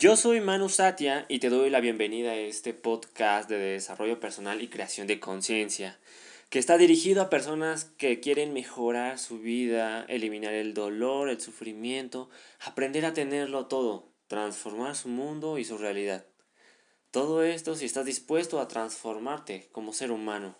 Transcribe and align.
Yo 0.00 0.14
soy 0.14 0.40
Manu 0.40 0.68
Satya 0.68 1.26
y 1.28 1.40
te 1.40 1.48
doy 1.48 1.70
la 1.70 1.80
bienvenida 1.80 2.30
a 2.30 2.36
este 2.36 2.72
podcast 2.72 3.50
de 3.50 3.58
desarrollo 3.58 4.20
personal 4.20 4.62
y 4.62 4.68
creación 4.68 5.08
de 5.08 5.18
conciencia, 5.18 5.98
que 6.50 6.60
está 6.60 6.78
dirigido 6.78 7.20
a 7.20 7.30
personas 7.30 7.86
que 7.86 8.20
quieren 8.20 8.52
mejorar 8.52 9.18
su 9.18 9.40
vida, 9.40 10.04
eliminar 10.08 10.54
el 10.54 10.72
dolor, 10.72 11.28
el 11.28 11.40
sufrimiento, 11.40 12.30
aprender 12.60 13.06
a 13.06 13.12
tenerlo 13.12 13.66
todo, 13.66 14.12
transformar 14.28 14.94
su 14.94 15.08
mundo 15.08 15.58
y 15.58 15.64
su 15.64 15.78
realidad. 15.78 16.24
Todo 17.10 17.42
esto 17.42 17.74
si 17.74 17.84
estás 17.84 18.04
dispuesto 18.04 18.60
a 18.60 18.68
transformarte 18.68 19.68
como 19.72 19.92
ser 19.92 20.12
humano. 20.12 20.56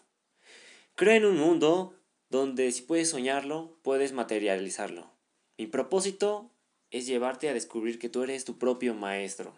Creo 0.96 1.14
en 1.14 1.24
un 1.24 1.36
mundo 1.36 1.94
donde 2.28 2.72
si 2.72 2.82
puedes 2.82 3.10
soñarlo, 3.10 3.78
puedes 3.82 4.12
materializarlo. 4.12 5.12
Mi 5.56 5.68
propósito 5.68 6.50
es 6.90 7.06
llevarte 7.06 7.48
a 7.48 7.54
descubrir 7.54 7.98
que 7.98 8.08
tú 8.08 8.22
eres 8.22 8.44
tu 8.44 8.58
propio 8.58 8.94
maestro. 8.94 9.54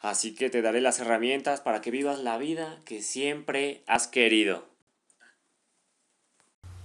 Así 0.00 0.34
que 0.34 0.50
te 0.50 0.62
daré 0.62 0.80
las 0.80 1.00
herramientas 1.00 1.60
para 1.60 1.80
que 1.80 1.90
vivas 1.90 2.18
la 2.18 2.38
vida 2.38 2.80
que 2.84 3.02
siempre 3.02 3.82
has 3.86 4.08
querido. 4.08 4.64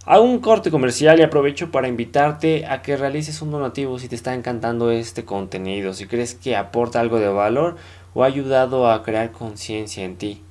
Hago 0.06 0.24
un 0.24 0.40
corte 0.40 0.72
comercial 0.72 1.20
y 1.20 1.24
aprovecho 1.24 1.70
para 1.70 1.88
invitarte 1.88 2.66
a 2.66 2.82
que 2.82 2.98
realices 2.98 3.42
un 3.44 3.52
donativo 3.52 4.00
si 4.00 4.08
te 4.08 4.16
está 4.16 4.34
encantando 4.34 4.90
este 4.90 5.26
contenido, 5.26 5.94
si 5.94 6.08
crees 6.08 6.34
que 6.34 6.56
aporta 6.56 7.00
algo 7.00 7.20
de 7.20 7.28
valor 7.28 7.78
o 8.16 8.24
ha 8.24 8.28
ayudado 8.28 8.90
a 8.90 9.04
crear 9.04 9.32
conciencia 9.32 10.04
en 10.04 10.18
ti. 10.18 10.42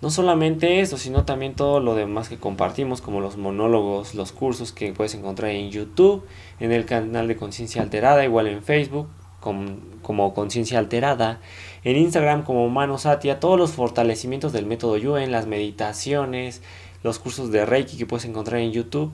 No 0.00 0.10
solamente 0.10 0.80
eso, 0.80 0.96
sino 0.96 1.24
también 1.24 1.54
todo 1.54 1.80
lo 1.80 1.96
demás 1.96 2.28
que 2.28 2.38
compartimos, 2.38 3.00
como 3.00 3.20
los 3.20 3.36
monólogos, 3.36 4.14
los 4.14 4.30
cursos 4.30 4.72
que 4.72 4.92
puedes 4.92 5.14
encontrar 5.14 5.50
en 5.50 5.70
YouTube, 5.70 6.24
en 6.60 6.70
el 6.70 6.84
canal 6.84 7.26
de 7.26 7.36
Conciencia 7.36 7.82
Alterada, 7.82 8.24
igual 8.24 8.46
en 8.46 8.62
Facebook 8.62 9.08
como 9.40 10.34
Conciencia 10.34 10.78
Alterada, 10.78 11.40
en 11.82 11.96
Instagram 11.96 12.44
como 12.44 12.68
Mano 12.68 12.98
Satia, 12.98 13.40
todos 13.40 13.58
los 13.58 13.72
fortalecimientos 13.72 14.52
del 14.52 14.66
método 14.66 14.96
Yuen, 14.96 15.32
las 15.32 15.46
meditaciones, 15.46 16.62
los 17.02 17.18
cursos 17.18 17.50
de 17.50 17.64
Reiki 17.64 17.96
que 17.96 18.06
puedes 18.06 18.24
encontrar 18.24 18.60
en 18.60 18.72
YouTube. 18.72 19.10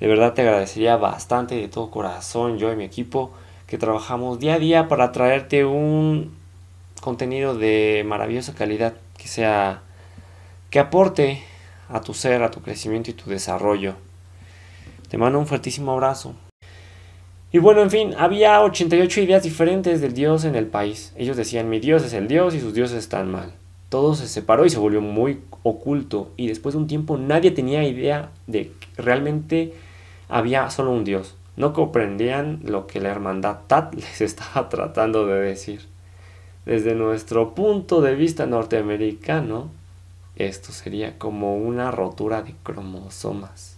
De 0.00 0.06
verdad 0.06 0.34
te 0.34 0.42
agradecería 0.42 0.96
bastante 0.96 1.56
de 1.56 1.68
todo 1.68 1.90
corazón, 1.90 2.58
yo 2.58 2.72
y 2.72 2.76
mi 2.76 2.84
equipo, 2.84 3.32
que 3.66 3.78
trabajamos 3.78 4.38
día 4.38 4.54
a 4.54 4.58
día 4.58 4.88
para 4.88 5.12
traerte 5.12 5.64
un 5.64 6.32
contenido 7.00 7.54
de 7.54 8.04
maravillosa 8.06 8.54
calidad, 8.54 8.94
que 9.16 9.28
sea 9.28 9.82
que 10.72 10.80
aporte 10.80 11.42
a 11.90 12.00
tu 12.00 12.14
ser, 12.14 12.42
a 12.42 12.50
tu 12.50 12.62
crecimiento 12.62 13.10
y 13.10 13.14
tu 13.14 13.28
desarrollo. 13.28 13.94
Te 15.10 15.18
mando 15.18 15.38
un 15.38 15.46
fuertísimo 15.46 15.92
abrazo. 15.92 16.34
Y 17.52 17.58
bueno, 17.58 17.82
en 17.82 17.90
fin, 17.90 18.14
había 18.16 18.62
88 18.62 19.20
ideas 19.20 19.42
diferentes 19.42 20.00
del 20.00 20.14
Dios 20.14 20.46
en 20.46 20.54
el 20.54 20.66
país. 20.66 21.12
Ellos 21.14 21.36
decían, 21.36 21.68
mi 21.68 21.78
Dios 21.78 22.02
es 22.04 22.14
el 22.14 22.26
Dios 22.26 22.54
y 22.54 22.60
sus 22.60 22.72
dioses 22.72 22.96
están 22.96 23.30
mal. 23.30 23.52
Todo 23.90 24.14
se 24.14 24.26
separó 24.26 24.64
y 24.64 24.70
se 24.70 24.78
volvió 24.78 25.02
muy 25.02 25.40
oculto. 25.62 26.30
Y 26.38 26.46
después 26.46 26.74
de 26.74 26.80
un 26.80 26.86
tiempo 26.86 27.18
nadie 27.18 27.50
tenía 27.50 27.86
idea 27.86 28.30
de 28.46 28.68
que 28.68 29.02
realmente 29.02 29.74
había 30.30 30.70
solo 30.70 30.92
un 30.92 31.04
Dios. 31.04 31.36
No 31.56 31.74
comprendían 31.74 32.60
lo 32.64 32.86
que 32.86 32.98
la 32.98 33.10
hermandad 33.10 33.58
Tat 33.66 33.92
les 33.94 34.22
estaba 34.22 34.70
tratando 34.70 35.26
de 35.26 35.38
decir. 35.38 35.82
Desde 36.64 36.94
nuestro 36.94 37.54
punto 37.54 38.00
de 38.00 38.14
vista 38.14 38.46
norteamericano, 38.46 39.68
esto 40.36 40.72
sería 40.72 41.18
como 41.18 41.56
una 41.56 41.90
rotura 41.90 42.42
de 42.42 42.54
cromosomas. 42.62 43.76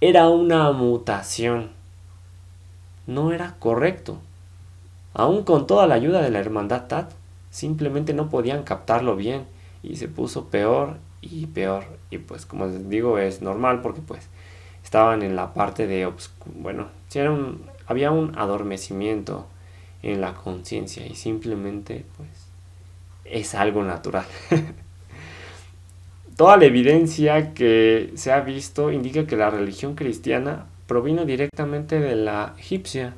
Era 0.00 0.28
una 0.28 0.72
mutación. 0.72 1.70
No 3.06 3.32
era 3.32 3.56
correcto. 3.58 4.18
Aún 5.12 5.44
con 5.44 5.66
toda 5.66 5.86
la 5.86 5.96
ayuda 5.96 6.22
de 6.22 6.30
la 6.30 6.38
hermandad 6.38 6.86
Tat, 6.86 7.12
simplemente 7.50 8.14
no 8.14 8.30
podían 8.30 8.62
captarlo 8.62 9.16
bien 9.16 9.44
y 9.82 9.96
se 9.96 10.08
puso 10.08 10.46
peor 10.46 10.96
y 11.20 11.46
peor. 11.46 11.84
Y 12.10 12.18
pues 12.18 12.46
como 12.46 12.66
les 12.66 12.88
digo 12.88 13.18
es 13.18 13.42
normal 13.42 13.82
porque 13.82 14.00
pues 14.00 14.28
estaban 14.82 15.22
en 15.22 15.36
la 15.36 15.52
parte 15.52 15.86
de, 15.86 16.10
bueno, 16.54 16.88
había 17.86 18.10
un 18.10 18.38
adormecimiento 18.38 19.46
en 20.02 20.20
la 20.20 20.32
conciencia 20.32 21.06
y 21.06 21.14
simplemente 21.14 22.06
pues 22.16 22.30
es 23.24 23.54
algo 23.54 23.84
natural. 23.84 24.24
Toda 26.40 26.56
la 26.56 26.64
evidencia 26.64 27.52
que 27.52 28.12
se 28.14 28.32
ha 28.32 28.40
visto 28.40 28.90
indica 28.90 29.26
que 29.26 29.36
la 29.36 29.50
religión 29.50 29.94
cristiana 29.94 30.68
provino 30.86 31.26
directamente 31.26 32.00
de 32.00 32.16
la 32.16 32.54
egipcia. 32.58 33.12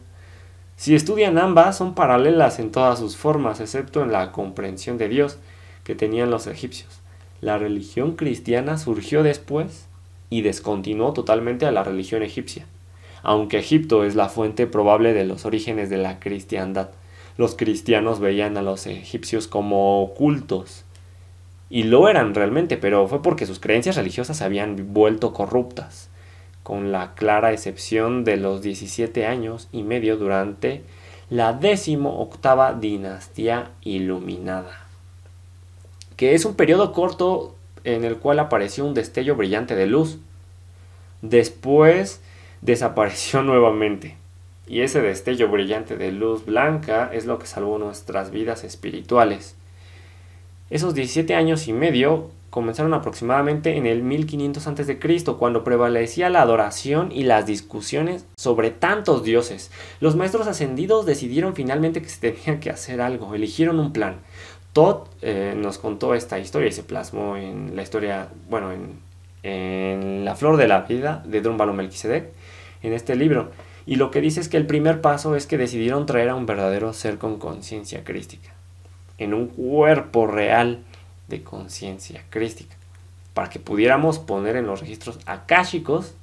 Si 0.74 0.96
estudian 0.96 1.38
ambas, 1.38 1.78
son 1.78 1.94
paralelas 1.94 2.58
en 2.58 2.72
todas 2.72 2.98
sus 2.98 3.16
formas, 3.16 3.60
excepto 3.60 4.02
en 4.02 4.10
la 4.10 4.32
comprensión 4.32 4.98
de 4.98 5.08
Dios 5.08 5.38
que 5.84 5.94
tenían 5.94 6.32
los 6.32 6.48
egipcios. 6.48 7.00
La 7.40 7.58
religión 7.58 8.16
cristiana 8.16 8.76
surgió 8.76 9.22
después 9.22 9.86
y 10.28 10.42
descontinuó 10.42 11.12
totalmente 11.12 11.64
a 11.64 11.70
la 11.70 11.84
religión 11.84 12.24
egipcia. 12.24 12.66
Aunque 13.22 13.60
Egipto 13.60 14.02
es 14.02 14.16
la 14.16 14.30
fuente 14.30 14.66
probable 14.66 15.12
de 15.12 15.26
los 15.26 15.46
orígenes 15.46 15.90
de 15.90 15.98
la 15.98 16.18
cristiandad, 16.18 16.90
los 17.36 17.54
cristianos 17.54 18.18
veían 18.18 18.56
a 18.56 18.62
los 18.62 18.84
egipcios 18.88 19.46
como 19.46 20.02
ocultos 20.02 20.84
y 21.72 21.84
lo 21.84 22.10
eran 22.10 22.34
realmente, 22.34 22.76
pero 22.76 23.08
fue 23.08 23.22
porque 23.22 23.46
sus 23.46 23.58
creencias 23.58 23.96
religiosas 23.96 24.42
habían 24.42 24.92
vuelto 24.92 25.32
corruptas, 25.32 26.10
con 26.62 26.92
la 26.92 27.14
clara 27.14 27.50
excepción 27.50 28.24
de 28.24 28.36
los 28.36 28.60
17 28.60 29.24
años 29.24 29.70
y 29.72 29.82
medio 29.82 30.18
durante 30.18 30.82
la 31.30 31.54
décimo 31.54 32.20
octava 32.20 32.74
dinastía 32.74 33.70
iluminada, 33.80 34.84
que 36.16 36.34
es 36.34 36.44
un 36.44 36.56
periodo 36.56 36.92
corto 36.92 37.56
en 37.84 38.04
el 38.04 38.18
cual 38.18 38.40
apareció 38.40 38.84
un 38.84 38.92
destello 38.92 39.34
brillante 39.34 39.74
de 39.74 39.86
luz. 39.86 40.18
Después 41.22 42.20
desapareció 42.60 43.42
nuevamente. 43.44 44.16
Y 44.66 44.82
ese 44.82 45.00
destello 45.00 45.48
brillante 45.48 45.96
de 45.96 46.12
luz 46.12 46.44
blanca 46.44 47.08
es 47.14 47.24
lo 47.24 47.38
que 47.38 47.46
salvó 47.46 47.78
nuestras 47.78 48.30
vidas 48.30 48.62
espirituales. 48.62 49.56
Esos 50.72 50.94
17 50.94 51.34
años 51.34 51.68
y 51.68 51.74
medio 51.74 52.30
comenzaron 52.48 52.94
aproximadamente 52.94 53.76
en 53.76 53.84
el 53.84 54.02
1500 54.02 54.66
a.C., 54.66 54.98
cuando 55.38 55.64
prevalecía 55.64 56.30
la 56.30 56.40
adoración 56.40 57.12
y 57.12 57.24
las 57.24 57.44
discusiones 57.44 58.24
sobre 58.38 58.70
tantos 58.70 59.22
dioses. 59.22 59.70
Los 60.00 60.16
maestros 60.16 60.46
ascendidos 60.46 61.04
decidieron 61.04 61.54
finalmente 61.54 62.00
que 62.00 62.08
se 62.08 62.32
tenía 62.32 62.58
que 62.58 62.70
hacer 62.70 63.02
algo, 63.02 63.34
eligieron 63.34 63.78
un 63.80 63.92
plan. 63.92 64.20
Todd 64.72 65.08
eh, 65.20 65.52
nos 65.54 65.76
contó 65.76 66.14
esta 66.14 66.38
historia 66.38 66.70
y 66.70 66.72
se 66.72 66.84
plasmó 66.84 67.36
en 67.36 67.76
la 67.76 67.82
historia, 67.82 68.28
bueno, 68.48 68.70
en, 69.42 70.24
La 70.24 70.36
Flor 70.36 70.56
de 70.56 70.68
la 70.68 70.80
Vida 70.80 71.22
de 71.26 71.42
Drumbalo 71.42 71.74
Melquisedec, 71.74 72.30
en 72.82 72.94
este 72.94 73.14
libro. 73.14 73.50
Y 73.84 73.96
lo 73.96 74.10
que 74.10 74.22
dice 74.22 74.40
es 74.40 74.48
que 74.48 74.56
el 74.56 74.64
primer 74.64 75.02
paso 75.02 75.36
es 75.36 75.46
que 75.46 75.58
decidieron 75.58 76.06
traer 76.06 76.30
a 76.30 76.34
un 76.34 76.46
verdadero 76.46 76.94
ser 76.94 77.18
con 77.18 77.38
conciencia 77.38 78.04
crística 78.04 78.51
en 79.18 79.34
un 79.34 79.48
cuerpo 79.48 80.26
real 80.26 80.82
de 81.28 81.42
conciencia 81.42 82.24
crística, 82.30 82.76
para 83.34 83.50
que 83.50 83.58
pudiéramos 83.58 84.18
poner 84.18 84.56
en 84.56 84.66
los 84.66 84.80
registros 84.80 85.18
akáshicos 85.26 86.14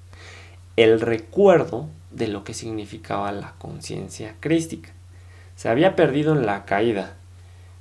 el 0.76 1.02
recuerdo 1.02 1.90
de 2.12 2.28
lo 2.28 2.44
que 2.44 2.54
significaba 2.54 3.32
la 3.32 3.54
conciencia 3.58 4.36
crística. 4.40 4.90
Se 5.56 5.70
había 5.70 5.96
perdido 5.96 6.34
en 6.34 6.46
la 6.46 6.66
caída. 6.66 7.16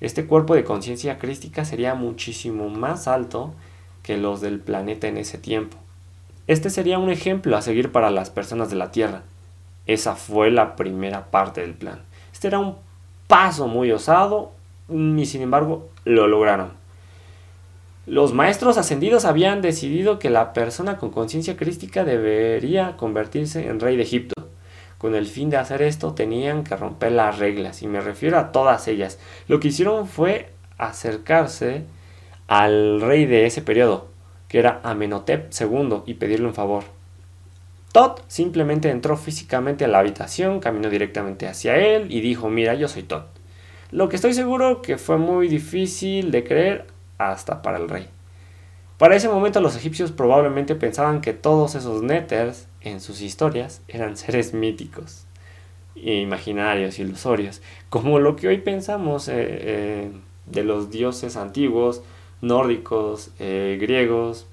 Este 0.00 0.26
cuerpo 0.26 0.54
de 0.54 0.64
conciencia 0.64 1.18
crística 1.18 1.64
sería 1.64 1.94
muchísimo 1.94 2.68
más 2.68 3.08
alto 3.08 3.54
que 4.02 4.16
los 4.16 4.40
del 4.40 4.60
planeta 4.60 5.06
en 5.06 5.16
ese 5.16 5.38
tiempo. 5.38 5.76
Este 6.46 6.70
sería 6.70 6.98
un 6.98 7.10
ejemplo 7.10 7.56
a 7.56 7.62
seguir 7.62 7.92
para 7.92 8.10
las 8.10 8.30
personas 8.30 8.70
de 8.70 8.76
la 8.76 8.90
Tierra. 8.90 9.22
Esa 9.86 10.16
fue 10.16 10.50
la 10.50 10.76
primera 10.76 11.30
parte 11.30 11.60
del 11.60 11.74
plan. 11.74 12.00
Este 12.32 12.48
era 12.48 12.58
un 12.58 12.76
paso 13.26 13.68
muy 13.68 13.92
osado, 13.92 14.52
y 14.88 15.26
sin 15.26 15.42
embargo 15.42 15.90
lo 16.04 16.26
lograron. 16.26 16.72
Los 18.06 18.32
maestros 18.32 18.78
ascendidos 18.78 19.26
habían 19.26 19.60
decidido 19.60 20.18
que 20.18 20.30
la 20.30 20.54
persona 20.54 20.96
con 20.96 21.10
conciencia 21.10 21.58
crística 21.58 22.04
debería 22.04 22.96
convertirse 22.96 23.66
en 23.68 23.80
rey 23.80 23.96
de 23.96 24.04
Egipto. 24.04 24.34
Con 24.96 25.14
el 25.14 25.26
fin 25.26 25.50
de 25.50 25.58
hacer 25.58 25.82
esto 25.82 26.14
tenían 26.14 26.64
que 26.64 26.74
romper 26.74 27.12
las 27.12 27.38
reglas, 27.38 27.82
y 27.82 27.86
me 27.86 28.00
refiero 28.00 28.38
a 28.38 28.50
todas 28.50 28.88
ellas. 28.88 29.18
Lo 29.46 29.60
que 29.60 29.68
hicieron 29.68 30.08
fue 30.08 30.48
acercarse 30.78 31.84
al 32.46 33.02
rey 33.02 33.26
de 33.26 33.44
ese 33.44 33.60
periodo, 33.60 34.08
que 34.48 34.58
era 34.58 34.80
Amenhotep 34.82 35.52
II, 35.60 36.02
y 36.06 36.14
pedirle 36.14 36.46
un 36.46 36.54
favor. 36.54 36.84
Todd 37.92 38.20
simplemente 38.26 38.90
entró 38.90 39.16
físicamente 39.16 39.84
a 39.84 39.88
la 39.88 39.98
habitación, 39.98 40.60
caminó 40.60 40.88
directamente 40.88 41.46
hacia 41.46 41.76
él 41.76 42.06
y 42.10 42.20
dijo, 42.20 42.48
mira, 42.48 42.74
yo 42.74 42.88
soy 42.88 43.02
Todd. 43.02 43.24
Lo 43.90 44.10
que 44.10 44.16
estoy 44.16 44.34
seguro 44.34 44.82
que 44.82 44.98
fue 44.98 45.16
muy 45.16 45.48
difícil 45.48 46.30
de 46.30 46.44
creer 46.44 46.86
hasta 47.16 47.62
para 47.62 47.78
el 47.78 47.88
rey. 47.88 48.06
Para 48.98 49.16
ese 49.16 49.30
momento 49.30 49.62
los 49.62 49.76
egipcios 49.76 50.12
probablemente 50.12 50.74
pensaban 50.74 51.22
que 51.22 51.32
todos 51.32 51.74
esos 51.74 52.02
Neters 52.02 52.66
en 52.82 53.00
sus 53.00 53.22
historias 53.22 53.80
eran 53.88 54.18
seres 54.18 54.52
míticos. 54.52 55.24
imaginarios, 55.94 56.98
ilusorios, 56.98 57.62
como 57.88 58.18
lo 58.20 58.36
que 58.36 58.48
hoy 58.48 58.58
pensamos 58.58 59.26
eh, 59.28 59.32
eh, 59.36 60.12
de 60.46 60.64
los 60.64 60.90
dioses 60.90 61.36
antiguos, 61.36 62.02
nórdicos, 62.42 63.30
eh, 63.38 63.78
griegos, 63.80 64.46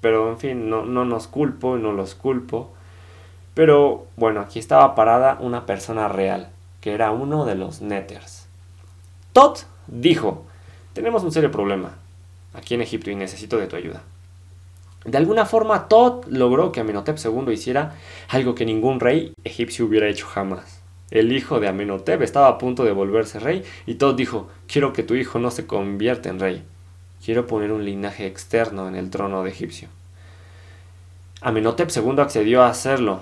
pero 0.00 0.30
en 0.30 0.38
fin, 0.38 0.70
no, 0.70 0.86
no 0.86 1.04
nos 1.04 1.26
culpo, 1.26 1.76
no 1.76 1.92
los 1.92 2.14
culpo. 2.14 2.70
Pero 3.54 4.06
bueno, 4.16 4.40
aquí 4.40 4.58
estaba 4.58 4.94
parada 4.94 5.38
una 5.40 5.66
persona 5.66 6.08
real, 6.08 6.50
que 6.80 6.92
era 6.94 7.10
uno 7.10 7.44
de 7.44 7.56
los 7.56 7.82
Netters. 7.82 8.45
Tot 9.36 9.66
dijo, 9.86 10.46
tenemos 10.94 11.22
un 11.22 11.30
serio 11.30 11.50
problema 11.50 11.98
aquí 12.54 12.72
en 12.72 12.80
Egipto 12.80 13.10
y 13.10 13.16
necesito 13.16 13.58
de 13.58 13.66
tu 13.66 13.76
ayuda. 13.76 14.02
De 15.04 15.18
alguna 15.18 15.44
forma, 15.44 15.88
Tot 15.88 16.26
logró 16.26 16.72
que 16.72 16.80
Amenhotep 16.80 17.18
II 17.22 17.52
hiciera 17.52 17.96
algo 18.30 18.54
que 18.54 18.64
ningún 18.64 18.98
rey 18.98 19.34
egipcio 19.44 19.84
hubiera 19.84 20.08
hecho 20.08 20.26
jamás. 20.26 20.80
El 21.10 21.32
hijo 21.32 21.60
de 21.60 21.68
Amenhotep 21.68 22.22
estaba 22.22 22.48
a 22.48 22.56
punto 22.56 22.82
de 22.84 22.92
volverse 22.92 23.38
rey 23.38 23.62
y 23.84 23.96
Tot 23.96 24.16
dijo, 24.16 24.48
quiero 24.66 24.94
que 24.94 25.02
tu 25.02 25.14
hijo 25.14 25.38
no 25.38 25.50
se 25.50 25.66
convierta 25.66 26.30
en 26.30 26.40
rey. 26.40 26.64
Quiero 27.22 27.46
poner 27.46 27.72
un 27.72 27.84
linaje 27.84 28.26
externo 28.26 28.88
en 28.88 28.94
el 28.94 29.10
trono 29.10 29.42
de 29.42 29.50
egipcio. 29.50 29.90
Amenhotep 31.42 31.90
II 31.94 32.20
accedió 32.20 32.62
a 32.62 32.70
hacerlo. 32.70 33.20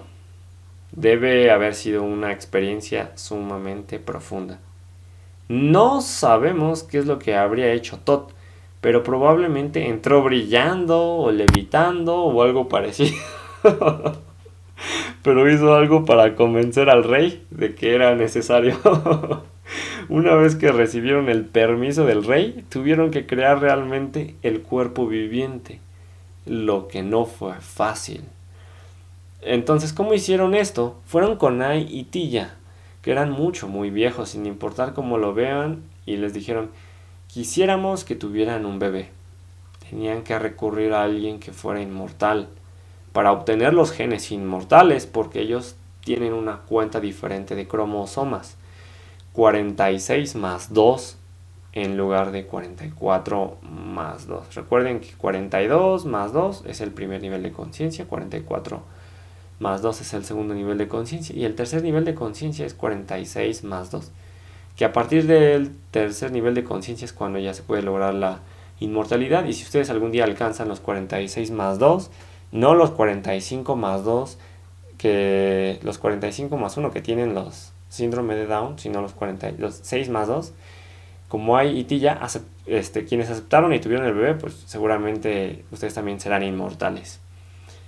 Debe 0.92 1.50
haber 1.50 1.74
sido 1.74 2.04
una 2.04 2.30
experiencia 2.30 3.10
sumamente 3.16 3.98
profunda. 3.98 4.60
No 5.48 6.00
sabemos 6.00 6.82
qué 6.82 6.98
es 6.98 7.06
lo 7.06 7.18
que 7.18 7.36
habría 7.36 7.72
hecho 7.72 7.98
Tot, 7.98 8.32
pero 8.80 9.02
probablemente 9.02 9.88
entró 9.88 10.22
brillando 10.22 11.16
o 11.16 11.30
levitando 11.30 12.16
o 12.16 12.42
algo 12.42 12.68
parecido. 12.68 13.16
pero 15.22 15.50
hizo 15.50 15.74
algo 15.74 16.04
para 16.04 16.34
convencer 16.34 16.90
al 16.90 17.04
rey 17.04 17.46
de 17.50 17.74
que 17.74 17.94
era 17.94 18.14
necesario. 18.14 18.78
Una 20.08 20.34
vez 20.34 20.54
que 20.54 20.70
recibieron 20.70 21.28
el 21.28 21.44
permiso 21.46 22.04
del 22.04 22.24
rey, 22.24 22.64
tuvieron 22.68 23.10
que 23.10 23.26
crear 23.26 23.60
realmente 23.60 24.34
el 24.42 24.60
cuerpo 24.60 25.06
viviente, 25.06 25.80
lo 26.44 26.88
que 26.88 27.02
no 27.02 27.24
fue 27.24 27.54
fácil. 27.60 28.22
Entonces, 29.40 29.92
¿cómo 29.92 30.12
hicieron 30.12 30.54
esto? 30.54 30.96
Fueron 31.06 31.36
con 31.36 31.62
Ai 31.62 31.86
y 31.90 32.04
Tilla, 32.04 32.56
que 33.04 33.12
eran 33.12 33.30
mucho, 33.30 33.68
muy 33.68 33.90
viejos, 33.90 34.30
sin 34.30 34.46
importar 34.46 34.94
cómo 34.94 35.18
lo 35.18 35.34
vean, 35.34 35.82
y 36.06 36.16
les 36.16 36.32
dijeron, 36.32 36.70
quisiéramos 37.26 38.02
que 38.02 38.16
tuvieran 38.16 38.64
un 38.64 38.78
bebé. 38.78 39.10
Tenían 39.90 40.22
que 40.22 40.38
recurrir 40.38 40.94
a 40.94 41.02
alguien 41.02 41.38
que 41.38 41.52
fuera 41.52 41.82
inmortal 41.82 42.48
para 43.12 43.30
obtener 43.30 43.74
los 43.74 43.92
genes 43.92 44.32
inmortales 44.32 45.04
porque 45.04 45.42
ellos 45.42 45.76
tienen 46.00 46.32
una 46.32 46.60
cuenta 46.60 46.98
diferente 46.98 47.54
de 47.54 47.68
cromosomas. 47.68 48.56
46 49.34 50.34
más 50.36 50.72
2 50.72 51.18
en 51.74 51.98
lugar 51.98 52.30
de 52.32 52.46
44 52.46 53.58
más 53.62 54.26
2. 54.26 54.54
Recuerden 54.54 55.00
que 55.00 55.12
42 55.12 56.06
más 56.06 56.32
2 56.32 56.64
es 56.66 56.80
el 56.80 56.90
primer 56.90 57.20
nivel 57.20 57.42
de 57.42 57.52
conciencia, 57.52 58.06
44 58.06 58.82
más 59.64 59.82
2 59.82 60.00
es 60.02 60.14
el 60.14 60.24
segundo 60.24 60.54
nivel 60.54 60.78
de 60.78 60.86
conciencia 60.86 61.34
y 61.34 61.44
el 61.44 61.54
tercer 61.54 61.82
nivel 61.82 62.04
de 62.04 62.14
conciencia 62.14 62.64
es 62.66 62.74
46 62.74 63.64
más 63.64 63.90
2 63.90 64.10
que 64.76 64.84
a 64.84 64.92
partir 64.92 65.26
del 65.26 65.70
tercer 65.90 66.32
nivel 66.32 66.54
de 66.54 66.64
conciencia 66.64 67.04
es 67.04 67.12
cuando 67.12 67.38
ya 67.38 67.54
se 67.54 67.62
puede 67.62 67.82
lograr 67.82 68.14
la 68.14 68.40
inmortalidad. 68.80 69.44
Y 69.44 69.52
si 69.52 69.64
ustedes 69.64 69.90
algún 69.90 70.10
día 70.10 70.24
alcanzan 70.24 70.68
los 70.68 70.80
46 70.80 71.50
más 71.52 71.78
2, 71.78 72.10
no 72.52 72.74
los 72.74 72.90
45 72.90 73.76
más 73.76 74.04
2, 74.04 74.38
que 74.98 75.78
los 75.82 75.98
45 75.98 76.56
más 76.56 76.76
1 76.76 76.90
que 76.90 77.00
tienen 77.00 77.34
los 77.34 77.72
síndrome 77.88 78.34
de 78.34 78.46
Down, 78.46 78.78
sino 78.78 79.00
los, 79.00 79.12
40, 79.12 79.52
los 79.58 79.78
6 79.82 80.08
más 80.08 80.26
2, 80.26 80.52
como 81.28 81.56
hay 81.56 81.86
y 81.88 81.98
ya 81.98 82.20
este, 82.66 83.04
quienes 83.04 83.30
aceptaron 83.30 83.72
y 83.72 83.80
tuvieron 83.80 84.06
el 84.06 84.14
bebé, 84.14 84.34
pues 84.34 84.64
seguramente 84.66 85.64
ustedes 85.70 85.94
también 85.94 86.18
serán 86.18 86.42
inmortales. 86.42 87.20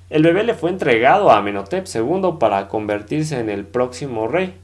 El 0.08 0.22
bebé 0.22 0.44
le 0.44 0.54
fue 0.54 0.70
entregado 0.70 1.30
a 1.30 1.38
Amenhotep 1.38 1.86
II 1.92 2.36
para 2.38 2.68
convertirse 2.68 3.40
en 3.40 3.50
el 3.50 3.64
próximo 3.64 4.28
rey. 4.28 4.54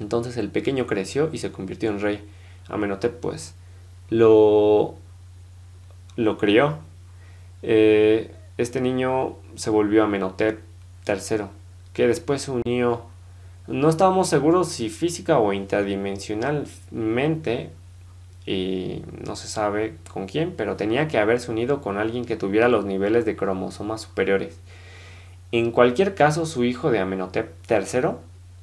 Entonces 0.00 0.36
el 0.36 0.50
pequeño 0.50 0.86
creció 0.86 1.28
y 1.32 1.38
se 1.38 1.50
convirtió 1.50 1.90
en 1.90 2.00
rey. 2.00 2.24
Amenhotep 2.68 3.18
pues 3.20 3.54
lo, 4.10 4.94
lo 6.16 6.38
crió. 6.38 6.78
Eh, 7.62 8.32
este 8.58 8.80
niño 8.80 9.34
se 9.56 9.70
volvió 9.70 10.04
Amenhotep 10.04 10.60
III, 11.06 11.46
que 11.92 12.06
después 12.06 12.42
se 12.42 12.52
unió, 12.52 13.02
no 13.66 13.88
estábamos 13.88 14.28
seguros 14.28 14.68
si 14.68 14.88
física 14.88 15.38
o 15.38 15.52
interdimensionalmente, 15.52 17.70
y 18.48 19.04
no 19.26 19.36
se 19.36 19.46
sabe 19.46 19.98
con 20.10 20.26
quién, 20.26 20.54
pero 20.56 20.74
tenía 20.74 21.06
que 21.06 21.18
haberse 21.18 21.50
unido 21.50 21.82
con 21.82 21.98
alguien 21.98 22.24
que 22.24 22.36
tuviera 22.36 22.68
los 22.68 22.86
niveles 22.86 23.26
de 23.26 23.36
cromosomas 23.36 24.00
superiores. 24.00 24.58
En 25.52 25.70
cualquier 25.70 26.14
caso, 26.14 26.46
su 26.46 26.64
hijo 26.64 26.90
de 26.90 26.98
Amenhotep 26.98 27.52
III 27.70 28.12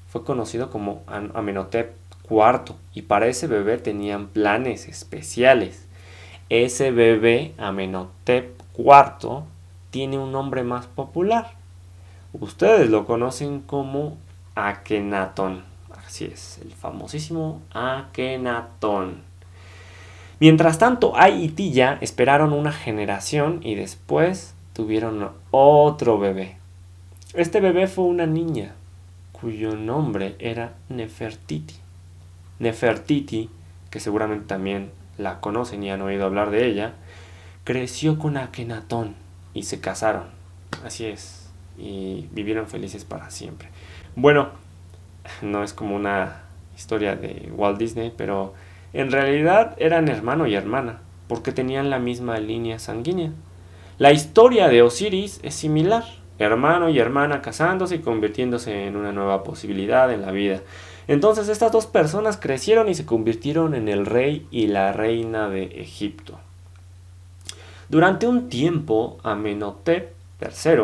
fue 0.09 0.23
conocido 0.23 0.71
como 0.71 1.03
Amenhotep 1.05 1.93
IV 2.27 2.73
y 2.95 3.03
para 3.03 3.27
ese 3.27 3.45
bebé 3.45 3.77
tenían 3.77 4.25
planes 4.25 4.87
especiales. 4.87 5.85
Ese 6.49 6.89
bebé 6.89 7.53
Amenhotep 7.59 8.59
IV 8.75 9.43
tiene 9.91 10.17
un 10.17 10.31
nombre 10.31 10.63
más 10.63 10.87
popular. 10.87 11.51
Ustedes 12.33 12.89
lo 12.89 13.05
conocen 13.05 13.59
como 13.59 14.17
Akenatón. 14.55 15.63
Así 16.07 16.25
es, 16.25 16.57
el 16.63 16.71
famosísimo 16.71 17.61
Akenatón. 17.71 19.21
Mientras 20.39 20.77
tanto, 20.77 21.15
Ai 21.15 21.43
y 21.43 21.49
Tilla 21.49 21.97
esperaron 22.01 22.51
una 22.51 22.71
generación 22.71 23.59
y 23.63 23.75
después 23.75 24.53
tuvieron 24.73 25.31
otro 25.51 26.19
bebé. 26.19 26.57
Este 27.33 27.61
bebé 27.61 27.87
fue 27.87 28.05
una 28.05 28.25
niña, 28.25 28.73
cuyo 29.31 29.75
nombre 29.75 30.35
era 30.39 30.73
Nefertiti. 30.89 31.75
Nefertiti, 32.59 33.49
que 33.89 33.99
seguramente 33.99 34.45
también 34.45 34.91
la 35.17 35.39
conocen 35.39 35.83
y 35.83 35.91
han 35.91 36.01
oído 36.01 36.25
hablar 36.25 36.51
de 36.51 36.65
ella, 36.65 36.93
creció 37.63 38.19
con 38.19 38.37
Akenatón 38.37 39.15
y 39.53 39.63
se 39.63 39.79
casaron. 39.79 40.25
Así 40.83 41.05
es, 41.05 41.49
y 41.77 42.27
vivieron 42.31 42.67
felices 42.67 43.05
para 43.05 43.31
siempre. 43.31 43.69
Bueno, 44.15 44.49
no 45.41 45.63
es 45.63 45.73
como 45.73 45.95
una 45.95 46.43
historia 46.75 47.15
de 47.15 47.51
Walt 47.55 47.77
Disney, 47.77 48.13
pero 48.15 48.53
en 48.95 49.11
realidad 49.11 49.75
eran 49.77 50.07
hermano 50.07 50.47
y 50.47 50.55
hermana, 50.55 50.99
porque 51.27 51.51
tenían 51.51 51.89
la 51.89 51.99
misma 51.99 52.39
línea 52.39 52.79
sanguínea. 52.79 53.31
La 53.97 54.11
historia 54.11 54.67
de 54.67 54.81
Osiris 54.81 55.39
es 55.43 55.55
similar 55.55 56.03
hermano 56.39 56.89
y 56.89 56.99
hermana 56.99 57.41
casándose 57.41 57.95
y 57.95 57.99
convirtiéndose 57.99 58.87
en 58.87 58.95
una 58.95 59.11
nueva 59.11 59.43
posibilidad 59.43 60.11
en 60.11 60.21
la 60.21 60.31
vida. 60.31 60.61
Entonces 61.07 61.49
estas 61.49 61.71
dos 61.71 61.85
personas 61.85 62.37
crecieron 62.37 62.89
y 62.89 62.95
se 62.95 63.05
convirtieron 63.05 63.75
en 63.75 63.87
el 63.87 64.05
rey 64.05 64.47
y 64.51 64.67
la 64.67 64.91
reina 64.91 65.49
de 65.49 65.63
Egipto. 65.63 66.39
Durante 67.89 68.27
un 68.27 68.49
tiempo, 68.49 69.17
Amenhotep 69.23 70.13
III 70.41 70.83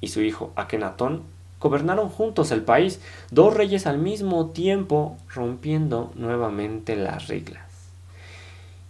y 0.00 0.08
su 0.08 0.22
hijo 0.22 0.52
Akenatón 0.56 1.22
gobernaron 1.60 2.08
juntos 2.08 2.50
el 2.50 2.62
país, 2.62 3.00
dos 3.30 3.54
reyes 3.54 3.86
al 3.86 3.98
mismo 3.98 4.50
tiempo, 4.50 5.16
rompiendo 5.34 6.12
nuevamente 6.14 6.96
las 6.96 7.28
reglas. 7.28 7.68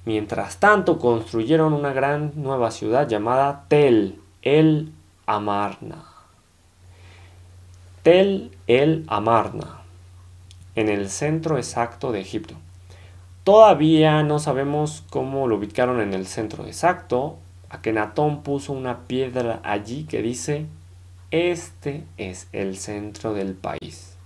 Mientras 0.04 0.58
tanto, 0.58 0.98
construyeron 0.98 1.72
una 1.72 1.92
gran 1.92 2.32
nueva 2.34 2.70
ciudad 2.70 3.08
llamada 3.08 3.66
Tel 3.68 4.18
el 4.42 4.92
Amarna. 5.26 6.04
Tel 8.02 8.52
el 8.66 9.04
Amarna, 9.08 9.82
en 10.74 10.88
el 10.88 11.10
centro 11.10 11.58
exacto 11.58 12.12
de 12.12 12.20
Egipto. 12.20 12.54
Todavía 13.44 14.22
no 14.22 14.38
sabemos 14.38 15.04
cómo 15.10 15.46
lo 15.46 15.56
ubicaron 15.56 16.00
en 16.00 16.14
el 16.14 16.26
centro 16.26 16.66
exacto. 16.66 17.38
Akenatón 17.70 18.42
puso 18.42 18.72
una 18.72 19.00
piedra 19.06 19.60
allí 19.62 20.04
que 20.04 20.22
dice, 20.22 20.66
este 21.30 22.04
es 22.16 22.48
el 22.52 22.78
centro 22.78 23.34
del 23.34 23.54
país. 23.54 24.16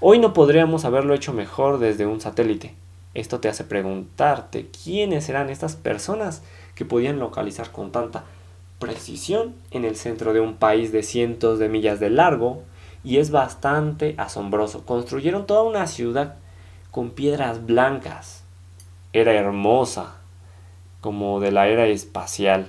Hoy 0.00 0.18
no 0.18 0.32
podríamos 0.32 0.86
haberlo 0.86 1.14
hecho 1.14 1.34
mejor 1.34 1.78
desde 1.78 2.06
un 2.06 2.20
satélite. 2.20 2.74
Esto 3.12 3.38
te 3.40 3.48
hace 3.48 3.64
preguntarte 3.64 4.68
quiénes 4.82 5.28
eran 5.28 5.50
estas 5.50 5.76
personas 5.76 6.42
que 6.74 6.86
podían 6.86 7.18
localizar 7.18 7.70
con 7.70 7.92
tanta 7.92 8.24
precisión 8.78 9.54
en 9.70 9.84
el 9.84 9.94
centro 9.94 10.32
de 10.32 10.40
un 10.40 10.56
país 10.56 10.90
de 10.90 11.02
cientos 11.02 11.58
de 11.58 11.68
millas 11.68 12.00
de 12.00 12.08
largo 12.08 12.62
y 13.04 13.18
es 13.18 13.30
bastante 13.30 14.14
asombroso. 14.16 14.86
Construyeron 14.86 15.46
toda 15.46 15.62
una 15.62 15.86
ciudad 15.86 16.36
con 16.90 17.10
piedras 17.10 17.66
blancas. 17.66 18.42
Era 19.12 19.34
hermosa, 19.34 20.14
como 21.02 21.40
de 21.40 21.52
la 21.52 21.68
era 21.68 21.86
espacial. 21.86 22.68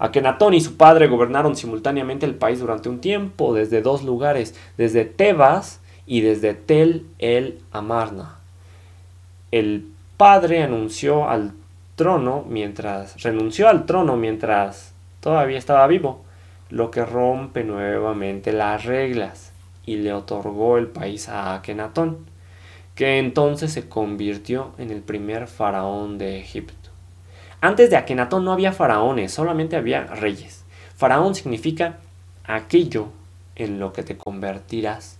Akenatón 0.00 0.54
y 0.54 0.62
su 0.62 0.78
padre 0.78 1.08
gobernaron 1.08 1.54
simultáneamente 1.54 2.24
el 2.24 2.34
país 2.34 2.58
durante 2.58 2.88
un 2.88 3.00
tiempo 3.00 3.52
desde 3.52 3.82
dos 3.82 4.02
lugares, 4.02 4.54
desde 4.78 5.04
Tebas 5.04 5.80
y 6.06 6.22
desde 6.22 6.54
Tel 6.54 7.06
el 7.18 7.58
Amarna. 7.70 8.36
El 9.52 9.86
padre 10.16 10.62
anunció 10.62 11.28
al 11.28 11.52
trono 11.96 12.46
mientras 12.48 13.22
renunció 13.22 13.68
al 13.68 13.84
trono 13.84 14.16
mientras 14.16 14.94
todavía 15.20 15.58
estaba 15.58 15.86
vivo, 15.86 16.24
lo 16.70 16.90
que 16.90 17.04
rompe 17.04 17.62
nuevamente 17.62 18.54
las 18.54 18.86
reglas 18.86 19.52
y 19.84 19.96
le 19.96 20.14
otorgó 20.14 20.78
el 20.78 20.86
país 20.86 21.28
a 21.28 21.54
Akenatón, 21.54 22.24
que 22.94 23.18
entonces 23.18 23.70
se 23.72 23.86
convirtió 23.86 24.72
en 24.78 24.90
el 24.90 25.02
primer 25.02 25.46
faraón 25.46 26.16
de 26.16 26.40
Egipto. 26.40 26.79
Antes 27.60 27.90
de 27.90 27.96
Akenatón 27.96 28.44
no 28.44 28.52
había 28.52 28.72
faraones, 28.72 29.32
solamente 29.32 29.76
había 29.76 30.04
reyes. 30.06 30.64
Faraón 30.96 31.34
significa 31.34 31.98
aquello 32.44 33.08
en 33.54 33.78
lo 33.78 33.92
que 33.92 34.02
te 34.02 34.16
convertirás. 34.16 35.18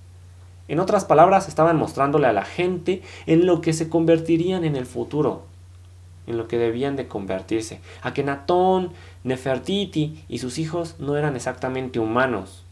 En 0.68 0.80
otras 0.80 1.04
palabras, 1.04 1.48
estaban 1.48 1.76
mostrándole 1.76 2.28
a 2.28 2.32
la 2.32 2.44
gente 2.44 3.02
en 3.26 3.44
lo 3.44 3.60
que 3.60 3.72
se 3.72 3.88
convertirían 3.88 4.64
en 4.64 4.76
el 4.76 4.86
futuro, 4.86 5.42
en 6.26 6.38
lo 6.38 6.48
que 6.48 6.58
debían 6.58 6.96
de 6.96 7.08
convertirse. 7.08 7.80
Akenatón, 8.02 8.92
Nefertiti 9.24 10.24
y 10.28 10.38
sus 10.38 10.58
hijos 10.58 10.96
no 10.98 11.16
eran 11.16 11.36
exactamente 11.36 11.98
humanos. 11.98 12.64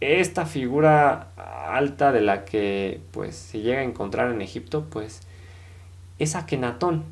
Esta 0.00 0.46
figura 0.46 1.28
alta 1.68 2.12
de 2.12 2.22
la 2.22 2.46
que 2.46 3.00
pues 3.10 3.36
se 3.36 3.60
llega 3.60 3.80
a 3.80 3.84
encontrar 3.84 4.30
en 4.30 4.40
Egipto, 4.40 4.86
pues 4.88 5.20
es 6.18 6.34
Akenatón, 6.36 7.04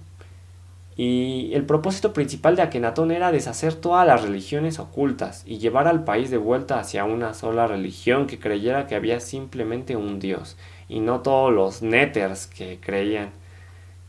y 1.00 1.54
el 1.54 1.64
propósito 1.64 2.12
principal 2.12 2.56
de 2.56 2.62
Akenatón 2.62 3.12
era 3.12 3.30
deshacer 3.30 3.76
todas 3.76 4.04
las 4.04 4.20
religiones 4.20 4.80
ocultas 4.80 5.44
y 5.46 5.58
llevar 5.58 5.86
al 5.86 6.02
país 6.02 6.28
de 6.28 6.38
vuelta 6.38 6.80
hacia 6.80 7.04
una 7.04 7.34
sola 7.34 7.68
religión 7.68 8.26
que 8.26 8.40
creyera 8.40 8.88
que 8.88 8.96
había 8.96 9.20
simplemente 9.20 9.94
un 9.94 10.18
dios 10.18 10.56
y 10.88 10.98
no 10.98 11.20
todos 11.20 11.52
los 11.52 11.82
neters 11.82 12.48
que 12.48 12.80
creían 12.80 13.30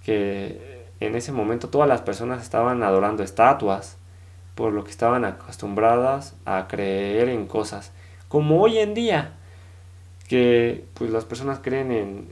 que 0.03 0.87
en 0.99 1.13
ese 1.13 1.31
momento 1.31 1.69
todas 1.69 1.87
las 1.87 2.01
personas 2.01 2.41
estaban 2.41 2.81
adorando 2.81 3.21
estatuas 3.21 3.97
por 4.55 4.73
lo 4.73 4.83
que 4.83 4.89
estaban 4.89 5.25
acostumbradas 5.25 6.35
a 6.45 6.67
creer 6.67 7.29
en 7.29 7.45
cosas 7.45 7.91
como 8.29 8.63
hoy 8.63 8.79
en 8.79 8.95
día 8.95 9.33
que 10.27 10.85
pues 10.95 11.11
las 11.11 11.25
personas 11.25 11.59
creen 11.59 11.91
en, 11.91 12.27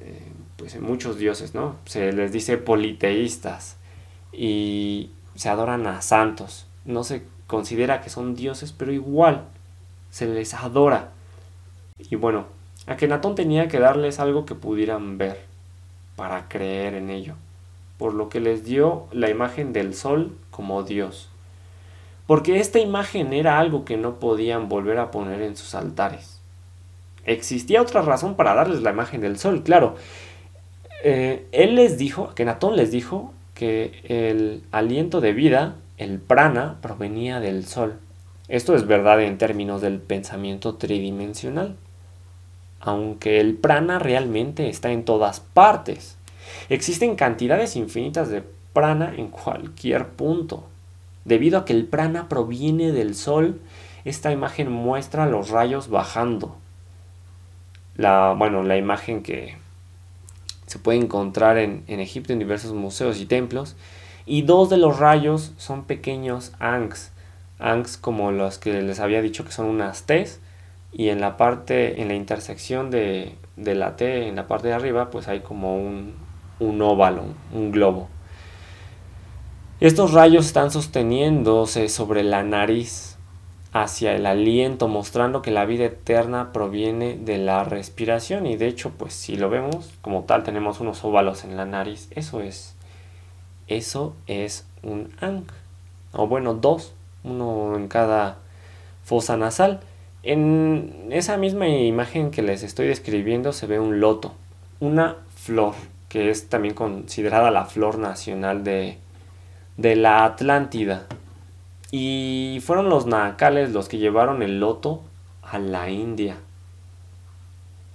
pues 0.56 0.74
en 0.74 0.82
muchos 0.82 1.20
dioses 1.20 1.54
no 1.54 1.76
se 1.86 2.12
les 2.12 2.32
dice 2.32 2.58
politeístas 2.58 3.77
y 4.38 5.10
se 5.36 5.50
adoran 5.50 5.88
a 5.88 6.02
santos. 6.02 6.68
No 6.86 7.04
se 7.04 7.24
considera 7.48 8.02
que 8.02 8.12
son 8.12 8.36
dioses, 8.36 8.72
pero 8.72 8.94
igual 8.94 9.46
se 10.12 10.28
les 10.28 10.54
adora. 10.54 11.10
Y 11.98 12.16
bueno, 12.16 12.46
Akenatón 12.86 13.36
tenía 13.36 13.68
que 13.68 13.80
darles 13.80 14.20
algo 14.20 14.46
que 14.46 14.56
pudieran 14.56 15.18
ver 15.18 15.42
para 16.16 16.48
creer 16.48 16.94
en 16.94 17.10
ello, 17.10 17.34
por 17.98 18.14
lo 18.14 18.30
que 18.30 18.40
les 18.40 18.64
dio 18.64 19.08
la 19.12 19.30
imagen 19.30 19.74
del 19.74 19.96
sol 19.96 20.38
como 20.52 20.84
dios. 20.84 21.30
Porque 22.28 22.60
esta 22.60 22.80
imagen 22.80 23.34
era 23.34 23.60
algo 23.60 23.86
que 23.86 23.98
no 23.98 24.20
podían 24.20 24.70
volver 24.70 25.00
a 25.00 25.12
poner 25.12 25.42
en 25.42 25.58
sus 25.58 25.74
altares. 25.74 26.40
Existía 27.26 27.82
otra 27.82 28.02
razón 28.02 28.36
para 28.36 28.54
darles 28.54 28.82
la 28.82 28.92
imagen 28.92 29.22
del 29.22 29.40
sol, 29.40 29.64
claro. 29.64 29.96
Eh, 31.04 31.48
él 31.52 31.76
les 31.76 31.98
dijo, 31.98 32.30
Akenatón 32.32 32.76
les 32.76 32.92
dijo 32.92 33.34
que 33.58 34.04
el 34.04 34.62
aliento 34.72 35.20
de 35.20 35.34
vida, 35.34 35.78
el 35.98 36.20
prana, 36.20 36.78
provenía 36.80 37.40
del 37.40 37.66
sol. 37.66 37.96
Esto 38.48 38.76
es 38.76 38.86
verdad 38.86 39.20
en 39.24 39.40
términos 39.40 39.82
del 39.82 40.00
pensamiento 40.00 40.76
tridimensional, 40.76 41.76
aunque 42.80 43.40
el 43.40 43.56
prana 43.56 43.98
realmente 43.98 44.70
está 44.70 44.92
en 44.92 45.06
todas 45.06 45.40
partes. 45.40 46.18
Existen 46.70 47.16
cantidades 47.16 47.76
infinitas 47.76 48.30
de 48.30 48.44
prana 48.74 49.16
en 49.18 49.30
cualquier 49.30 50.10
punto. 50.10 50.68
Debido 51.26 51.58
a 51.58 51.66
que 51.66 51.74
el 51.74 51.88
prana 51.88 52.30
proviene 52.30 52.92
del 52.92 53.16
sol, 53.16 53.60
esta 54.06 54.32
imagen 54.32 54.72
muestra 54.72 55.26
los 55.26 55.50
rayos 55.50 55.90
bajando. 55.90 56.56
La, 57.96 58.36
bueno, 58.38 58.62
la 58.62 58.78
imagen 58.78 59.24
que 59.24 59.58
se 60.68 60.80
puede 60.80 61.00
encontrar 61.00 61.58
en, 61.58 61.84
Egipto 61.88 62.34
en 62.34 62.40
diversos 62.40 62.74
museos 62.74 63.20
y 63.20 63.26
templos. 63.26 63.76
Y 64.26 64.44
dos 64.44 64.70
de 64.70 64.78
los 64.78 65.00
rayos 65.00 65.54
son 65.58 65.86
pequeños 65.86 66.52
angs, 66.60 67.12
angs 67.58 67.98
como 67.98 68.32
los 68.32 68.60
que 68.60 68.82
les 68.82 69.00
había 69.00 69.22
dicho 69.22 69.46
que 69.46 69.52
son 69.52 69.66
unas 69.68 70.04
T's. 70.04 70.40
Y 70.92 71.10
en 71.10 71.22
la 71.22 71.38
parte, 71.38 72.02
en 72.02 72.10
la 72.10 72.16
intersección 72.16 72.92
de, 72.92 73.36
la 73.56 73.96
T, 73.96 74.28
en 74.28 74.36
la 74.36 74.48
parte 74.48 74.68
de 74.68 74.74
arriba, 74.74 75.10
pues 75.10 75.28
hay 75.28 75.40
como 75.40 75.78
un, 75.78 76.14
un 76.60 76.82
óvalo, 76.82 77.24
un 77.54 77.72
globo. 77.72 78.10
Estos 79.80 80.12
rayos 80.12 80.48
están 80.48 80.72
sosteniéndose 80.72 81.88
sobre 81.88 82.24
la 82.24 82.44
nariz 82.44 83.17
hacia 83.74 84.16
el 84.16 84.26
aliento, 84.26 84.88
mostrando 84.88 85.42
que 85.42 85.52
la 85.52 85.66
vida 85.66 85.86
eterna 85.86 86.52
proviene 86.52 87.18
de 87.18 87.38
la 87.38 87.64
respiración. 87.64 88.46
Y 88.48 88.56
de 88.56 88.68
hecho, 88.68 88.92
pues 88.98 89.14
si 89.14 89.36
lo 89.36 89.50
vemos, 89.50 89.94
como 90.02 90.24
tal, 90.24 90.44
tenemos 90.44 90.80
unos 90.80 91.04
óvalos 91.04 91.44
en 91.44 91.58
la 91.58 91.66
nariz. 91.66 92.08
Eso 92.12 92.42
es, 92.42 92.76
eso 93.68 94.16
es 94.28 94.66
un 94.84 95.10
Ankh. 95.20 95.52
O 96.14 96.28
bueno, 96.28 96.54
dos, 96.54 96.94
uno 97.24 97.76
en 97.76 97.88
cada 97.88 98.38
fosa 99.04 99.38
nasal. 99.38 99.82
En 100.24 101.08
esa 101.12 101.38
misma 101.38 101.68
imagen 101.68 102.32
que 102.32 102.42
les 102.42 102.64
estoy 102.64 102.88
describiendo 102.88 103.54
se 103.54 103.68
ve 103.68 103.80
un 103.80 104.00
loto, 104.00 104.34
una 104.80 105.18
flor, 105.36 105.76
que 106.10 106.30
es 106.30 106.50
también 106.50 106.74
considerada 106.74 107.52
la 107.52 107.66
flor 107.66 107.98
nacional 107.98 108.64
de, 108.64 108.98
de 109.78 109.96
la 109.96 110.26
Atlántida. 110.26 111.08
Y 111.92 112.60
fueron 112.66 112.90
los 112.90 113.06
nahacales 113.06 113.72
los 113.72 113.88
que 113.88 113.98
llevaron 113.98 114.42
el 114.42 114.60
loto 114.60 115.02
a 115.42 115.58
la 115.60 115.90
India. 115.90 116.38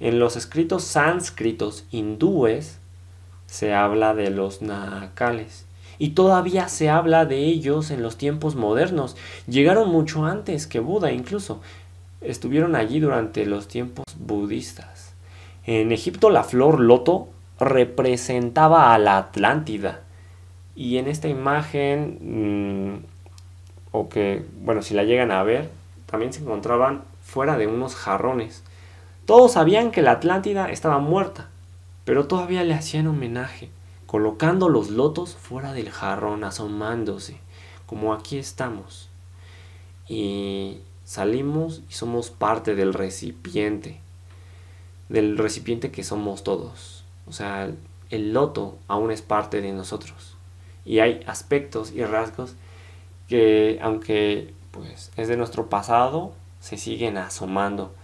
En 0.00 0.18
los 0.18 0.36
escritos 0.36 0.84
sánscritos 0.84 1.84
hindúes 1.90 2.78
se 3.46 3.74
habla 3.74 4.14
de 4.14 4.30
los 4.30 4.62
nahacales. 4.62 5.66
Y 5.98 6.10
todavía 6.10 6.68
se 6.68 6.88
habla 6.88 7.26
de 7.26 7.38
ellos 7.44 7.90
en 7.90 8.02
los 8.02 8.16
tiempos 8.16 8.56
modernos. 8.56 9.16
Llegaron 9.46 9.90
mucho 9.90 10.24
antes 10.24 10.66
que 10.66 10.80
Buda 10.80 11.12
incluso. 11.12 11.60
Estuvieron 12.22 12.74
allí 12.74 12.98
durante 12.98 13.44
los 13.46 13.68
tiempos 13.68 14.06
budistas. 14.18 15.12
En 15.66 15.92
Egipto 15.92 16.30
la 16.30 16.44
flor 16.44 16.80
loto 16.80 17.28
representaba 17.60 18.94
a 18.94 18.98
la 18.98 19.18
Atlántida. 19.18 20.00
Y 20.74 20.96
en 20.96 21.06
esta 21.06 21.28
imagen 21.28 22.96
mm, 22.96 23.11
o 23.92 24.08
que, 24.08 24.44
bueno, 24.62 24.82
si 24.82 24.94
la 24.94 25.04
llegan 25.04 25.30
a 25.30 25.42
ver, 25.42 25.70
también 26.06 26.32
se 26.32 26.40
encontraban 26.40 27.04
fuera 27.22 27.56
de 27.56 27.66
unos 27.66 27.94
jarrones. 27.94 28.64
Todos 29.26 29.52
sabían 29.52 29.90
que 29.92 30.02
la 30.02 30.12
Atlántida 30.12 30.70
estaba 30.70 30.98
muerta, 30.98 31.48
pero 32.04 32.26
todavía 32.26 32.64
le 32.64 32.74
hacían 32.74 33.06
homenaje, 33.06 33.70
colocando 34.06 34.68
los 34.68 34.90
lotos 34.90 35.36
fuera 35.36 35.72
del 35.72 35.90
jarrón, 35.90 36.42
asomándose, 36.42 37.38
como 37.86 38.12
aquí 38.12 38.38
estamos. 38.38 39.08
Y 40.08 40.78
salimos 41.04 41.82
y 41.88 41.92
somos 41.92 42.30
parte 42.30 42.74
del 42.74 42.94
recipiente, 42.94 44.00
del 45.08 45.38
recipiente 45.38 45.90
que 45.90 46.02
somos 46.02 46.42
todos. 46.42 47.04
O 47.26 47.32
sea, 47.32 47.70
el 48.10 48.32
loto 48.32 48.78
aún 48.88 49.10
es 49.10 49.22
parte 49.22 49.60
de 49.60 49.72
nosotros. 49.72 50.36
Y 50.84 50.98
hay 50.98 51.22
aspectos 51.26 51.92
y 51.92 52.04
rasgos 52.04 52.56
que 53.32 53.78
aunque 53.80 54.52
pues 54.72 55.10
es 55.16 55.26
de 55.26 55.38
nuestro 55.38 55.70
pasado, 55.70 56.34
se 56.60 56.76
siguen 56.76 57.16
asomando. 57.16 57.94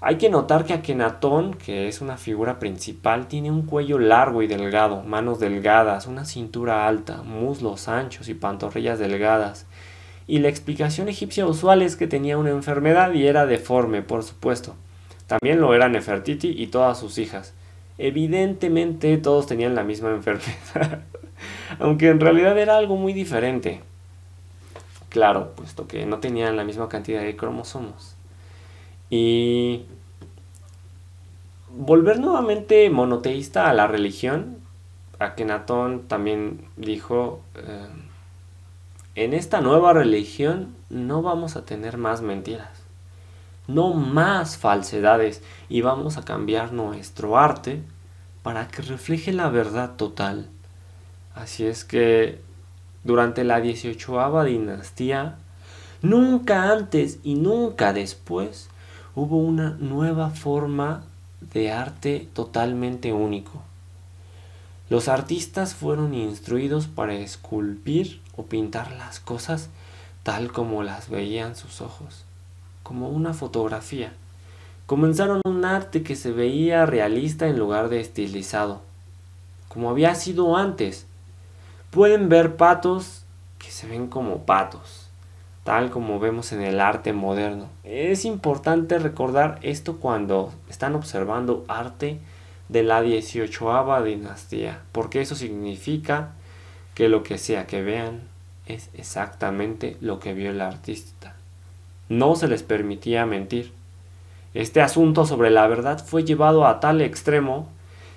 Hay 0.00 0.16
que 0.16 0.30
notar 0.30 0.64
que 0.64 0.72
Akenatón, 0.72 1.52
que 1.52 1.86
es 1.86 2.00
una 2.00 2.16
figura 2.16 2.58
principal, 2.58 3.28
tiene 3.28 3.50
un 3.50 3.66
cuello 3.66 3.98
largo 3.98 4.40
y 4.40 4.46
delgado, 4.46 5.02
manos 5.02 5.38
delgadas, 5.38 6.06
una 6.06 6.24
cintura 6.24 6.88
alta, 6.88 7.22
muslos 7.22 7.88
anchos 7.88 8.30
y 8.30 8.34
pantorrillas 8.34 8.98
delgadas. 8.98 9.66
Y 10.26 10.38
la 10.38 10.48
explicación 10.48 11.10
egipcia 11.10 11.44
usual 11.44 11.82
es 11.82 11.96
que 11.96 12.06
tenía 12.06 12.38
una 12.38 12.50
enfermedad 12.50 13.12
y 13.12 13.26
era 13.26 13.44
deforme, 13.44 14.00
por 14.00 14.22
supuesto. 14.22 14.76
También 15.26 15.60
lo 15.60 15.74
era 15.74 15.90
Nefertiti 15.90 16.54
y 16.56 16.68
todas 16.68 16.98
sus 16.98 17.18
hijas. 17.18 17.52
Evidentemente 17.98 19.18
todos 19.18 19.46
tenían 19.46 19.74
la 19.74 19.84
misma 19.84 20.10
enfermedad, 20.14 21.02
aunque 21.78 22.08
en 22.08 22.20
realidad 22.20 22.56
era 22.56 22.78
algo 22.78 22.96
muy 22.96 23.12
diferente 23.12 23.82
claro, 25.14 25.52
puesto 25.54 25.86
que 25.86 26.06
no 26.06 26.18
tenían 26.18 26.56
la 26.56 26.64
misma 26.64 26.88
cantidad 26.88 27.22
de 27.22 27.36
cromosomos. 27.36 28.16
Y 29.10 29.84
volver 31.70 32.18
nuevamente 32.18 32.90
monoteísta 32.90 33.70
a 33.70 33.74
la 33.74 33.86
religión, 33.86 34.56
Akenatón 35.20 36.08
también 36.08 36.66
dijo, 36.76 37.42
eh, 37.54 37.86
en 39.14 39.34
esta 39.34 39.60
nueva 39.60 39.92
religión 39.92 40.74
no 40.90 41.22
vamos 41.22 41.54
a 41.54 41.64
tener 41.64 41.96
más 41.96 42.20
mentiras, 42.20 42.82
no 43.68 43.94
más 43.94 44.58
falsedades 44.58 45.44
y 45.68 45.82
vamos 45.82 46.16
a 46.16 46.24
cambiar 46.24 46.72
nuestro 46.72 47.38
arte 47.38 47.84
para 48.42 48.66
que 48.66 48.82
refleje 48.82 49.32
la 49.32 49.48
verdad 49.48 49.94
total. 49.94 50.48
Así 51.36 51.64
es 51.64 51.84
que 51.84 52.42
durante 53.04 53.44
la 53.44 53.60
18 53.60 54.44
dinastía, 54.44 55.36
nunca 56.02 56.72
antes 56.72 57.18
y 57.22 57.34
nunca 57.34 57.92
después 57.92 58.68
hubo 59.14 59.38
una 59.38 59.70
nueva 59.78 60.30
forma 60.30 61.04
de 61.52 61.70
arte 61.70 62.28
totalmente 62.32 63.12
único. 63.12 63.62
Los 64.90 65.08
artistas 65.08 65.74
fueron 65.74 66.14
instruidos 66.14 66.88
para 66.88 67.14
esculpir 67.14 68.20
o 68.36 68.44
pintar 68.44 68.92
las 68.92 69.20
cosas 69.20 69.70
tal 70.22 70.52
como 70.52 70.82
las 70.82 71.10
veían 71.10 71.54
sus 71.54 71.80
ojos, 71.80 72.24
como 72.82 73.08
una 73.08 73.34
fotografía. 73.34 74.12
Comenzaron 74.86 75.40
un 75.44 75.64
arte 75.64 76.02
que 76.02 76.16
se 76.16 76.32
veía 76.32 76.84
realista 76.86 77.46
en 77.46 77.58
lugar 77.58 77.88
de 77.88 78.00
estilizado, 78.00 78.82
como 79.68 79.90
había 79.90 80.14
sido 80.14 80.56
antes. 80.56 81.06
Pueden 81.94 82.28
ver 82.28 82.56
patos 82.56 83.24
que 83.56 83.70
se 83.70 83.86
ven 83.86 84.08
como 84.08 84.38
patos, 84.46 85.10
tal 85.62 85.90
como 85.90 86.18
vemos 86.18 86.50
en 86.50 86.60
el 86.60 86.80
arte 86.80 87.12
moderno. 87.12 87.68
Es 87.84 88.24
importante 88.24 88.98
recordar 88.98 89.60
esto 89.62 89.98
cuando 89.98 90.52
están 90.68 90.96
observando 90.96 91.64
arte 91.68 92.18
de 92.68 92.82
la 92.82 93.00
18 93.00 94.02
dinastía, 94.02 94.80
porque 94.90 95.20
eso 95.20 95.36
significa 95.36 96.32
que 96.96 97.08
lo 97.08 97.22
que 97.22 97.38
sea 97.38 97.68
que 97.68 97.84
vean 97.84 98.22
es 98.66 98.90
exactamente 98.94 99.96
lo 100.00 100.18
que 100.18 100.34
vio 100.34 100.50
el 100.50 100.62
artista. 100.62 101.36
No 102.08 102.34
se 102.34 102.48
les 102.48 102.64
permitía 102.64 103.24
mentir. 103.24 103.72
Este 104.52 104.82
asunto 104.82 105.26
sobre 105.26 105.50
la 105.50 105.68
verdad 105.68 106.04
fue 106.04 106.24
llevado 106.24 106.66
a 106.66 106.80
tal 106.80 107.00
extremo 107.00 107.68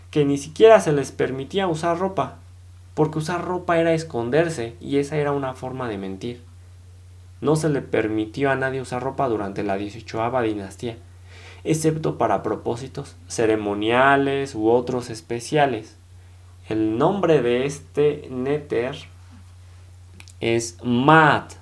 que 0.09 0.25
ni 0.25 0.39
siquiera 0.39 0.79
se 0.79 0.93
les 0.93 1.11
permitía 1.11 1.67
usar 1.67 1.99
ropa, 1.99 2.39
porque 2.97 3.19
usar 3.19 3.45
ropa 3.45 3.77
era 3.77 3.93
esconderse 3.93 4.73
y 4.81 4.97
esa 4.97 5.17
era 5.17 5.31
una 5.31 5.53
forma 5.53 5.87
de 5.87 5.99
mentir. 5.99 6.41
No 7.41 7.55
se 7.55 7.69
le 7.69 7.83
permitió 7.83 8.49
a 8.49 8.55
nadie 8.55 8.81
usar 8.81 9.03
ropa 9.03 9.29
durante 9.29 9.61
la 9.61 9.77
18 9.77 10.41
dinastía, 10.41 10.97
excepto 11.63 12.17
para 12.17 12.41
propósitos 12.41 13.15
ceremoniales 13.27 14.55
u 14.55 14.69
otros 14.69 15.11
especiales. 15.11 15.95
El 16.69 16.97
nombre 16.97 17.43
de 17.43 17.67
este 17.67 18.29
néter 18.31 18.95
es 20.39 20.79
Matt. 20.83 21.53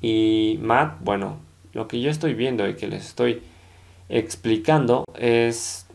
Y 0.00 0.58
Matt, 0.60 0.96
bueno, 1.04 1.36
lo 1.72 1.86
que 1.86 2.00
yo 2.00 2.10
estoy 2.10 2.34
viendo 2.34 2.68
y 2.68 2.74
que 2.74 2.88
les 2.88 3.06
estoy 3.06 3.44
explicando 4.08 5.04
es, 5.16 5.86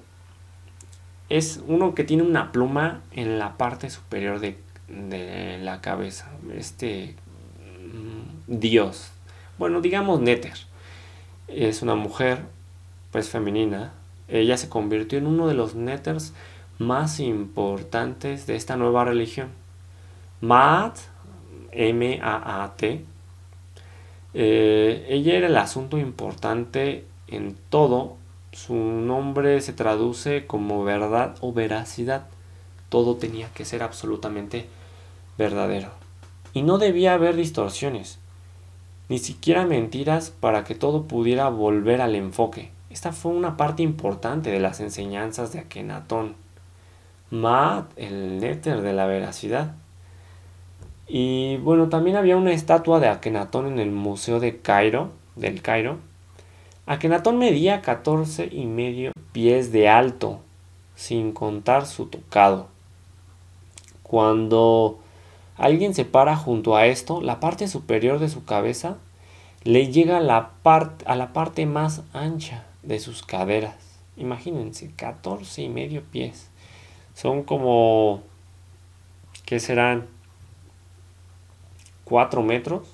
es 1.27 1.61
uno 1.67 1.93
que 1.95 2.05
tiene 2.05 2.23
una 2.23 2.53
pluma 2.53 3.01
en 3.11 3.39
la 3.39 3.57
parte 3.57 3.89
superior 3.89 4.39
de, 4.39 4.68
de 4.89 5.57
la 5.59 5.81
cabeza. 5.81 6.29
Este 6.55 7.15
mm, 7.93 8.59
dios. 8.59 9.11
Bueno, 9.57 9.81
digamos 9.81 10.21
Néter. 10.21 10.53
Es 11.47 11.81
una 11.81 11.95
mujer, 11.95 12.43
pues 13.11 13.29
femenina. 13.29 13.93
Ella 14.27 14.57
se 14.57 14.69
convirtió 14.69 15.17
en 15.17 15.27
uno 15.27 15.47
de 15.47 15.55
los 15.55 15.75
Néters 15.75 16.33
más 16.77 17.19
importantes 17.19 18.47
de 18.47 18.55
esta 18.55 18.77
nueva 18.77 19.03
religión. 19.03 19.49
Maat, 20.41 20.97
M-A-A-T, 21.71 23.05
eh, 24.33 25.05
ella 25.09 25.35
era 25.35 25.47
el 25.47 25.57
asunto 25.57 25.97
importante 25.97 27.05
en 27.27 27.55
todo. 27.69 28.15
Su 28.51 28.75
nombre 28.75 29.61
se 29.61 29.73
traduce 29.73 30.45
como 30.45 30.83
verdad 30.83 31.35
o 31.41 31.53
veracidad. 31.53 32.27
Todo 32.89 33.15
tenía 33.17 33.49
que 33.53 33.65
ser 33.65 33.83
absolutamente 33.83 34.67
verdadero. 35.39 35.89
Y 36.53 36.61
no 36.61 36.77
debía 36.77 37.15
haber 37.15 37.35
distorsiones, 37.35 38.19
ni 39.07 39.17
siquiera 39.17 39.65
mentiras 39.65 40.29
para 40.29 40.63
que 40.63 40.75
todo 40.75 41.05
pudiera 41.05 41.49
volver 41.49 42.01
al 42.01 42.13
enfoque. 42.13 42.69
Esta 42.91 43.11
fue 43.11 43.31
una 43.31 43.57
parte 43.57 43.81
importante 43.81 44.51
de 44.51 44.59
las 44.59 44.81
enseñanzas 44.81 45.51
de 45.53 45.59
Akenatón. 45.59 46.35
Maat, 47.31 47.91
el 47.95 48.39
néter 48.39 48.81
de 48.81 48.93
la 48.93 49.05
veracidad. 49.05 49.75
Y 51.07 51.57
bueno, 51.57 51.89
también 51.89 52.17
había 52.17 52.37
una 52.37 52.51
estatua 52.51 52.99
de 52.99 53.07
Akenatón 53.07 53.67
en 53.67 53.79
el 53.79 53.91
Museo 53.91 54.39
de 54.39 54.57
Cairo, 54.57 55.11
del 55.35 55.61
Cairo. 55.61 55.97
Akenatón 56.85 57.37
medía 57.37 57.81
14 57.81 58.49
y 58.51 58.65
medio 58.65 59.11
pies 59.31 59.71
de 59.71 59.87
alto, 59.87 60.41
sin 60.95 61.31
contar 61.31 61.85
su 61.85 62.07
tocado. 62.07 62.67
Cuando 64.03 64.99
alguien 65.59 65.93
se 65.93 66.05
para 66.05 66.35
junto 66.35 66.75
a 66.75 66.87
esto, 66.87 67.21
la 67.21 67.39
parte 67.39 67.67
superior 67.67 68.19
de 68.19 68.29
su 68.29 68.45
cabeza 68.45 68.97
le 69.63 69.91
llega 69.91 70.17
a 70.17 70.21
la, 70.21 70.51
a 71.05 71.15
la 71.15 71.33
parte 71.33 71.65
más 71.65 72.01
ancha 72.13 72.65
de 72.83 72.99
sus 72.99 73.23
caderas. 73.23 73.75
Imagínense, 74.17 74.91
14 74.95 75.61
y 75.61 75.69
medio 75.69 76.01
pies. 76.03 76.49
Son 77.13 77.43
como, 77.43 78.21
¿qué 79.45 79.59
serán? 79.59 80.07
4 82.05 82.41
metros 82.41 82.87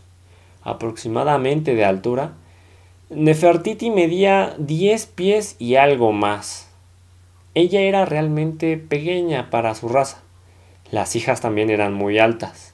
aproximadamente 0.64 1.76
de 1.76 1.86
altura. 1.86 2.34
Nefertiti 3.10 3.92
medía 3.92 4.56
10 4.58 5.06
pies 5.06 5.56
y 5.60 5.76
algo 5.76 6.12
más. 6.12 6.68
Ella 7.54 7.82
era 7.82 8.04
realmente 8.04 8.78
pequeña 8.78 9.50
para 9.50 9.76
su 9.76 9.88
raza. 9.88 10.25
Las 10.96 11.18
hijas 11.18 11.42
también 11.42 11.70
eran 11.70 11.94
muy 11.94 12.20
altas. 12.20 12.74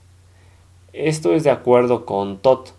Esto 0.93 1.33
es 1.33 1.43
de 1.43 1.49
acuerdo 1.49 2.05
con 2.05 2.37
Tot. 2.37 2.75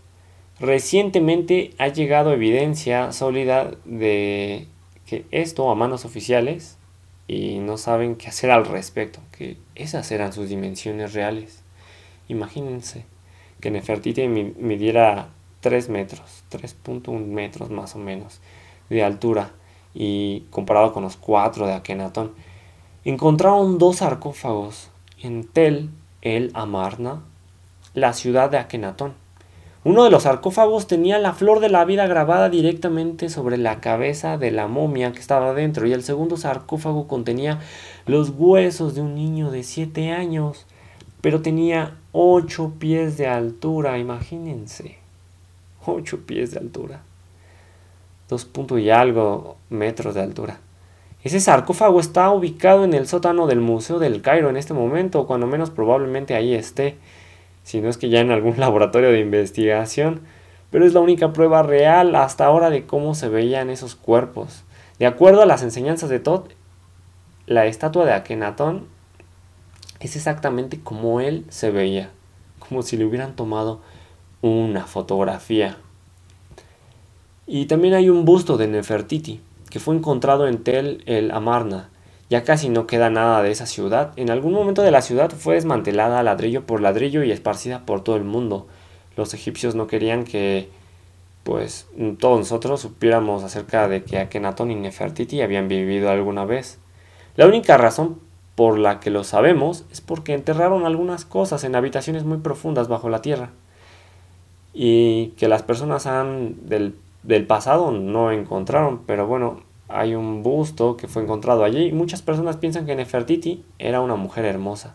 Recientemente 0.60 1.72
ha 1.78 1.88
llegado 1.88 2.32
evidencia 2.32 3.10
sólida 3.10 3.72
de 3.84 4.68
que 5.04 5.24
esto 5.32 5.68
a 5.68 5.74
manos 5.74 6.04
oficiales 6.04 6.78
y 7.26 7.58
no 7.58 7.76
saben 7.76 8.14
qué 8.14 8.28
hacer 8.28 8.52
al 8.52 8.66
respecto, 8.66 9.18
que 9.36 9.56
esas 9.74 10.12
eran 10.12 10.32
sus 10.32 10.48
dimensiones 10.48 11.12
reales. 11.12 11.64
Imagínense 12.28 13.04
que 13.58 13.72
Nefertiti 13.72 14.28
midiera 14.28 15.30
3 15.58 15.88
metros, 15.88 16.44
3.1 16.52 17.18
metros 17.18 17.68
más 17.68 17.96
o 17.96 17.98
menos 17.98 18.40
de 18.90 19.02
altura 19.02 19.50
y 19.92 20.44
comparado 20.50 20.92
con 20.92 21.02
los 21.02 21.16
4 21.16 21.66
de 21.66 21.72
Akenatón. 21.72 22.30
Encontraron 23.04 23.78
dos 23.78 23.96
sarcófagos 23.96 24.91
en 25.22 25.44
Tel 25.44 25.90
el 26.20 26.50
Amarna, 26.54 27.22
la 27.94 28.12
ciudad 28.12 28.50
de 28.50 28.58
Akenatón. 28.58 29.14
Uno 29.84 30.04
de 30.04 30.10
los 30.10 30.22
sarcófagos 30.22 30.86
tenía 30.86 31.18
la 31.18 31.32
flor 31.32 31.58
de 31.58 31.68
la 31.68 31.84
vida 31.84 32.06
grabada 32.06 32.48
directamente 32.48 33.28
sobre 33.28 33.56
la 33.56 33.80
cabeza 33.80 34.38
de 34.38 34.52
la 34.52 34.68
momia 34.68 35.12
que 35.12 35.18
estaba 35.18 35.54
dentro 35.54 35.86
y 35.86 35.92
el 35.92 36.04
segundo 36.04 36.36
sarcófago 36.36 37.08
contenía 37.08 37.60
los 38.06 38.30
huesos 38.36 38.94
de 38.94 39.00
un 39.00 39.16
niño 39.16 39.50
de 39.50 39.64
7 39.64 40.12
años, 40.12 40.66
pero 41.20 41.42
tenía 41.42 41.96
8 42.12 42.74
pies 42.78 43.16
de 43.16 43.26
altura, 43.26 43.98
imagínense. 43.98 44.98
8 45.84 46.26
pies 46.26 46.52
de 46.52 46.60
altura. 46.60 47.02
2 48.28 48.44
puntos 48.44 48.78
y 48.78 48.90
algo 48.90 49.56
metros 49.68 50.14
de 50.14 50.22
altura. 50.22 50.60
Ese 51.24 51.40
sarcófago 51.40 52.00
está 52.00 52.30
ubicado 52.30 52.84
en 52.84 52.94
el 52.94 53.06
sótano 53.06 53.46
del 53.46 53.60
Museo 53.60 53.98
del 53.98 54.22
Cairo 54.22 54.50
en 54.50 54.56
este 54.56 54.74
momento, 54.74 55.26
cuando 55.26 55.46
menos 55.46 55.70
probablemente 55.70 56.34
ahí 56.34 56.54
esté 56.54 56.98
si 57.62 57.80
no 57.80 57.88
es 57.88 57.96
que 57.96 58.08
ya 58.08 58.20
en 58.20 58.30
algún 58.30 58.54
laboratorio 58.58 59.10
de 59.10 59.20
investigación, 59.20 60.20
pero 60.70 60.86
es 60.86 60.94
la 60.94 61.00
única 61.00 61.32
prueba 61.32 61.62
real 61.62 62.14
hasta 62.14 62.46
ahora 62.46 62.70
de 62.70 62.86
cómo 62.86 63.14
se 63.14 63.28
veían 63.28 63.70
esos 63.70 63.94
cuerpos. 63.94 64.64
De 64.98 65.06
acuerdo 65.06 65.42
a 65.42 65.46
las 65.46 65.62
enseñanzas 65.62 66.08
de 66.08 66.20
Todd, 66.20 66.44
la 67.46 67.66
estatua 67.66 68.04
de 68.04 68.12
Akenatón 68.12 68.86
es 70.00 70.16
exactamente 70.16 70.80
como 70.80 71.20
él 71.20 71.44
se 71.48 71.70
veía, 71.70 72.10
como 72.58 72.82
si 72.82 72.96
le 72.96 73.04
hubieran 73.04 73.36
tomado 73.36 73.80
una 74.40 74.86
fotografía. 74.86 75.76
Y 77.46 77.66
también 77.66 77.94
hay 77.94 78.08
un 78.08 78.24
busto 78.24 78.56
de 78.56 78.68
Nefertiti, 78.68 79.40
que 79.72 79.80
fue 79.80 79.96
encontrado 79.96 80.46
en 80.48 80.62
Tel 80.62 81.02
el 81.06 81.30
Amarna, 81.30 81.88
ya 82.28 82.44
casi 82.44 82.68
no 82.68 82.86
queda 82.86 83.08
nada 83.08 83.42
de 83.42 83.50
esa 83.50 83.64
ciudad. 83.64 84.12
En 84.16 84.28
algún 84.28 84.52
momento 84.52 84.82
de 84.82 84.90
la 84.90 85.00
ciudad 85.00 85.30
fue 85.30 85.54
desmantelada 85.54 86.22
ladrillo 86.22 86.66
por 86.66 86.82
ladrillo 86.82 87.24
y 87.24 87.30
esparcida 87.30 87.86
por 87.86 88.04
todo 88.04 88.16
el 88.16 88.24
mundo. 88.24 88.66
Los 89.16 89.32
egipcios 89.32 89.74
no 89.74 89.86
querían 89.86 90.24
que 90.24 90.68
pues 91.42 91.86
todos 92.18 92.38
nosotros 92.38 92.82
supiéramos 92.82 93.44
acerca 93.44 93.88
de 93.88 94.04
que 94.04 94.18
Akenatón 94.18 94.70
y 94.70 94.74
Nefertiti 94.74 95.40
habían 95.40 95.68
vivido 95.68 96.10
alguna 96.10 96.44
vez. 96.44 96.78
La 97.36 97.46
única 97.46 97.78
razón 97.78 98.20
por 98.54 98.78
la 98.78 99.00
que 99.00 99.08
lo 99.08 99.24
sabemos 99.24 99.86
es 99.90 100.02
porque 100.02 100.34
enterraron 100.34 100.84
algunas 100.84 101.24
cosas 101.24 101.64
en 101.64 101.76
habitaciones 101.76 102.24
muy 102.24 102.36
profundas 102.36 102.88
bajo 102.88 103.08
la 103.08 103.22
tierra. 103.22 103.52
y 104.74 105.28
que 105.38 105.48
las 105.48 105.62
personas 105.62 106.06
han 106.06 106.66
del, 106.68 106.94
del 107.22 107.46
pasado 107.46 107.90
no 107.90 108.30
encontraron, 108.32 109.02
pero 109.06 109.26
bueno, 109.26 109.60
hay 109.88 110.14
un 110.14 110.42
busto 110.42 110.96
que 110.96 111.08
fue 111.08 111.22
encontrado 111.22 111.64
allí 111.64 111.86
y 111.86 111.92
muchas 111.92 112.22
personas 112.22 112.56
piensan 112.56 112.86
que 112.86 112.96
Nefertiti 112.96 113.64
era 113.78 114.00
una 114.00 114.16
mujer 114.16 114.44
hermosa, 114.44 114.94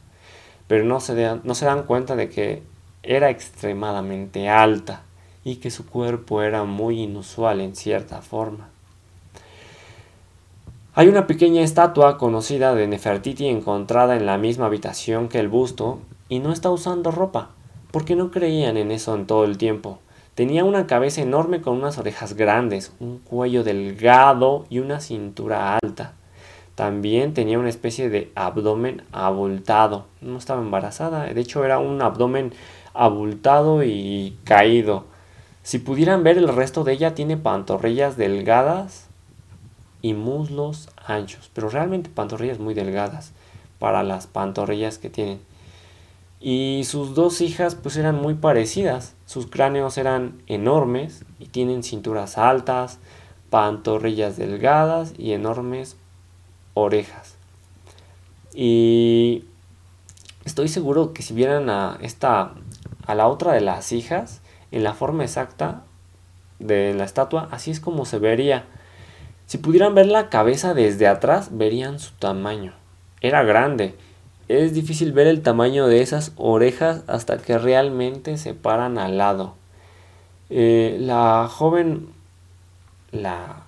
pero 0.67 0.83
no 0.83 0.99
se, 0.99 1.39
no 1.43 1.55
se 1.55 1.65
dan 1.65 1.83
cuenta 1.83 2.15
de 2.15 2.29
que 2.29 2.63
era 3.03 3.29
extremadamente 3.29 4.49
alta 4.49 5.03
y 5.43 5.57
que 5.57 5.71
su 5.71 5.85
cuerpo 5.85 6.41
era 6.41 6.63
muy 6.63 7.01
inusual 7.01 7.61
en 7.61 7.75
cierta 7.75 8.21
forma. 8.21 8.69
Hay 10.93 11.07
una 11.07 11.27
pequeña 11.27 11.61
estatua 11.61 12.17
conocida 12.17 12.73
de 12.73 12.87
Nefertiti 12.87 13.47
encontrada 13.47 14.17
en 14.17 14.25
la 14.25 14.39
misma 14.39 14.65
habitación 14.65 15.29
que 15.29 15.39
el 15.39 15.47
busto 15.47 15.99
y 16.27 16.39
no 16.39 16.51
está 16.51 16.71
usando 16.71 17.11
ropa, 17.11 17.51
porque 17.91 18.15
no 18.15 18.31
creían 18.31 18.77
en 18.77 18.91
eso 18.91 19.15
en 19.15 19.27
todo 19.27 19.45
el 19.45 19.57
tiempo. 19.57 19.99
Tenía 20.37 20.63
una 20.65 20.85
cabeza 20.85 21.21
enorme 21.21 21.61
con 21.61 21.77
unas 21.77 21.97
orejas 21.97 22.35
grandes, 22.35 22.91
un 22.99 23.17
cuello 23.17 23.63
delgado 23.63 24.67
y 24.69 24.77
una 24.77 24.99
cintura 24.99 25.79
alta. 25.81 26.13
También 26.75 27.33
tenía 27.33 27.57
una 27.57 27.69
especie 27.69 28.07
de 28.11 28.31
abdomen 28.35 29.01
abultado. 29.11 30.05
No 30.21 30.37
estaba 30.37 30.61
embarazada, 30.61 31.23
de 31.23 31.41
hecho 31.41 31.65
era 31.65 31.79
un 31.79 32.03
abdomen 32.03 32.53
abultado 32.93 33.83
y 33.83 34.37
caído. 34.43 35.05
Si 35.63 35.79
pudieran 35.79 36.21
ver 36.21 36.37
el 36.37 36.49
resto 36.49 36.83
de 36.83 36.93
ella 36.93 37.15
tiene 37.15 37.35
pantorrillas 37.37 38.15
delgadas 38.15 39.07
y 40.03 40.13
muslos 40.13 40.89
anchos, 41.03 41.49
pero 41.51 41.67
realmente 41.69 42.11
pantorrillas 42.11 42.59
muy 42.59 42.75
delgadas 42.75 43.31
para 43.79 44.03
las 44.03 44.27
pantorrillas 44.27 44.99
que 44.99 45.09
tienen. 45.09 45.39
Y 46.39 46.83
sus 46.85 47.15
dos 47.15 47.41
hijas 47.41 47.73
pues 47.73 47.97
eran 47.97 48.21
muy 48.21 48.35
parecidas. 48.35 49.16
Sus 49.27 49.47
cráneos 49.47 49.97
eran 49.97 50.41
enormes 50.47 51.25
y 51.37 51.47
tienen 51.47 51.83
cinturas 51.83 52.37
altas, 52.37 52.97
pantorrillas 53.49 54.37
delgadas 54.37 55.13
y 55.17 55.33
enormes 55.33 55.97
orejas. 56.73 57.35
Y 58.53 59.43
estoy 60.45 60.69
seguro 60.69 61.11
que 61.11 61.23
si 61.23 61.33
vieran 61.33 61.69
a 61.69 61.97
esta 62.01 62.53
a 63.05 63.15
la 63.15 63.27
otra 63.27 63.51
de 63.51 63.59
las 63.59 63.91
hijas 63.91 64.41
en 64.71 64.85
la 64.85 64.93
forma 64.93 65.23
exacta 65.23 65.83
de 66.59 66.93
la 66.93 67.03
estatua, 67.03 67.49
así 67.51 67.69
es 67.69 67.81
como 67.81 68.05
se 68.05 68.19
vería. 68.19 68.63
Si 69.45 69.57
pudieran 69.57 69.93
ver 69.93 70.05
la 70.05 70.29
cabeza 70.29 70.73
desde 70.73 71.05
atrás, 71.05 71.49
verían 71.51 71.99
su 71.99 72.13
tamaño. 72.13 72.73
Era 73.19 73.43
grande 73.43 73.97
es 74.47 74.73
difícil 74.73 75.11
ver 75.11 75.27
el 75.27 75.41
tamaño 75.41 75.87
de 75.87 76.01
esas 76.01 76.31
orejas 76.37 77.03
hasta 77.07 77.37
que 77.37 77.57
realmente 77.57 78.37
se 78.37 78.53
paran 78.53 78.97
al 78.97 79.17
lado. 79.17 79.55
Eh, 80.49 80.97
la 80.99 81.47
joven, 81.49 82.07
la, 83.11 83.63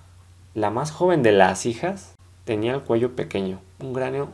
la 0.54 0.70
más 0.70 0.90
joven 0.90 1.22
de 1.22 1.32
las 1.32 1.66
hijas, 1.66 2.14
tenía 2.44 2.74
el 2.74 2.80
cuello 2.80 3.14
pequeño, 3.14 3.60
un 3.80 3.92
cráneo, 3.92 4.30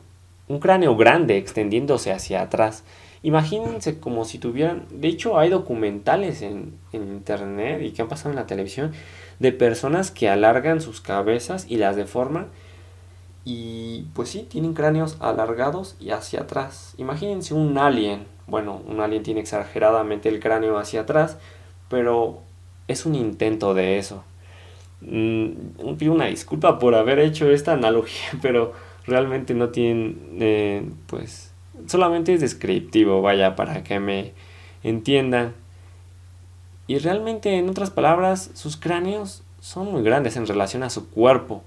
un 0.47 0.61
cráneo 0.61 0.97
grande 0.97 1.37
extendiéndose 1.37 2.13
hacia 2.13 2.43
atrás. 2.43 2.85
Imagínense 3.25 3.99
como 3.99 4.25
si 4.25 4.39
tuvieran, 4.39 4.87
de 4.91 5.09
hecho 5.09 5.39
hay 5.39 5.51
documentales 5.51 6.43
en, 6.43 6.79
en 6.93 7.09
internet 7.09 7.83
y 7.83 7.91
que 7.91 8.03
han 8.03 8.09
pasado 8.09 8.31
en 8.31 8.37
la 8.37 8.47
televisión 8.47 8.93
de 9.41 9.51
personas 9.51 10.13
que 10.13 10.29
alargan 10.29 10.81
sus 10.81 11.01
cabezas 11.01 11.67
y 11.69 11.79
las 11.79 11.97
deforman 11.97 12.49
y 13.49 14.07
pues 14.13 14.29
sí, 14.29 14.43
tienen 14.43 14.75
cráneos 14.75 15.17
alargados 15.21 15.95
y 16.01 16.11
hacia 16.11 16.41
atrás. 16.41 16.95
Imagínense 16.99 17.55
un 17.55 17.79
alien. 17.79 18.27
Bueno, 18.49 18.83
un 18.89 19.01
alien 19.01 19.23
tiene 19.23 19.41
exageradamente 19.41 20.29
el 20.29 20.41
cráneo 20.41 20.79
hacia 20.79 21.03
atrás, 21.03 21.39
pero 21.89 22.41
es 22.89 23.07
un 23.07 23.15
intento 23.15 23.73
de 23.73 23.99
eso. 23.99 24.25
Mm, 25.01 25.95
pido 25.97 26.13
una 26.13 26.27
disculpa 26.27 26.81
por 26.81 26.97
haber 26.97 27.21
hecho 27.21 27.49
esta 27.49 27.73
analogía, 27.73 28.31
pero 28.43 28.73
realmente 29.07 29.55
no 29.55 29.69
tienen, 29.69 30.39
eh, 30.41 30.89
pues, 31.07 31.53
solamente 31.87 32.35
es 32.35 32.41
descriptivo, 32.41 33.23
vaya, 33.23 33.55
para 33.55 33.85
que 33.85 34.01
me 34.01 34.33
entiendan. 34.83 35.55
Y 36.89 36.99
realmente, 36.99 37.57
en 37.59 37.69
otras 37.69 37.91
palabras, 37.91 38.51
sus 38.55 38.77
cráneos 38.77 39.45
son 39.61 39.93
muy 39.93 40.03
grandes 40.03 40.37
en 40.37 40.49
relación 40.49 40.83
a 40.83 40.91
su 40.91 41.09
cuerpo. 41.11 41.63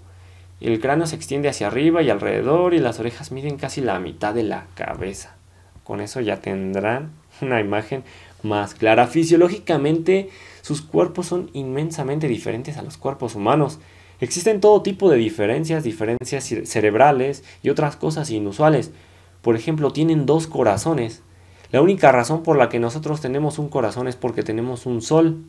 El 0.62 0.80
cráneo 0.82 1.08
se 1.08 1.15
extiende 1.15 1.48
hacia 1.48 1.67
arriba 1.67 2.02
y 2.02 2.10
alrededor 2.10 2.74
y 2.74 2.80
las 2.80 3.00
orejas 3.00 3.32
miden 3.32 3.58
casi 3.58 3.80
la 3.80 4.00
mitad 4.00 4.34
de 4.34 4.43
la 4.43 4.67
cabeza. 4.76 5.36
Con 5.84 6.02
eso 6.02 6.19
ya 6.19 6.41
tendrán 6.41 7.12
una 7.41 7.62
imagen 7.62 8.04
más 8.43 8.74
clara. 8.74 9.08
Fisiológicamente, 9.08 10.30
sus 10.62 10.82
cuerpos 10.82 11.28
son 11.28 11.50
inmensamente 11.54 12.28
diferentes 12.28 12.78
a 12.78 12.82
los 12.82 12.98
cuerpos 12.98 13.36
humanos. 13.36 13.80
Existen 14.19 14.60
todo 14.60 14.82
tipo 14.82 15.10
de 15.10 15.17
diferencias, 15.17 15.84
diferencias 15.84 16.54
cerebrales 16.65 17.43
y 17.63 17.69
otras 17.69 17.95
cosas 17.95 18.30
inusuales. 18.30 18.91
Por 19.41 19.56
ejemplo, 19.56 19.93
tienen 19.93 20.26
dos 20.26 20.48
corazones. 20.48 21.22
La 21.72 21.82
única 21.82 22.12
razón 22.12 22.43
por 22.43 22.58
la 22.58 22.67
que 22.67 22.80
nosotros 22.80 23.22
tenemos 23.22 23.60
un 23.60 23.69
corazón 23.69 24.10
es 24.10 24.17
porque 24.17 24.43
tenemos 24.43 24.86
un 24.86 25.02
sol. 25.02 25.43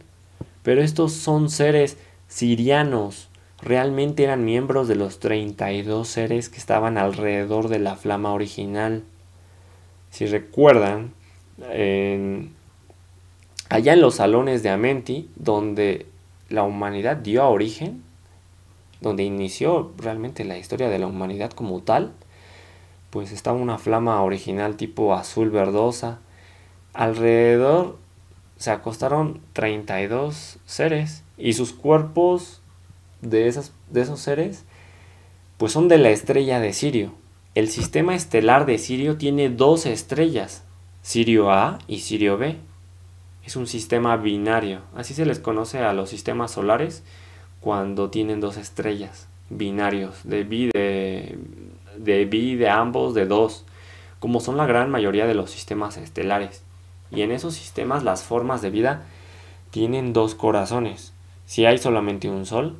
Pero 0.63 0.83
estos 0.83 1.13
son 1.15 1.49
seres 1.49 1.97
sirianos, 2.29 3.30
realmente 3.63 4.25
eran 4.25 4.45
miembros 4.45 4.89
de 4.89 4.97
los 4.97 5.19
32 5.21 6.09
seres 6.09 6.49
que 6.49 6.59
estaban 6.59 6.99
alrededor 6.99 7.69
de 7.69 7.79
la 7.79 7.97
flama 7.97 8.33
original. 8.33 9.05
Si 10.11 10.27
recuerdan, 10.27 11.13
allá 13.69 13.93
en 13.93 14.01
los 14.01 14.17
salones 14.17 14.63
de 14.63 14.71
Amenti, 14.71 15.29
donde 15.37 16.07
la 16.49 16.63
humanidad 16.63 17.17
dio 17.17 17.49
origen, 17.49 18.03
donde 19.01 19.23
inició 19.23 19.93
realmente 19.97 20.45
la 20.45 20.59
historia 20.59 20.89
de 20.89 20.99
la 20.99 21.07
humanidad 21.07 21.51
como 21.51 21.81
tal, 21.81 22.13
pues 23.11 23.33
estaba 23.33 23.59
una 23.59 23.79
flama 23.79 24.23
original 24.23 24.77
tipo 24.77 25.15
azul 25.15 25.51
verdosa. 25.51 26.19
Alrededor 26.93 27.99
se 28.57 28.71
acostaron 28.71 29.41
32 29.53 30.59
seres 30.67 31.25
y 31.39 31.55
sus 31.55 31.73
cuerpos 31.73 32.60
de, 33.23 33.49
esas, 33.49 33.73
de 33.91 34.03
esos 34.03 34.21
seres, 34.21 34.65
pues 35.59 35.73
son 35.73 35.89
de 35.89 35.99
la 35.99 36.11
estrella 36.11 36.61
de 36.61 36.73
Sirio. 36.73 37.13
El 37.55 37.69
sistema 37.69 38.15
estelar 38.15 38.67
de 38.67 38.79
Sirio 38.79 39.17
tiene 39.17 39.49
dos 39.49 39.87
estrellas, 39.87 40.65
Sirio 41.03 41.51
A 41.51 41.79
y 41.87 42.01
Sirio 42.01 42.39
B. 42.39 42.57
Es 43.45 43.57
un 43.57 43.67
sistema 43.67 44.17
binario, 44.17 44.83
así 44.95 45.15
se 45.15 45.27
les 45.27 45.39
conoce 45.39 45.79
a 45.79 45.93
los 45.93 46.11
sistemas 46.11 46.53
solares 46.53 47.03
cuando 47.61 48.11
tienen 48.11 48.41
dos 48.41 48.57
estrellas, 48.57 49.29
binarios, 49.49 50.21
de 50.25 50.45
B 50.45 50.71
de, 50.73 51.39
de, 51.99 52.27
de 52.27 52.69
ambos, 52.69 53.15
de 53.15 53.27
dos, 53.27 53.65
como 54.19 54.41
son 54.41 54.57
la 54.57 54.67
gran 54.67 54.91
mayoría 54.91 55.27
de 55.27 55.35
los 55.35 55.51
sistemas 55.51 55.97
estelares. 55.97 56.63
Y 57.11 57.23
en 57.23 57.33
esos 57.33 57.55
sistemas 57.55 58.05
las 58.05 58.23
formas 58.23 58.63
de 58.63 58.71
vida 58.71 59.03
tienen 59.71 60.13
dos 60.13 60.35
corazones. 60.35 61.13
Si 61.47 61.67
hay 61.67 61.79
solamente 61.79 62.29
un 62.31 62.47
sol, 62.47 62.77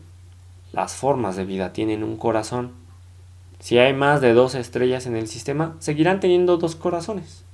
las 0.73 0.95
formas 0.95 1.37
de 1.37 1.45
vida 1.45 1.73
tienen 1.73 2.05
un 2.05 2.17
corazón. 2.17 2.73
Si 3.59 3.79
hay 3.79 3.93
más 3.93 4.21
de 4.21 4.33
dos 4.33 4.55
estrellas 4.55 5.07
en 5.07 5.17
el 5.17 5.29
sistema, 5.29 5.77
seguirán 5.81 6.21
teniendo 6.21 6.57
dos 6.57 6.77
corazones. 6.77 7.45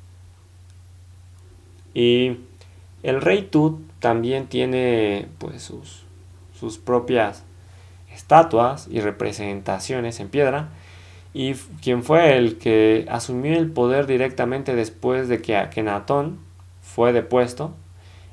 Y 1.95 2.39
el 3.03 3.21
rey 3.21 3.43
Tut 3.43 3.81
también 4.01 4.47
tiene 4.47 5.29
pues 5.39 5.63
sus, 5.63 6.03
sus 6.59 6.79
propias 6.79 7.45
estatuas 8.13 8.89
y 8.91 9.01
representaciones 9.01 10.21
en 10.21 10.29
piedra. 10.29 10.69
Y 11.33 11.55
quien 11.83 12.03
fue 12.03 12.37
el 12.37 12.59
que 12.59 13.07
asumió 13.11 13.59
el 13.59 13.71
poder 13.71 14.07
directamente 14.07 14.75
después 14.75 15.29
de 15.29 15.43
que 15.43 15.57
Akenatón 15.57 16.39
fue 16.81 17.13
depuesto, 17.13 17.75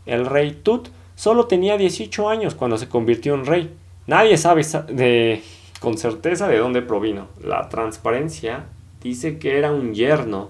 el 0.06 0.26
rey 0.26 0.52
Tut 0.52 0.90
solo 1.16 1.48
tenía 1.48 1.78
18 1.78 2.30
años 2.30 2.56
cuando 2.56 2.78
se 2.78 2.90
convirtió 2.90 3.34
en 3.34 3.46
rey 3.46 3.76
Nadie 4.06 4.38
sabe 4.38 4.64
de, 4.90 5.42
con 5.80 5.98
certeza 5.98 6.48
de 6.48 6.58
dónde 6.58 6.82
provino. 6.82 7.28
La 7.42 7.70
transparencia 7.70 8.66
dice 9.02 9.40
que 9.40 9.58
era 9.58 9.72
un 9.72 9.94
yerno 9.94 10.50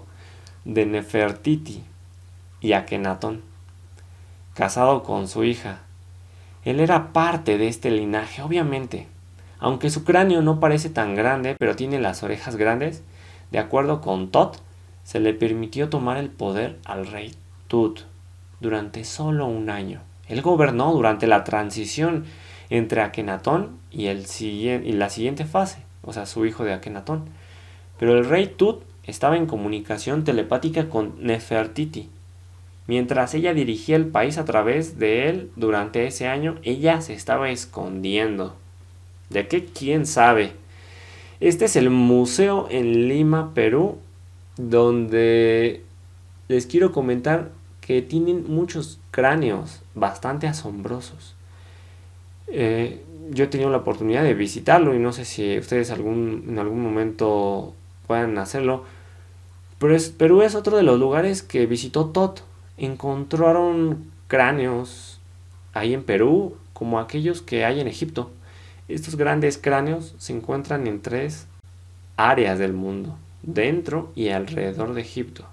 de 0.66 0.86
Nefertiti 0.86 1.84
y 2.62 2.74
Akenatón, 2.74 3.42
casado 4.56 5.04
con 5.04 5.28
su 5.28 5.44
hija. 5.44 5.82
Él 6.66 6.80
era 6.80 7.14
parte 7.14 7.58
de 7.58 7.68
este 7.68 7.92
linaje, 7.92 8.42
obviamente. 8.42 9.08
Aunque 9.60 9.90
su 9.90 10.04
cráneo 10.04 10.42
no 10.42 10.60
parece 10.60 10.90
tan 10.90 11.16
grande, 11.16 11.56
pero 11.60 11.76
tiene 11.76 12.00
las 12.00 12.24
orejas 12.24 12.56
grandes, 12.56 13.04
de 13.52 13.60
acuerdo 13.60 14.02
con 14.02 14.30
Tot, 14.30 14.62
se 15.04 15.20
le 15.20 15.34
permitió 15.34 15.90
tomar 15.90 16.18
el 16.18 16.30
poder 16.30 16.80
al 16.86 17.06
rey 17.06 17.36
Tut 17.68 18.02
durante 18.62 19.04
solo 19.04 19.46
un 19.46 19.70
año. 19.70 20.02
Él 20.28 20.42
gobernó 20.42 20.92
durante 20.94 21.28
la 21.28 21.44
transición 21.44 22.26
entre 22.74 23.02
Akenatón 23.02 23.78
y, 23.92 24.12
la 24.12 25.10
siguiente 25.10 25.46
fase, 25.46 25.84
o 26.02 26.12
sea, 26.12 26.26
su 26.26 26.44
hijo 26.48 26.64
de 26.64 26.74
Akenatón. 26.74 27.26
Pero 28.00 28.18
el 28.18 28.26
rey 28.26 28.48
Tut 28.48 28.82
estaba 29.04 29.38
en 29.38 29.46
comunicación 29.46 30.24
telepática 30.24 30.90
con 30.90 31.14
Nefertiti 31.20 32.10
Mientras 32.88 33.36
ella 33.36 33.54
dirigía 33.54 33.96
el 33.96 34.08
país 34.08 34.40
a 34.40 34.46
través 34.46 34.98
de 34.98 35.30
él 35.30 35.52
durante 35.56 36.08
ese 36.08 36.28
año, 36.28 36.56
ella 36.64 37.00
se 37.00 37.14
estaba 37.14 37.52
escondiendo. 37.52 38.56
¿De 39.30 39.48
qué? 39.48 39.66
¿Quién 39.66 40.08
sabe? 40.08 40.54
Este 41.40 41.66
es 41.66 41.76
el 41.76 41.92
museo 41.92 42.68
en 42.72 43.08
Lima, 43.08 43.54
Perú, 43.54 44.00
donde 44.58 45.84
les 46.48 46.66
quiero 46.66 46.92
comentar 46.92 47.52
que 47.82 48.02
tienen 48.02 48.52
muchos 48.52 49.00
cráneos 49.12 49.82
bastante 49.94 50.48
asombrosos. 50.48 51.36
Eh, 52.48 53.04
yo 53.32 53.46
he 53.46 53.48
tenido 53.48 53.70
la 53.70 53.78
oportunidad 53.78 54.24
de 54.24 54.34
visitarlo 54.34 54.94
y 54.94 55.00
no 55.00 55.14
sé 55.14 55.26
si 55.26 55.58
ustedes 55.58 55.90
en 55.90 56.60
algún 56.60 56.84
momento 56.84 57.74
puedan 58.08 58.38
hacerlo. 58.38 58.84
Pero 59.80 59.96
es, 59.96 60.10
Perú 60.10 60.42
es 60.42 60.56
otro 60.56 60.78
de 60.78 60.84
los 60.84 61.00
lugares 61.00 61.42
que 61.44 61.66
visitó 61.66 62.08
Tot. 62.08 62.44
Encontraron 62.78 64.06
cráneos 64.28 65.20
ahí 65.74 65.94
en 65.94 66.04
Perú 66.04 66.56
como 66.74 67.00
aquellos 67.00 67.42
que 67.42 67.66
hay 67.66 67.80
en 67.80 67.88
Egipto. 67.88 68.32
Estos 68.88 69.16
grandes 69.16 69.58
cráneos 69.58 70.16
se 70.18 70.34
encuentran 70.34 70.88
en 70.88 71.02
tres 71.02 71.48
áreas 72.18 72.60
del 72.60 72.74
mundo, 72.74 73.18
dentro 73.42 74.12
y 74.16 74.30
alrededor 74.30 74.94
de 74.94 75.02
Egipto, 75.02 75.46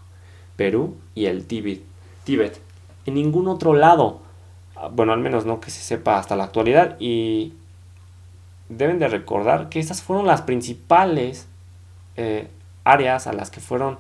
Perú 0.57 0.97
y 1.15 1.27
el 1.27 1.47
Tíbet. 1.47 1.83
Tíbet. 2.25 2.61
En 3.07 3.15
ningún 3.15 3.49
otro 3.49 3.75
lado, 3.75 4.21
bueno, 4.89 5.13
al 5.13 5.21
menos 5.21 5.45
no 5.47 5.61
que 5.61 5.71
se 5.71 5.83
sepa 5.83 6.19
hasta 6.19 6.37
la 6.37 6.45
actualidad, 6.45 6.97
y 6.99 7.55
deben 8.69 8.99
de 8.99 9.09
recordar 9.09 9.69
que 9.69 9.81
estas 9.81 10.03
fueron 10.03 10.27
las 10.27 10.43
principales 10.43 11.47
eh, 12.17 12.49
áreas 12.85 13.27
a 13.27 13.33
las 13.33 13.51
que 13.51 13.61
fueron 13.61 13.99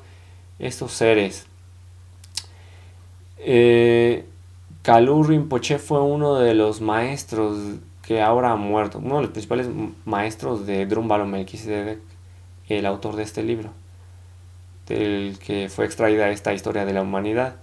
estos 0.58 0.92
seres. 0.92 1.46
Eh, 3.38 4.26
Rinpoche 4.84 5.78
fue 5.78 6.02
uno 6.02 6.36
de 6.36 6.54
los 6.54 6.80
maestros 6.80 7.58
que 8.02 8.22
ahora 8.22 8.52
ha 8.52 8.56
muerto, 8.56 8.98
uno 8.98 9.16
de 9.16 9.22
los 9.22 9.30
principales 9.30 9.68
maestros 10.04 10.66
de 10.66 10.86
Drumbalo 10.86 11.26
el 12.68 12.86
autor 12.86 13.16
de 13.16 13.22
este 13.22 13.42
libro, 13.42 13.70
del 14.86 15.38
que 15.38 15.68
fue 15.68 15.84
extraída 15.84 16.30
esta 16.30 16.52
historia 16.52 16.84
de 16.84 16.92
la 16.92 17.02
humanidad. 17.02 17.56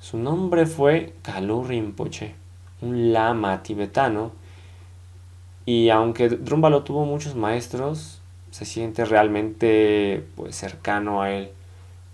Su 0.00 0.18
nombre 0.18 0.66
fue 0.66 1.14
Kalur 1.22 1.68
Rinpoche, 1.68 2.34
un 2.80 3.12
lama 3.12 3.62
tibetano 3.62 4.32
y 5.66 5.90
aunque 5.90 6.28
Drúmbalo 6.28 6.82
tuvo 6.82 7.04
muchos 7.04 7.36
maestros, 7.36 8.20
se 8.50 8.64
siente 8.64 9.04
realmente 9.04 10.26
pues, 10.34 10.56
cercano 10.56 11.22
a 11.22 11.30
él. 11.30 11.50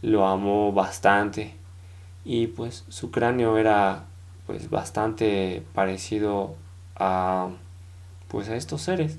Lo 0.03 0.27
amó 0.27 0.73
bastante. 0.73 1.55
Y 2.25 2.49
pues 2.49 2.85
su 2.89 3.11
cráneo 3.11 3.57
era 3.57 4.05
pues 4.47 4.69
bastante 4.69 5.63
parecido 5.75 6.55
a 6.97 7.49
pues 8.29 8.49
a 8.49 8.57
estos 8.57 8.83
seres. 8.83 9.19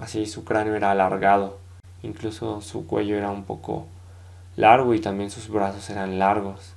Así 0.00 0.26
su 0.26 0.44
cráneo 0.44 0.74
era 0.74 0.92
alargado. 0.92 1.58
Incluso 2.02 2.60
su 2.62 2.86
cuello 2.86 3.16
era 3.16 3.30
un 3.30 3.44
poco 3.44 3.86
largo 4.56 4.94
y 4.94 5.00
también 5.00 5.30
sus 5.30 5.48
brazos 5.48 5.90
eran 5.90 6.18
largos. 6.18 6.74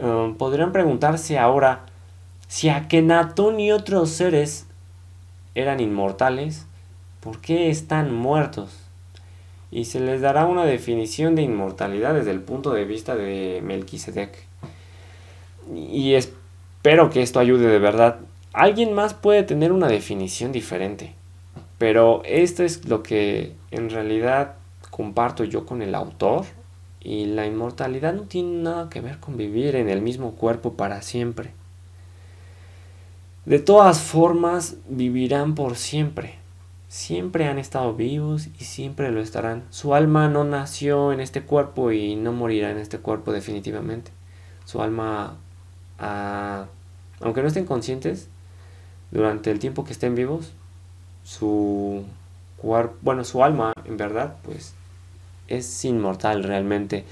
Um, 0.00 0.36
podrían 0.36 0.70
preguntarse 0.70 1.38
ahora 1.38 1.86
si 2.50 2.68
Akenatón 2.68 3.60
y 3.60 3.70
otros 3.70 4.10
seres 4.10 4.66
eran 5.54 5.78
inmortales, 5.78 6.66
¿por 7.20 7.40
qué 7.40 7.70
están 7.70 8.12
muertos? 8.12 8.76
Y 9.70 9.84
se 9.84 10.00
les 10.00 10.20
dará 10.20 10.46
una 10.46 10.64
definición 10.64 11.36
de 11.36 11.42
inmortalidad 11.42 12.12
desde 12.12 12.32
el 12.32 12.40
punto 12.40 12.72
de 12.72 12.84
vista 12.84 13.14
de 13.14 13.60
Melquisedec. 13.62 14.36
Y 15.72 16.14
espero 16.14 17.08
que 17.10 17.22
esto 17.22 17.38
ayude 17.38 17.68
de 17.68 17.78
verdad. 17.78 18.18
Alguien 18.52 18.94
más 18.94 19.14
puede 19.14 19.44
tener 19.44 19.70
una 19.70 19.86
definición 19.86 20.50
diferente, 20.50 21.14
pero 21.78 22.20
esto 22.24 22.64
es 22.64 22.84
lo 22.88 23.04
que 23.04 23.54
en 23.70 23.90
realidad 23.90 24.56
comparto 24.90 25.44
yo 25.44 25.66
con 25.66 25.82
el 25.82 25.94
autor. 25.94 26.46
Y 27.00 27.26
la 27.26 27.46
inmortalidad 27.46 28.12
no 28.12 28.22
tiene 28.22 28.60
nada 28.60 28.90
que 28.90 29.00
ver 29.00 29.20
con 29.20 29.36
vivir 29.36 29.76
en 29.76 29.88
el 29.88 30.02
mismo 30.02 30.32
cuerpo 30.32 30.72
para 30.72 31.00
siempre. 31.00 31.52
De 33.46 33.58
todas 33.58 34.00
formas, 34.00 34.76
vivirán 34.88 35.54
por 35.54 35.76
siempre. 35.76 36.34
Siempre 36.88 37.46
han 37.46 37.58
estado 37.58 37.94
vivos 37.94 38.48
y 38.58 38.64
siempre 38.64 39.10
lo 39.10 39.20
estarán. 39.20 39.64
Su 39.70 39.94
alma 39.94 40.28
no 40.28 40.44
nació 40.44 41.12
en 41.12 41.20
este 41.20 41.42
cuerpo 41.42 41.90
y 41.90 42.16
no 42.16 42.32
morirá 42.32 42.70
en 42.70 42.78
este 42.78 42.98
cuerpo 42.98 43.32
definitivamente. 43.32 44.10
Su 44.66 44.82
alma, 44.82 45.36
ah, 45.98 46.66
aunque 47.20 47.40
no 47.40 47.48
estén 47.48 47.64
conscientes, 47.64 48.28
durante 49.10 49.50
el 49.50 49.58
tiempo 49.58 49.84
que 49.84 49.92
estén 49.92 50.14
vivos, 50.14 50.52
su 51.24 52.04
cuerpo, 52.58 52.96
bueno, 53.00 53.24
su 53.24 53.42
alma 53.42 53.72
en 53.84 53.96
verdad, 53.96 54.36
pues 54.42 54.74
es 55.48 55.84
inmortal 55.84 56.44
realmente. 56.44 57.04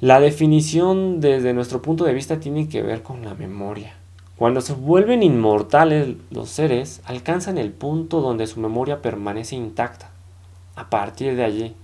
La 0.00 0.20
definición 0.20 1.20
desde 1.20 1.54
nuestro 1.54 1.80
punto 1.80 2.04
de 2.04 2.12
vista 2.12 2.38
tiene 2.38 2.68
que 2.68 2.82
ver 2.82 3.02
con 3.02 3.24
la 3.24 3.34
memoria. 3.34 3.94
Cuando 4.38 4.60
se 4.60 4.74
vuelven 4.74 5.22
inmortales 5.22 6.16
los 6.30 6.50
seres, 6.50 7.00
alcanzan 7.06 7.56
el 7.56 7.72
punto 7.72 8.20
donde 8.20 8.46
su 8.46 8.60
memoria 8.60 9.00
permanece 9.00 9.56
intacta. 9.56 10.10
A 10.74 10.90
partir 10.90 11.36
de 11.36 11.44
allí, 11.44 11.74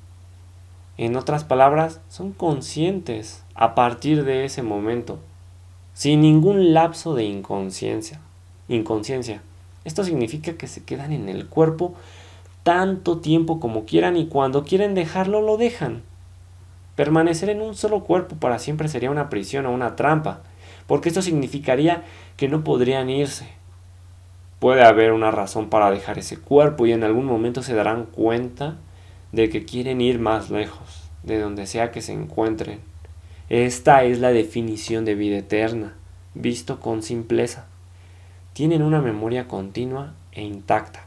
en 0.99 1.17
otras 1.17 1.45
palabras, 1.45 2.01
son 2.11 2.33
conscientes 2.33 3.43
a 3.55 3.75
partir 3.75 4.25
de 4.25 4.45
ese 4.45 4.63
momento, 4.63 5.19
sin 5.95 6.21
ningún 6.21 6.75
lapso 6.75 7.15
de 7.15 7.25
inconsciencia. 7.25 8.21
Inconsciencia. 8.69 9.41
Esto 9.85 10.05
significa 10.05 10.53
que 10.53 10.67
se 10.67 10.85
quedan 10.85 11.13
en 11.13 11.31
el 11.31 11.49
cuerpo 11.49 11.95
tanto 12.63 13.19
tiempo 13.19 13.61
como 13.61 13.87
quieran 13.87 14.17
y 14.17 14.27
cuando 14.27 14.65
quieren 14.65 14.95
dejarlo 14.95 15.41
lo 15.41 15.57
dejan. 15.57 16.03
Permanecer 16.97 17.49
en 17.49 17.63
un 17.63 17.75
solo 17.75 18.05
cuerpo 18.05 18.37
para 18.37 18.59
siempre 18.59 18.89
sería 18.89 19.11
una 19.11 19.31
prisión 19.31 19.65
o 19.65 19.73
una 19.73 19.97
trampa, 19.97 20.43
porque 20.87 21.09
esto 21.09 21.23
significaría 21.23 22.05
que 22.37 22.49
no 22.49 22.65
podrían 22.65 23.11
irse. 23.11 23.49
Puede 24.59 24.85
haber 24.85 25.13
una 25.13 25.31
razón 25.31 25.69
para 25.69 25.91
dejar 25.91 26.19
ese 26.19 26.39
cuerpo 26.39 26.87
y 26.87 26.93
en 26.93 27.05
algún 27.05 27.27
momento 27.27 27.63
se 27.63 27.75
darán 27.75 28.05
cuenta 28.05 28.77
de 29.33 29.49
que 29.49 29.65
quieren 29.65 30.01
ir 30.01 30.19
más 30.19 30.51
lejos, 30.51 31.09
de 31.23 31.41
donde 31.41 31.67
sea 31.67 31.91
que 31.91 32.03
se 32.03 32.13
encuentren. 32.13 32.81
Esta 33.49 34.05
es 34.05 34.21
la 34.21 34.31
definición 34.31 35.05
de 35.05 35.15
vida 35.15 35.39
eterna, 35.39 35.95
visto 36.35 36.81
con 36.81 37.03
simpleza. 37.03 37.67
Tienen 38.53 38.83
una 38.83 39.01
memoria 39.01 39.49
continua 39.49 40.15
e 40.33 40.43
intacta. 40.43 41.07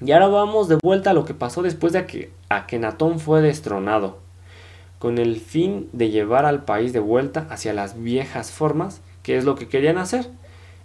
Y 0.00 0.12
ahora 0.12 0.28
vamos 0.28 0.68
de 0.68 0.76
vuelta 0.76 1.10
a 1.10 1.14
lo 1.14 1.24
que 1.24 1.34
pasó 1.34 1.62
después 1.62 1.92
de 1.92 2.06
que 2.06 2.30
Akenatón 2.48 3.20
fue 3.20 3.40
destronado, 3.40 4.18
con 5.04 5.18
el 5.18 5.36
fin 5.38 5.90
de 5.92 6.08
llevar 6.08 6.46
al 6.46 6.64
país 6.64 6.94
de 6.94 6.98
vuelta 6.98 7.46
hacia 7.50 7.74
las 7.74 8.02
viejas 8.02 8.50
formas 8.50 9.02
¿Qué 9.22 9.36
es 9.36 9.44
lo 9.44 9.54
que 9.54 9.68
querían 9.68 9.98
hacer? 9.98 10.30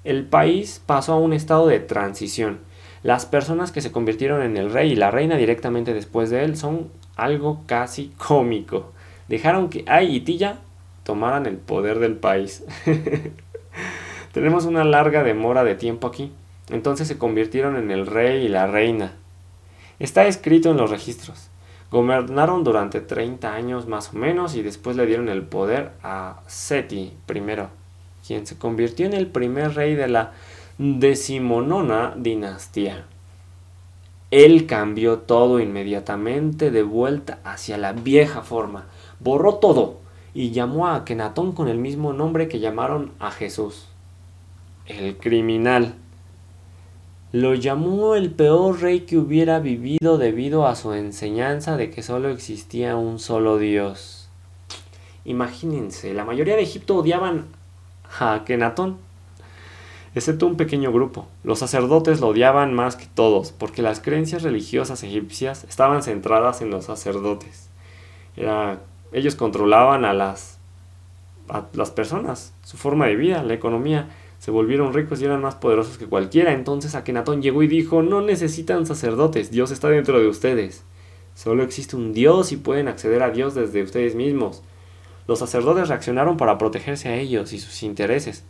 El 0.03 0.25
país 0.25 0.81
pasó 0.85 1.13
a 1.13 1.19
un 1.19 1.31
estado 1.31 1.67
de 1.67 1.79
transición. 1.79 2.59
Las 3.01 3.25
personas 3.25 3.71
que 3.71 3.79
se 3.79 3.93
convirtieron 3.93 4.41
en 4.41 4.57
el 4.57 4.73
rey 4.73 4.91
y 4.91 4.97
la 4.97 5.09
reina 5.09 5.37
directamente 5.37 5.93
después 5.93 6.29
de 6.29 6.43
él 6.43 6.57
son 6.57 6.89
algo 7.15 7.61
casi 7.65 8.11
cómico. 8.17 8.91
Dejaron 9.29 9.69
que 9.69 9.85
Ay 9.87 10.13
y 10.13 10.19
Tilla 10.19 10.57
tomaran 11.05 11.45
el 11.45 11.55
poder 11.55 11.99
del 11.99 12.17
país. 12.17 12.65
Tenemos 14.33 14.65
una 14.65 14.83
larga 14.83 15.23
demora 15.23 15.63
de 15.63 15.75
tiempo 15.75 16.07
aquí. 16.07 16.33
Entonces 16.69 17.07
se 17.07 17.17
convirtieron 17.17 17.77
en 17.77 17.89
el 17.89 18.05
rey 18.05 18.43
y 18.45 18.49
la 18.49 18.67
reina. 18.67 19.13
Está 19.97 20.27
escrito 20.27 20.71
en 20.71 20.75
los 20.75 20.89
registros. 20.89 21.49
Gobernaron 21.91 22.63
durante 22.63 23.01
30 23.01 23.53
años 23.53 23.87
más 23.87 24.13
o 24.13 24.17
menos 24.17 24.55
y 24.55 24.61
después 24.61 24.95
le 24.95 25.05
dieron 25.05 25.29
el 25.29 25.43
poder 25.43 25.91
a 26.03 26.41
Seti 26.47 27.13
primero 27.25 27.79
quien 28.25 28.45
se 28.45 28.57
convirtió 28.57 29.05
en 29.05 29.13
el 29.13 29.25
primer 29.25 29.73
rey 29.73 29.95
de 29.95 30.07
la 30.07 30.33
decimonona 30.77 32.13
dinastía. 32.15 33.05
Él 34.31 34.67
cambió 34.67 35.19
todo 35.19 35.59
inmediatamente 35.59 36.69
de 36.69 36.83
vuelta 36.83 37.39
hacia 37.43 37.77
la 37.77 37.93
vieja 37.93 38.43
forma, 38.43 38.85
borró 39.19 39.55
todo 39.55 39.97
y 40.35 40.51
llamó 40.51 40.87
a 40.87 40.95
Akenatón 40.95 41.53
con 41.53 41.67
el 41.67 41.79
mismo 41.79 42.13
nombre 42.13 42.47
que 42.47 42.59
llamaron 42.59 43.13
a 43.19 43.31
Jesús, 43.31 43.87
el 44.85 45.17
criminal. 45.17 45.95
Lo 47.31 47.53
llamó 47.53 48.15
el 48.15 48.31
peor 48.31 48.81
rey 48.81 49.01
que 49.01 49.17
hubiera 49.17 49.59
vivido 49.59 50.17
debido 50.17 50.65
a 50.65 50.75
su 50.75 50.93
enseñanza 50.93 51.77
de 51.77 51.91
que 51.91 52.01
solo 52.01 52.29
existía 52.29 52.95
un 52.95 53.19
solo 53.19 53.59
Dios. 53.59 54.29
Imagínense, 55.25 56.13
la 56.15 56.25
mayoría 56.25 56.55
de 56.55 56.63
Egipto 56.63 56.95
odiaban 56.97 57.45
a 58.19 58.33
Akenatón, 58.33 58.97
excepto 60.15 60.47
un 60.47 60.57
pequeño 60.57 60.91
grupo. 60.91 61.27
Los 61.43 61.59
sacerdotes 61.59 62.19
lo 62.19 62.29
odiaban 62.29 62.73
más 62.73 62.95
que 62.95 63.05
todos, 63.05 63.51
porque 63.51 63.83
las 63.83 63.99
creencias 63.99 64.41
religiosas 64.41 65.03
egipcias 65.03 65.65
estaban 65.65 66.01
centradas 66.01 66.61
en 66.61 66.71
los 66.71 66.85
sacerdotes. 66.85 67.69
ellos 69.11 69.35
controlaban 69.35 70.03
a 70.03 70.13
las 70.13 70.59
a 71.49 71.65
las 71.73 71.91
personas, 71.91 72.53
su 72.63 72.77
forma 72.77 73.07
de 73.07 73.15
vida, 73.15 73.43
la 73.43 73.53
economía. 73.53 74.07
Se 74.49 74.53
volvieron 74.53 74.95
ricos 74.95 75.21
y 75.21 75.25
eran 75.25 75.43
más 75.43 75.53
poderosos 75.53 75.99
que 75.99 76.07
cualquiera. 76.07 76.53
Entonces 76.53 76.95
Akenatón 76.95 77.43
llegó 77.43 77.61
y 77.61 77.67
dijo, 77.67 78.01
no 78.01 78.21
necesitan 78.21 78.87
sacerdotes, 78.87 79.51
Dios 79.51 79.69
está 79.69 79.89
dentro 79.89 80.19
de 80.19 80.27
ustedes. 80.27 80.83
Solo 81.35 81.61
existe 81.61 81.95
un 81.95 82.13
Dios 82.13 82.51
y 82.51 82.57
pueden 82.57 82.87
acceder 82.87 83.21
a 83.21 83.29
Dios 83.29 83.53
desde 83.53 83.83
ustedes 83.83 84.15
mismos. 84.15 84.63
Los 85.27 85.37
sacerdotes 85.37 85.87
reaccionaron 85.87 86.35
para 86.35 86.57
protegerse 86.57 87.09
a 87.09 87.17
ellos 87.17 87.53
y 87.53 87.59
sus 87.59 87.83
intereses 87.83 88.43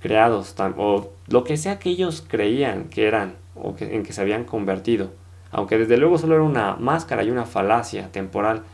creados, 0.00 0.56
o 0.76 1.10
lo 1.28 1.44
que 1.44 1.56
sea 1.56 1.78
que 1.78 1.90
ellos 1.90 2.24
creían 2.26 2.88
que 2.88 3.06
eran 3.06 3.36
o 3.54 3.76
en 3.78 4.02
que 4.02 4.12
se 4.12 4.20
habían 4.20 4.42
convertido, 4.42 5.12
aunque 5.52 5.78
desde 5.78 5.98
luego 5.98 6.18
solo 6.18 6.34
era 6.34 6.42
una 6.42 6.74
máscara 6.74 7.22
y 7.22 7.30
una 7.30 7.46
falacia 7.46 8.10
temporal. 8.10 8.64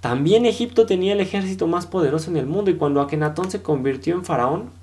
También 0.00 0.46
Egipto 0.46 0.86
tenía 0.86 1.14
el 1.14 1.20
ejército 1.20 1.66
más 1.66 1.86
poderoso 1.86 2.30
en 2.30 2.36
el 2.36 2.46
mundo 2.46 2.70
y 2.70 2.76
cuando 2.76 3.00
Akenatón 3.00 3.50
se 3.50 3.60
convirtió 3.60 4.14
en 4.14 4.24
faraón, 4.24 4.78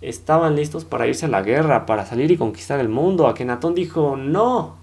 estaban 0.00 0.56
listos 0.56 0.84
para 0.84 1.06
irse 1.06 1.26
a 1.26 1.28
la 1.30 1.42
guerra, 1.42 1.86
para 1.86 2.06
salir 2.06 2.30
y 2.30 2.36
conquistar 2.36 2.80
el 2.80 2.88
mundo. 2.88 3.26
Akenatón 3.26 3.74
dijo, 3.74 4.16
no. 4.16 4.76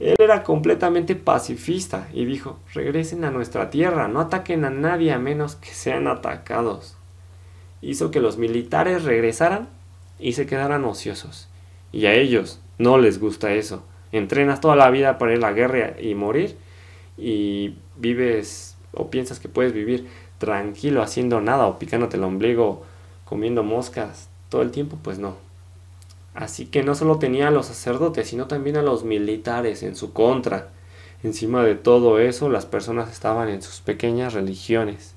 Él 0.00 0.16
era 0.18 0.42
completamente 0.42 1.14
pacifista 1.14 2.08
y 2.12 2.24
dijo, 2.24 2.58
regresen 2.74 3.24
a 3.24 3.30
nuestra 3.30 3.70
tierra, 3.70 4.08
no 4.08 4.20
ataquen 4.20 4.64
a 4.64 4.70
nadie 4.70 5.12
a 5.12 5.18
menos 5.18 5.54
que 5.56 5.70
sean 5.70 6.08
atacados 6.08 6.96
hizo 7.84 8.10
que 8.10 8.20
los 8.20 8.38
militares 8.38 9.04
regresaran 9.04 9.68
y 10.18 10.32
se 10.32 10.46
quedaran 10.46 10.84
ociosos. 10.84 11.48
Y 11.92 12.06
a 12.06 12.14
ellos 12.14 12.60
no 12.78 12.98
les 12.98 13.20
gusta 13.20 13.52
eso. 13.52 13.84
Entrenas 14.12 14.60
toda 14.60 14.76
la 14.76 14.90
vida 14.90 15.18
para 15.18 15.32
ir 15.32 15.38
a 15.38 15.48
la 15.48 15.52
guerra 15.52 16.00
y 16.00 16.14
morir 16.14 16.56
y 17.16 17.76
vives 17.96 18.76
o 18.92 19.10
piensas 19.10 19.38
que 19.38 19.48
puedes 19.48 19.72
vivir 19.72 20.08
tranquilo 20.38 21.02
haciendo 21.02 21.40
nada 21.40 21.66
o 21.66 21.78
picándote 21.78 22.16
el 22.16 22.24
ombligo, 22.24 22.84
comiendo 23.24 23.62
moscas 23.62 24.28
todo 24.48 24.62
el 24.62 24.70
tiempo, 24.70 24.98
pues 25.02 25.18
no. 25.18 25.36
Así 26.34 26.66
que 26.66 26.82
no 26.82 26.94
solo 26.94 27.18
tenía 27.18 27.48
a 27.48 27.52
los 27.52 27.66
sacerdotes, 27.66 28.28
sino 28.28 28.46
también 28.46 28.76
a 28.76 28.82
los 28.82 29.04
militares 29.04 29.82
en 29.82 29.96
su 29.96 30.12
contra. 30.12 30.68
Encima 31.22 31.62
de 31.62 31.74
todo 31.74 32.18
eso, 32.18 32.48
las 32.48 32.66
personas 32.66 33.10
estaban 33.10 33.48
en 33.48 33.62
sus 33.62 33.80
pequeñas 33.80 34.34
religiones 34.34 35.14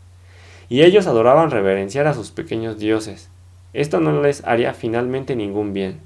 y 0.69 0.81
ellos 0.81 1.07
adoraban 1.07 1.51
reverenciar 1.51 2.07
a 2.07 2.13
sus 2.13 2.31
pequeños 2.31 2.77
dioses. 2.77 3.29
Esto 3.73 3.99
no 3.99 4.21
les 4.21 4.43
haría 4.45 4.73
finalmente 4.73 5.35
ningún 5.35 5.73
bien, 5.73 5.99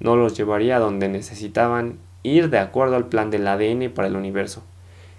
no 0.00 0.16
los 0.16 0.36
llevaría 0.36 0.76
a 0.76 0.80
donde 0.80 1.08
necesitaban 1.08 1.98
ir 2.22 2.50
de 2.50 2.58
acuerdo 2.58 2.96
al 2.96 3.08
plan 3.08 3.30
del 3.30 3.46
ADN 3.46 3.90
para 3.90 4.08
el 4.08 4.16
universo, 4.16 4.62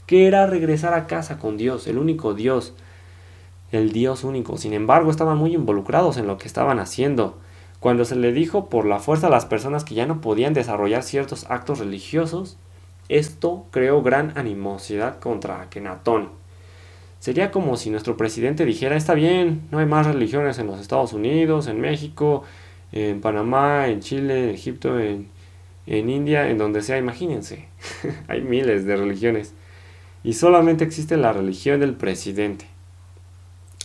que 0.05 0.27
era 0.27 0.47
regresar 0.47 0.93
a 0.93 1.07
casa 1.07 1.39
con 1.39 1.57
Dios, 1.57 1.87
el 1.87 1.97
único 1.97 2.33
Dios, 2.33 2.73
el 3.73 3.91
Dios 3.91 4.23
único. 4.23 4.57
Sin 4.57 4.73
embargo, 4.73 5.11
estaban 5.11 5.37
muy 5.37 5.53
involucrados 5.55 6.17
en 6.17 6.27
lo 6.27 6.37
que 6.37 6.47
estaban 6.47 6.79
haciendo. 6.79 7.37
Cuando 7.79 8.05
se 8.05 8.15
le 8.15 8.31
dijo 8.31 8.69
por 8.69 8.85
la 8.85 8.99
fuerza 8.99 9.27
a 9.27 9.31
las 9.31 9.45
personas 9.45 9.83
que 9.83 9.95
ya 9.95 10.05
no 10.05 10.21
podían 10.21 10.53
desarrollar 10.53 11.03
ciertos 11.03 11.45
actos 11.49 11.79
religiosos, 11.79 12.57
esto 13.09 13.65
creó 13.71 14.01
gran 14.01 14.37
animosidad 14.37 15.19
contra 15.19 15.61
Akenatón 15.61 16.29
Sería 17.19 17.51
como 17.51 17.77
si 17.77 17.89
nuestro 17.89 18.17
presidente 18.17 18.65
dijera, 18.65 18.97
está 18.97 19.13
bien, 19.13 19.61
no 19.71 19.79
hay 19.79 19.85
más 19.85 20.05
religiones 20.05 20.59
en 20.59 20.67
los 20.67 20.81
Estados 20.81 21.13
Unidos, 21.13 21.67
en 21.67 21.79
México, 21.79 22.43
en 22.91 23.21
Panamá, 23.21 23.87
en 23.87 24.01
Chile, 24.01 24.43
en 24.43 24.49
Egipto, 24.49 24.99
en, 24.99 25.29
en 25.87 26.09
India, 26.09 26.49
en 26.49 26.57
donde 26.57 26.81
sea, 26.81 26.97
imagínense. 26.97 27.67
hay 28.27 28.41
miles 28.41 28.85
de 28.85 28.97
religiones. 28.97 29.53
Y 30.25 30.33
solamente 30.33 30.83
existe 30.83 31.15
la 31.15 31.31
religión 31.31 31.79
del 31.79 31.93
presidente. 31.93 32.72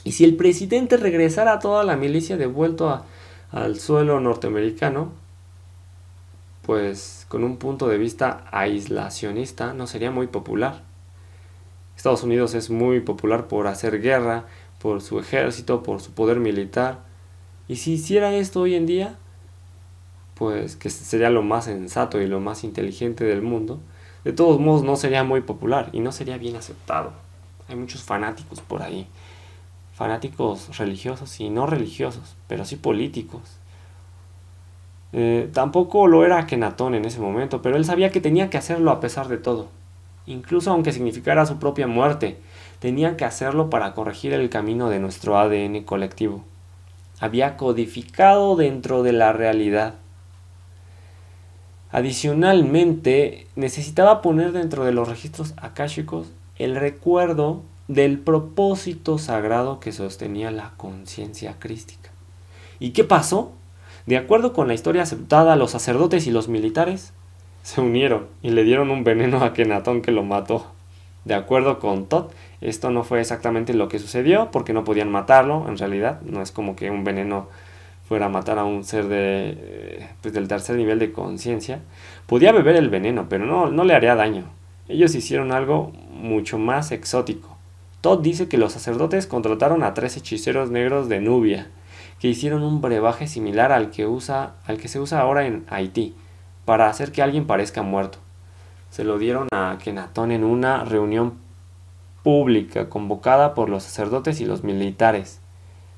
Y 0.09 0.13
si 0.13 0.25
el 0.25 0.37
presidente 0.37 0.97
regresara 0.97 1.53
a 1.53 1.59
toda 1.59 1.85
la 1.85 1.95
milicia 1.95 2.39
devuelto 2.39 3.05
al 3.53 3.79
suelo 3.79 4.21
norteamericano, 4.21 5.13
pues 6.63 7.27
con 7.29 7.45
un 7.45 7.59
punto 7.59 7.89
de 7.89 7.99
vista 7.99 8.47
aislacionista 8.51 9.75
no 9.75 9.87
sería 9.87 10.11
muy 10.11 10.27
popular. 10.27 10.81
Estados 11.95 12.23
Unidos 12.23 12.55
es 12.55 12.71
muy 12.71 13.01
popular 13.01 13.49
por 13.49 13.67
hacer 13.67 14.01
guerra, 14.01 14.47
por 14.79 15.03
su 15.03 15.19
ejército, 15.21 15.83
por 15.83 16.01
su 16.01 16.13
poder 16.13 16.41
militar. 16.41 17.01
Y 17.69 17.77
si 17.77 17.93
hiciera 17.93 18.35
esto 18.35 18.63
hoy 18.63 18.77
en 18.77 18.87
día, 18.87 19.19
pues 20.37 20.77
que 20.77 20.89
sería 20.89 21.29
lo 21.29 21.43
más 21.43 21.67
sensato 21.67 22.19
y 22.19 22.27
lo 22.27 22.41
más 22.41 22.65
inteligente 22.65 23.25
del 23.25 23.43
mundo, 23.43 23.79
de 24.25 24.33
todos 24.33 24.59
modos 24.59 24.85
no 24.85 24.97
sería 24.97 25.23
muy 25.23 25.43
popular 25.43 25.91
y 25.93 26.01
no 26.01 26.13
sería 26.13 26.39
bien 26.39 26.57
aceptado. 26.57 27.13
Hay 27.69 27.77
muchos 27.77 28.03
fanáticos 28.03 28.63
por 28.63 28.81
ahí. 28.81 29.07
Fanáticos 29.99 30.79
religiosos 30.79 31.41
y 31.41 31.51
no 31.51 31.67
religiosos, 31.67 32.37
pero 32.47 32.65
sí 32.65 32.77
políticos. 32.77 33.43
Eh, 35.13 35.51
tampoco 35.53 36.07
lo 36.07 36.25
era 36.25 36.47
Kenatón 36.47 36.95
en 36.95 37.05
ese 37.05 37.21
momento, 37.21 37.61
pero 37.61 37.77
él 37.77 37.85
sabía 37.85 38.11
que 38.11 38.21
tenía 38.21 38.49
que 38.49 38.59
hacerlo 38.59 38.93
a 38.93 39.01
pesar 39.01 39.29
de 39.29 39.39
todo 39.39 39.69
incluso 40.29 40.71
aunque 40.71 40.93
significara 40.93 41.47
su 41.47 41.59
propia 41.59 41.87
muerte. 41.87 42.37
Tenía 42.79 43.17
que 43.17 43.25
hacerlo 43.25 43.71
para 43.71 43.95
corregir 43.95 44.33
el 44.33 44.51
camino 44.51 44.91
de 44.91 45.01
nuestro 45.01 45.39
ADN 45.39 45.83
colectivo. 45.85 46.45
Había 47.19 47.57
codificado 47.57 48.55
dentro 48.55 49.03
de 49.03 49.13
la 49.13 49.33
realidad. 49.33 49.95
Adicionalmente, 51.91 53.47
necesitaba 53.57 54.21
poner 54.21 54.53
dentro 54.53 54.85
de 54.85 54.93
los 54.93 55.09
registros 55.09 55.55
akáshicos 55.57 56.31
el 56.57 56.77
recuerdo 56.77 57.63
del 57.89 58.19
propósito 58.19 59.19
sagrado 59.19 59.81
que 59.81 59.93
sostenía 59.93 60.51
la 60.51 60.73
conciencia 60.77 61.57
crística. 61.59 62.11
¿Y 62.79 62.91
qué 62.91 63.03
pasó? 63.03 63.53
De 64.07 64.17
acuerdo 64.17 64.53
con 64.53 64.69
la 64.69 64.75
historia 64.75 65.03
aceptada, 65.03 65.57
los 65.57 65.71
sacerdotes 65.71 66.27
y 66.27 66.31
los 66.31 66.49
militares 66.49 67.13
se 67.63 67.81
unieron 67.81 68.27
y 68.43 68.51
le 68.51 68.65
dieron 68.65 68.91
un 68.91 69.05
veneno 69.05 69.43
a 69.43 69.53
Kenatón 69.53 70.03
que 70.03 70.13
lo 70.13 70.23
mató. 70.23 70.67
De 71.25 71.35
acuerdo 71.35 71.79
con 71.79 72.07
Todd, 72.07 72.31
esto 72.61 72.91
no 72.91 73.05
fue 73.05 73.21
exactamente 73.21 73.75
lo 73.75 73.89
que 73.89 73.99
sucedió 73.99 74.51
porque 74.51 74.73
no 74.73 74.85
podían 74.85 75.11
matarlo, 75.11 75.67
en 75.69 75.77
realidad, 75.77 76.23
no 76.23 76.41
es 76.41 76.53
como 76.53 76.77
que 76.77 76.91
un 76.91 77.05
veneno 77.05 77.49
fuera 78.09 78.27
a 78.27 78.31
matar 78.31 78.59
a 78.59 78.65
un 78.65 78.85
ser 78.85 79.09
de, 79.09 79.57
eh, 79.59 80.09
pues 80.23 80.33
del 80.33 80.49
tercer 80.49 80.77
nivel 80.77 80.99
de 80.99 81.13
conciencia. 81.13 81.81
Podía 82.27 82.53
beber 82.53 82.77
el 82.77 82.89
veneno, 82.89 83.27
pero 83.29 83.45
no, 83.45 83.71
no 83.71 83.85
le 83.85 83.95
haría 83.95 84.15
daño. 84.15 84.45
Ellos 84.89 85.15
hicieron 85.15 85.53
algo 85.53 85.93
mucho 86.11 86.59
más 86.59 86.93
exótico. 86.93 87.58
Todd 88.01 88.21
dice 88.21 88.49
que 88.49 88.59
los 88.59 88.73
sacerdotes 88.73 89.27
contrataron 89.27 89.83
a 89.83 89.93
tres 89.93 90.17
hechiceros 90.17 90.71
negros 90.71 91.09
de 91.09 91.21
Nubia, 91.21 91.69
que 92.21 92.29
hicieron 92.29 92.63
un 92.63 92.81
brebaje 92.81 93.27
similar 93.27 93.73
al 93.73 93.91
que, 93.91 94.07
usa, 94.07 94.55
al 94.67 94.79
que 94.79 94.89
se 94.89 95.01
usa 95.01 95.21
ahora 95.21 95.47
en 95.47 95.67
Haití 95.69 96.15
para 96.65 96.89
hacer 96.89 97.13
que 97.13 97.23
alguien 97.23 97.47
parezca 97.47 97.83
muerto. 97.83 98.19
Se 98.91 99.03
lo 99.03 99.19
dieron 99.19 99.49
a 99.53 99.79
Kenatón 99.83 100.33
en 100.33 100.45
una 100.45 100.85
reunión 100.85 101.35
pública 102.23 102.89
convocada 102.89 103.55
por 103.55 103.69
los 103.69 103.83
sacerdotes 103.83 104.41
y 104.41 104.45
los 104.45 104.63
militares. 104.63 105.41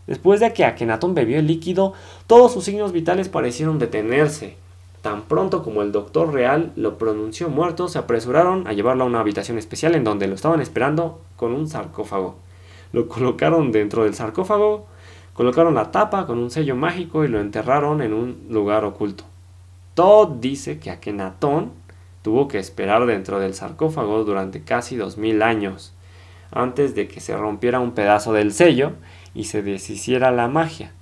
Después 0.06 0.40
de 0.40 0.52
que 0.52 0.64
Akenatón 0.64 1.14
bebió 1.14 1.38
el 1.38 1.46
líquido, 1.46 1.92
todos 2.26 2.52
sus 2.52 2.64
signos 2.64 2.92
vitales 2.92 3.28
parecieron 3.28 3.78
detenerse. 3.78 4.56
Tan 5.02 5.22
pronto 5.22 5.62
como 5.62 5.82
el 5.82 5.92
doctor 5.92 6.32
real 6.32 6.72
lo 6.76 6.98
pronunció 6.98 7.48
muerto, 7.48 7.88
se 7.88 7.98
apresuraron 7.98 8.66
a 8.66 8.74
llevarlo 8.74 9.04
a 9.04 9.06
una 9.06 9.20
habitación 9.20 9.56
especial 9.56 9.94
en 9.94 10.04
donde 10.04 10.26
lo 10.26 10.34
estaban 10.34 10.60
esperando 10.60 11.22
con 11.36 11.54
un 11.54 11.68
sarcófago. 11.68 12.36
Lo 12.92 13.08
colocaron 13.08 13.72
dentro 13.72 14.04
del 14.04 14.14
sarcófago, 14.14 14.86
colocaron 15.32 15.74
la 15.74 15.90
tapa 15.90 16.26
con 16.26 16.38
un 16.38 16.50
sello 16.50 16.76
mágico 16.76 17.24
y 17.24 17.28
lo 17.28 17.40
enterraron 17.40 18.02
en 18.02 18.12
un 18.12 18.46
lugar 18.50 18.84
oculto. 18.84 19.24
Todd 19.94 20.36
dice 20.40 20.78
que 20.78 20.90
Akenatón 20.90 21.72
tuvo 22.22 22.48
que 22.48 22.58
esperar 22.58 23.06
dentro 23.06 23.40
del 23.40 23.54
sarcófago 23.54 24.24
durante 24.24 24.62
casi 24.62 24.96
dos 24.96 25.16
mil 25.16 25.42
años, 25.42 25.94
antes 26.50 26.94
de 26.94 27.08
que 27.08 27.20
se 27.20 27.36
rompiera 27.36 27.80
un 27.80 27.92
pedazo 27.92 28.34
del 28.34 28.52
sello 28.52 28.92
y 29.34 29.44
se 29.44 29.62
deshiciera 29.62 30.30
la 30.30 30.48
magia. 30.48 30.92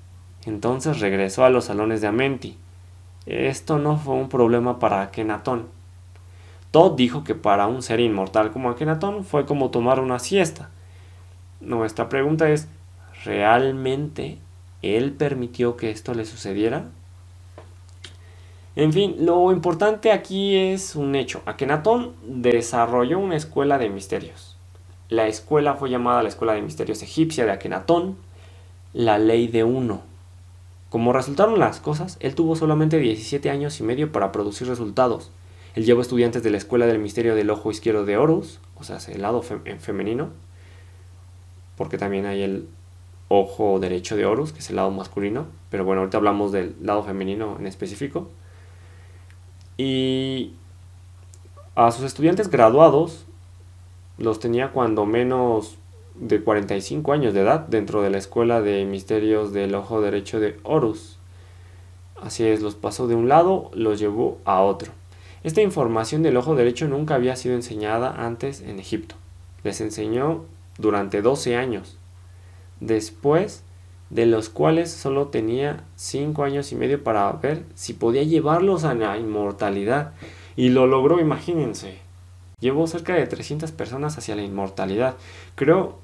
Entonces 0.47 1.01
regresó 1.01 1.45
a 1.45 1.51
los 1.51 1.65
salones 1.65 2.01
de 2.01 2.07
Amenti. 2.07 2.57
Esto 3.29 3.79
no 3.79 3.99
fue 3.99 4.14
un 4.14 4.31
problema 4.31 4.79
para 4.79 5.03
Akenatón. 5.03 5.66
Todd 6.70 6.97
dijo 6.97 7.24
que 7.24 7.35
para 7.35 7.66
un 7.66 7.83
ser 7.83 8.01
inmortal 8.01 8.53
como 8.53 8.70
Akenatón 8.70 9.22
fue 9.22 9.45
como 9.45 9.68
tomar 9.68 10.01
una 10.01 10.18
siesta. 10.18 10.70
Nuestra 11.61 12.09
pregunta 12.09 12.49
es, 12.49 12.68
¿realmente 13.26 14.39
él 14.81 15.12
permitió 15.12 15.76
que 15.76 15.91
esto 15.91 16.14
le 16.14 16.24
sucediera? 16.24 16.87
En 18.76 18.95
fin, 18.95 19.16
lo 19.18 19.53
importante 19.53 20.11
aquí 20.11 20.57
es 20.57 20.97
un 20.97 21.14
hecho. 21.14 21.43
Akenatón 21.45 22.14
desarrolló 22.24 23.18
una 23.18 23.37
escuela 23.37 23.76
de 23.76 23.91
misterios. 23.91 24.57
La 25.11 25.26
escuela 25.26 25.74
fue 25.74 25.91
llamada 25.91 26.22
la 26.22 26.31
Escuela 26.31 26.55
de 26.55 26.62
Misterios 26.62 27.03
Egipcia 27.03 27.45
de 27.45 27.53
Akenatón, 27.53 28.16
la 28.95 29.18
Ley 29.18 29.49
de 29.49 29.64
Uno. 29.64 30.01
Como 30.91 31.12
resultaron 31.12 31.59
las 31.59 31.80
cosas, 31.80 32.16
él 32.20 32.34
tuvo 32.34 32.57
solamente 32.57 32.99
17 32.99 33.51
años 33.51 33.78
y 33.80 33.82
medio 33.82 34.11
para 34.11 34.32
producir 34.32 34.68
resultados. 34.68 35.30
Él 35.74 35.84
llevó 35.84 36.01
estudiantes 36.01 36.43
de 36.43 36.51
la 36.51 36.57
Escuela 36.57 36.86
del 36.86 36.99
Misterio 36.99 37.34
del 37.34 37.51
Ojo 37.51 37.70
Izquierdo 37.70 38.05
de 38.05 38.16
Horus, 38.16 38.59
o 38.76 38.84
sea, 38.84 38.99
el 39.09 39.22
lado 39.22 39.43
femenino, 39.43 40.30
porque 41.76 41.99
también 41.99 42.26
hay 42.26 42.43
el 42.43 42.68
ojo 43.28 43.78
derecho 43.78 44.16
de 44.16 44.24
Horus, 44.24 44.53
que 44.53 44.61
es 44.61 44.70
el 44.70 44.76
lado 44.76 44.91
masculino, 44.91 45.47
pero 45.70 45.84
bueno, 45.84 46.01
ahorita 46.01 46.16
hablamos 46.16 46.53
del 46.53 46.74
lado 46.82 47.03
femenino 47.03 47.57
en 47.61 47.66
específico. 47.66 48.30
Y 49.76 50.55
a 51.76 51.93
sus 51.93 52.05
estudiantes 52.05 52.51
graduados 52.51 53.26
los 54.16 54.41
tenía 54.41 54.72
cuando 54.72 55.07
menos 55.07 55.76
de 56.21 56.43
45 56.43 57.12
años 57.12 57.35
de 57.35 57.41
edad 57.41 57.61
dentro 57.61 58.03
de 58.03 58.11
la 58.11 58.19
escuela 58.19 58.61
de 58.61 58.85
misterios 58.85 59.53
del 59.53 59.75
ojo 59.75 60.01
derecho 60.01 60.41
de 60.41 60.57
Horus. 60.62 61.19
Así 62.21 62.45
es, 62.45 62.61
los 62.61 62.75
pasó 62.75 63.07
de 63.07 63.14
un 63.14 63.29
lado, 63.29 63.71
los 63.75 63.99
llevó 63.99 64.39
a 64.45 64.61
otro. 64.61 64.93
Esta 65.45 65.62
información 65.62 66.23
del 66.23 66.37
ojo 66.37 66.57
derecho 66.57 66.89
nunca 66.89 67.14
había 67.14 67.37
sido 67.37 67.55
enseñada 67.55 68.27
antes 68.27 68.61
en 68.61 68.81
Egipto. 68.81 69.14
Les 69.62 69.81
enseñó 69.81 70.45
durante 70.79 71.23
12 71.23 71.57
años, 71.57 71.97
después 72.81 73.62
de 74.11 74.27
los 74.27 74.49
cuales 74.49 74.91
solo 74.91 75.29
tenía 75.29 75.85
5 75.97 76.43
años 76.43 76.73
y 76.73 76.77
medio 76.77 77.05
para 77.05 77.31
ver 77.33 77.64
si 77.75 77.93
podía 77.93 78.23
llevarlos 78.23 78.85
a 78.85 78.95
la 78.95 79.16
inmortalidad. 79.19 80.12
Y 80.57 80.71
lo 80.71 80.87
logró, 80.87 81.21
imagínense. 81.21 81.99
Llevó 82.59 82.89
cerca 82.89 83.14
de 83.14 83.27
300 83.27 83.71
personas 83.71 84.19
hacia 84.19 84.35
la 84.35 84.43
inmortalidad. 84.43 85.14
Creo 85.55 85.99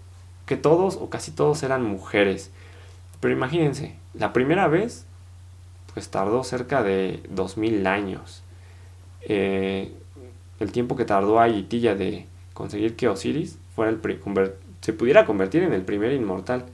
que 0.47 0.57
todos 0.57 0.97
o 0.97 1.11
casi 1.11 1.31
todos 1.31 1.63
eran 1.63 1.83
mujeres. 1.83 2.51
Pero 3.21 3.35
imagínense, 3.35 3.97
la 4.15 4.33
primera 4.33 4.69
vez 4.69 5.07
pues 5.93 6.09
tardó 6.09 6.43
cerca 6.45 6.83
de 6.83 7.23
2000 7.31 7.87
años. 7.87 8.43
Eh, 9.23 9.93
el 10.61 10.73
tiempo 10.73 10.97
que 10.97 11.05
tardó 11.05 11.41
a 11.41 11.49
Itilla 11.49 11.95
de 11.95 12.27
conseguir 12.53 12.97
que 12.97 13.09
Osiris 13.09 13.59
fuera 13.75 13.91
el 13.91 14.01
se 14.81 14.93
pudiera 14.93 15.25
convertir 15.25 15.63
en 15.63 15.73
el 15.73 15.83
primer 15.83 16.13
inmortal. 16.13 16.67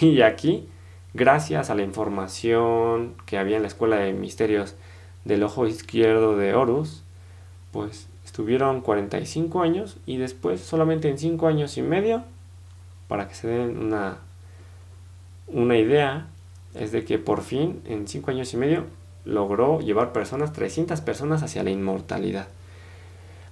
Y 0.00 0.22
aquí, 0.22 0.66
gracias 1.12 1.68
a 1.68 1.74
la 1.74 1.82
información 1.82 3.14
que 3.26 3.38
había 3.38 3.56
en 3.56 3.62
la 3.62 3.68
escuela 3.68 3.96
de 3.96 4.12
misterios 4.12 4.74
del 5.24 5.42
ojo 5.42 5.66
izquierdo 5.66 6.36
de 6.36 6.54
Horus, 6.54 7.04
pues 7.70 8.08
estuvieron 8.24 8.80
45 8.80 9.62
años 9.62 9.98
y 10.06 10.16
después 10.16 10.60
solamente 10.60 11.08
en 11.08 11.18
5 11.18 11.46
años 11.46 11.76
y 11.76 11.82
medio 11.82 12.24
para 13.12 13.28
que 13.28 13.34
se 13.34 13.46
den 13.46 13.76
una, 13.76 14.16
una 15.46 15.76
idea, 15.76 16.28
es 16.74 16.92
de 16.92 17.04
que 17.04 17.18
por 17.18 17.42
fin, 17.42 17.82
en 17.84 18.08
5 18.08 18.30
años 18.30 18.54
y 18.54 18.56
medio, 18.56 18.86
logró 19.26 19.80
llevar 19.80 20.14
personas, 20.14 20.54
300 20.54 21.02
personas 21.02 21.42
hacia 21.42 21.62
la 21.62 21.68
inmortalidad. 21.68 22.48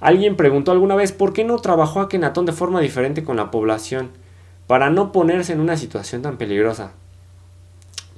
Alguien 0.00 0.36
preguntó 0.36 0.72
alguna 0.72 0.94
vez 0.94 1.12
por 1.12 1.34
qué 1.34 1.44
no 1.44 1.58
trabajó 1.58 2.00
a 2.00 2.08
Kenatón 2.08 2.46
de 2.46 2.52
forma 2.52 2.80
diferente 2.80 3.22
con 3.22 3.36
la 3.36 3.50
población, 3.50 4.08
para 4.66 4.88
no 4.88 5.12
ponerse 5.12 5.52
en 5.52 5.61
una 5.61 5.76
situación 5.76 6.22
tan 6.22 6.38
peligrosa. 6.38 6.92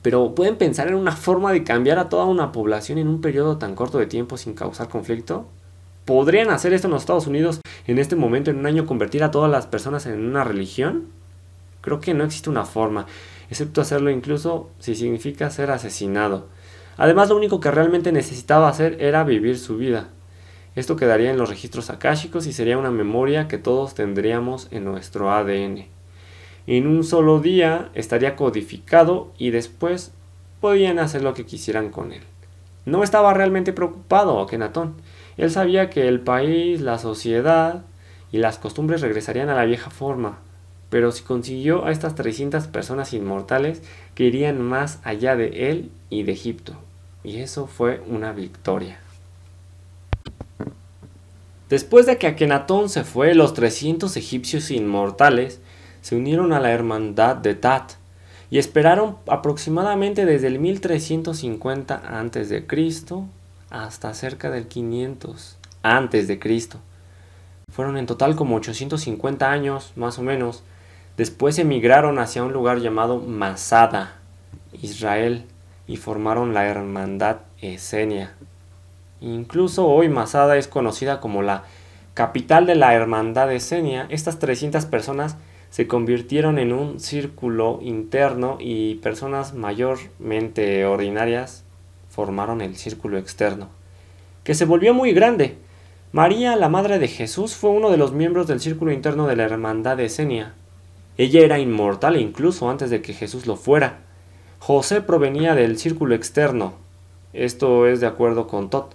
Pero 0.00 0.36
¿pueden 0.36 0.54
pensar 0.54 0.86
en 0.86 0.94
una 0.94 1.16
forma 1.16 1.50
de 1.50 1.64
cambiar 1.64 1.98
a 1.98 2.08
toda 2.08 2.26
una 2.26 2.52
población 2.52 2.98
en 2.98 3.08
un 3.08 3.20
periodo 3.20 3.58
tan 3.58 3.74
corto 3.74 3.98
de 3.98 4.06
tiempo 4.06 4.36
sin 4.36 4.54
causar 4.54 4.88
conflicto? 4.88 5.48
¿Podrían 6.04 6.50
hacer 6.50 6.72
esto 6.72 6.86
en 6.86 6.92
los 6.92 7.02
Estados 7.02 7.26
Unidos 7.26 7.60
en 7.88 7.98
este 7.98 8.14
momento, 8.14 8.52
en 8.52 8.58
un 8.58 8.66
año, 8.66 8.86
convertir 8.86 9.24
a 9.24 9.32
todas 9.32 9.50
las 9.50 9.66
personas 9.66 10.06
en 10.06 10.24
una 10.24 10.44
religión? 10.44 11.20
Creo 11.82 12.00
que 12.00 12.14
no 12.14 12.24
existe 12.24 12.48
una 12.48 12.64
forma, 12.64 13.06
excepto 13.50 13.82
hacerlo 13.82 14.10
incluso 14.10 14.70
si 14.78 14.94
significa 14.94 15.50
ser 15.50 15.70
asesinado. 15.70 16.46
Además, 16.96 17.28
lo 17.28 17.36
único 17.36 17.60
que 17.60 17.70
realmente 17.70 18.12
necesitaba 18.12 18.68
hacer 18.68 18.96
era 19.00 19.24
vivir 19.24 19.58
su 19.58 19.76
vida. 19.76 20.08
Esto 20.74 20.96
quedaría 20.96 21.30
en 21.30 21.36
los 21.36 21.50
registros 21.50 21.90
akáshicos 21.90 22.46
y 22.46 22.52
sería 22.52 22.78
una 22.78 22.90
memoria 22.90 23.48
que 23.48 23.58
todos 23.58 23.94
tendríamos 23.94 24.68
en 24.70 24.84
nuestro 24.84 25.30
ADN. 25.30 25.86
En 26.66 26.86
un 26.86 27.04
solo 27.04 27.40
día 27.40 27.90
estaría 27.94 28.36
codificado 28.36 29.32
y 29.36 29.50
después 29.50 30.12
podían 30.60 30.98
hacer 30.98 31.22
lo 31.22 31.34
que 31.34 31.44
quisieran 31.44 31.90
con 31.90 32.12
él. 32.12 32.22
No 32.86 33.02
estaba 33.02 33.34
realmente 33.34 33.72
preocupado 33.72 34.40
Akenatón. 34.40 34.94
Él 35.36 35.50
sabía 35.50 35.90
que 35.90 36.08
el 36.08 36.20
país, 36.20 36.80
la 36.80 36.98
sociedad 36.98 37.82
y 38.30 38.38
las 38.38 38.58
costumbres 38.58 39.00
regresarían 39.00 39.48
a 39.48 39.54
la 39.54 39.64
vieja 39.64 39.90
forma, 39.90 40.38
pero 40.92 41.10
si 41.10 41.22
consiguió 41.22 41.86
a 41.86 41.90
estas 41.90 42.14
300 42.16 42.66
personas 42.66 43.14
inmortales 43.14 43.80
que 44.14 44.24
irían 44.24 44.60
más 44.60 44.98
allá 45.04 45.36
de 45.36 45.70
él 45.70 45.90
y 46.10 46.24
de 46.24 46.32
Egipto. 46.32 46.74
Y 47.24 47.38
eso 47.38 47.66
fue 47.66 48.02
una 48.06 48.32
victoria. 48.32 49.00
Después 51.70 52.04
de 52.04 52.18
que 52.18 52.26
Akenatón 52.26 52.90
se 52.90 53.04
fue, 53.04 53.34
los 53.34 53.54
300 53.54 54.14
egipcios 54.18 54.70
inmortales 54.70 55.62
se 56.02 56.14
unieron 56.14 56.52
a 56.52 56.60
la 56.60 56.72
hermandad 56.72 57.36
de 57.36 57.54
Tat 57.54 57.92
y 58.50 58.58
esperaron 58.58 59.16
aproximadamente 59.28 60.26
desde 60.26 60.48
el 60.48 60.58
1350 60.58 61.94
a.C. 61.94 62.66
hasta 63.70 64.12
cerca 64.12 64.50
del 64.50 64.66
500 64.66 65.56
a.C. 65.82 66.68
Fueron 67.70 67.96
en 67.96 68.04
total 68.04 68.36
como 68.36 68.56
850 68.56 69.50
años, 69.50 69.92
más 69.96 70.18
o 70.18 70.22
menos, 70.22 70.62
Después 71.16 71.58
emigraron 71.58 72.18
hacia 72.18 72.42
un 72.42 72.52
lugar 72.52 72.78
llamado 72.78 73.18
Masada, 73.18 74.14
Israel, 74.80 75.44
y 75.86 75.96
formaron 75.96 76.54
la 76.54 76.66
hermandad 76.66 77.38
Esenia. 77.60 78.34
Incluso 79.20 79.86
hoy 79.86 80.08
Masada 80.08 80.56
es 80.56 80.68
conocida 80.68 81.20
como 81.20 81.42
la 81.42 81.64
capital 82.14 82.66
de 82.66 82.74
la 82.74 82.94
hermandad 82.94 83.52
Esenia. 83.52 84.06
Estas 84.08 84.38
300 84.38 84.86
personas 84.86 85.36
se 85.70 85.86
convirtieron 85.86 86.58
en 86.58 86.72
un 86.72 87.00
círculo 87.00 87.78
interno 87.82 88.58
y 88.60 88.96
personas 88.96 89.54
mayormente 89.54 90.84
ordinarias 90.84 91.64
formaron 92.10 92.60
el 92.60 92.76
círculo 92.76 93.16
externo, 93.16 93.68
que 94.44 94.54
se 94.54 94.66
volvió 94.66 94.92
muy 94.92 95.12
grande. 95.12 95.56
María, 96.12 96.56
la 96.56 96.68
madre 96.68 96.98
de 96.98 97.08
Jesús, 97.08 97.54
fue 97.54 97.70
uno 97.70 97.90
de 97.90 97.96
los 97.96 98.12
miembros 98.12 98.46
del 98.46 98.60
círculo 98.60 98.92
interno 98.92 99.26
de 99.26 99.36
la 99.36 99.44
hermandad 99.44 99.98
Esenia. 99.98 100.52
Ella 101.18 101.40
era 101.40 101.58
inmortal 101.58 102.16
incluso 102.16 102.70
antes 102.70 102.90
de 102.90 103.02
que 103.02 103.12
Jesús 103.12 103.46
lo 103.46 103.56
fuera. 103.56 104.00
José 104.58 105.02
provenía 105.02 105.54
del 105.54 105.78
círculo 105.78 106.14
externo. 106.14 106.74
Esto 107.32 107.86
es 107.86 108.00
de 108.00 108.06
acuerdo 108.06 108.46
con 108.46 108.70
Tot. 108.70 108.94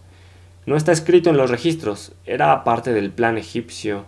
No 0.65 0.76
está 0.76 0.91
escrito 0.91 1.30
en 1.30 1.38
los 1.38 1.49
registros, 1.49 2.13
era 2.26 2.63
parte 2.63 2.91
del 2.93 3.11
plan 3.11 3.38
egipcio, 3.38 4.05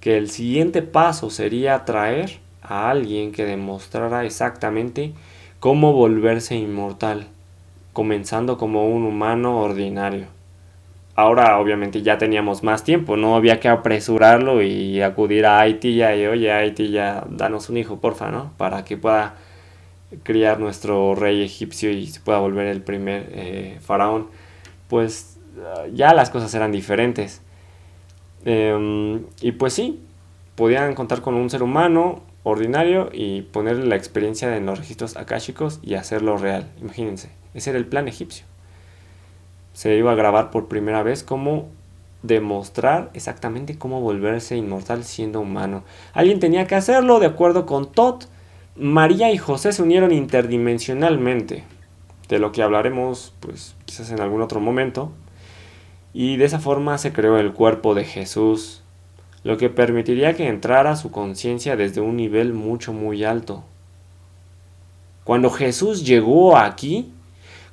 que 0.00 0.18
el 0.18 0.30
siguiente 0.30 0.82
paso 0.82 1.30
sería 1.30 1.84
traer 1.84 2.40
a 2.62 2.90
alguien 2.90 3.32
que 3.32 3.44
demostrara 3.44 4.24
exactamente 4.24 5.12
cómo 5.58 5.92
volverse 5.92 6.54
inmortal, 6.54 7.28
comenzando 7.92 8.58
como 8.58 8.88
un 8.88 9.04
humano 9.04 9.60
ordinario 9.60 10.26
ahora 11.14 11.58
obviamente 11.58 12.02
ya 12.02 12.18
teníamos 12.18 12.62
más 12.62 12.84
tiempo, 12.84 13.16
no 13.16 13.36
había 13.36 13.60
que 13.60 13.68
apresurarlo 13.68 14.62
y 14.62 15.02
acudir 15.02 15.46
a 15.46 15.60
Haití 15.60 15.96
ya 15.96 16.14
y 16.16 16.26
oye 16.26 16.52
Haití 16.52 16.90
ya 16.90 17.24
danos 17.28 17.68
un 17.68 17.76
hijo 17.76 18.00
porfa, 18.00 18.30
¿no? 18.30 18.52
Para 18.56 18.84
que 18.84 18.96
pueda 18.96 19.34
criar 20.22 20.60
nuestro 20.60 21.14
rey 21.14 21.42
egipcio 21.42 21.90
y 21.90 22.06
se 22.06 22.20
pueda 22.20 22.38
volver 22.38 22.66
el 22.66 22.82
primer 22.82 23.28
eh, 23.32 23.78
faraón. 23.80 24.28
Pues 24.88 25.38
ya 25.94 26.14
las 26.14 26.30
cosas 26.30 26.54
eran 26.54 26.72
diferentes. 26.72 27.42
Em, 28.44 29.24
y 29.40 29.52
pues 29.52 29.72
sí, 29.74 30.00
podían 30.56 30.94
contar 30.94 31.22
con 31.22 31.34
un 31.34 31.50
ser 31.50 31.62
humano 31.62 32.22
ordinario 32.42 33.10
y 33.12 33.42
poner 33.42 33.76
la 33.78 33.96
experiencia 33.96 34.56
en 34.56 34.66
los 34.66 34.78
registros 34.78 35.16
akáshicos 35.16 35.80
y 35.82 35.94
hacerlo 35.94 36.36
real. 36.38 36.70
Imagínense, 36.80 37.30
ese 37.54 37.70
era 37.70 37.78
el 37.78 37.86
plan 37.86 38.08
egipcio 38.08 38.51
se 39.72 39.96
iba 39.96 40.12
a 40.12 40.16
grabar 40.16 40.50
por 40.50 40.68
primera 40.68 41.02
vez 41.02 41.22
cómo 41.22 41.68
demostrar 42.22 43.10
exactamente 43.14 43.78
cómo 43.78 44.00
volverse 44.00 44.56
inmortal 44.56 45.04
siendo 45.04 45.40
humano. 45.40 45.82
Alguien 46.12 46.40
tenía 46.40 46.66
que 46.66 46.74
hacerlo, 46.74 47.20
de 47.20 47.26
acuerdo 47.26 47.66
con 47.66 47.90
Todd. 47.90 48.24
María 48.76 49.30
y 49.32 49.38
José 49.38 49.72
se 49.72 49.82
unieron 49.82 50.12
interdimensionalmente, 50.12 51.64
de 52.28 52.38
lo 52.38 52.52
que 52.52 52.62
hablaremos 52.62 53.34
pues 53.40 53.74
quizás 53.84 54.10
en 54.10 54.20
algún 54.20 54.40
otro 54.40 54.60
momento. 54.60 55.12
Y 56.14 56.36
de 56.36 56.44
esa 56.44 56.58
forma 56.58 56.98
se 56.98 57.12
creó 57.12 57.38
el 57.38 57.52
cuerpo 57.52 57.94
de 57.94 58.04
Jesús, 58.04 58.82
lo 59.44 59.56
que 59.56 59.70
permitiría 59.70 60.34
que 60.34 60.48
entrara 60.48 60.96
su 60.96 61.10
conciencia 61.10 61.76
desde 61.76 62.00
un 62.00 62.16
nivel 62.16 62.52
mucho 62.52 62.92
muy 62.92 63.24
alto. 63.24 63.64
Cuando 65.24 65.50
Jesús 65.50 66.04
llegó 66.04 66.56
aquí, 66.56 67.12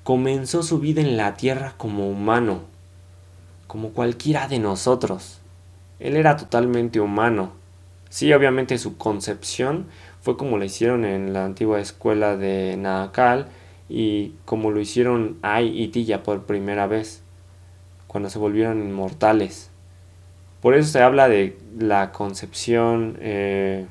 comenzó 0.09 0.63
su 0.63 0.79
vida 0.79 1.01
en 1.01 1.17
la 1.17 1.35
tierra 1.35 1.75
como 1.77 2.09
humano, 2.09 2.61
como 3.67 3.89
cualquiera 3.89 4.47
de 4.47 4.57
nosotros. 4.57 5.39
Él 5.99 6.17
era 6.17 6.35
totalmente 6.35 6.99
humano. 6.99 7.51
Sí, 8.09 8.33
obviamente 8.33 8.79
su 8.79 8.97
concepción 8.97 9.85
fue 10.19 10.35
como 10.35 10.57
lo 10.57 10.65
hicieron 10.65 11.05
en 11.05 11.31
la 11.31 11.45
antigua 11.45 11.79
escuela 11.79 12.37
de 12.37 12.75
Naakal 12.75 13.49
y 13.87 14.33
como 14.45 14.71
lo 14.71 14.79
hicieron 14.79 15.37
Ai 15.43 15.79
y 15.79 15.89
Tilla 15.89 16.23
por 16.23 16.41
primera 16.47 16.87
vez, 16.87 17.21
cuando 18.07 18.31
se 18.31 18.39
volvieron 18.39 18.81
inmortales. 18.81 19.69
Por 20.59 20.73
eso 20.73 20.89
se 20.89 21.03
habla 21.03 21.29
de 21.29 21.55
la 21.77 22.11
concepción, 22.11 23.15
eh, 23.21 23.85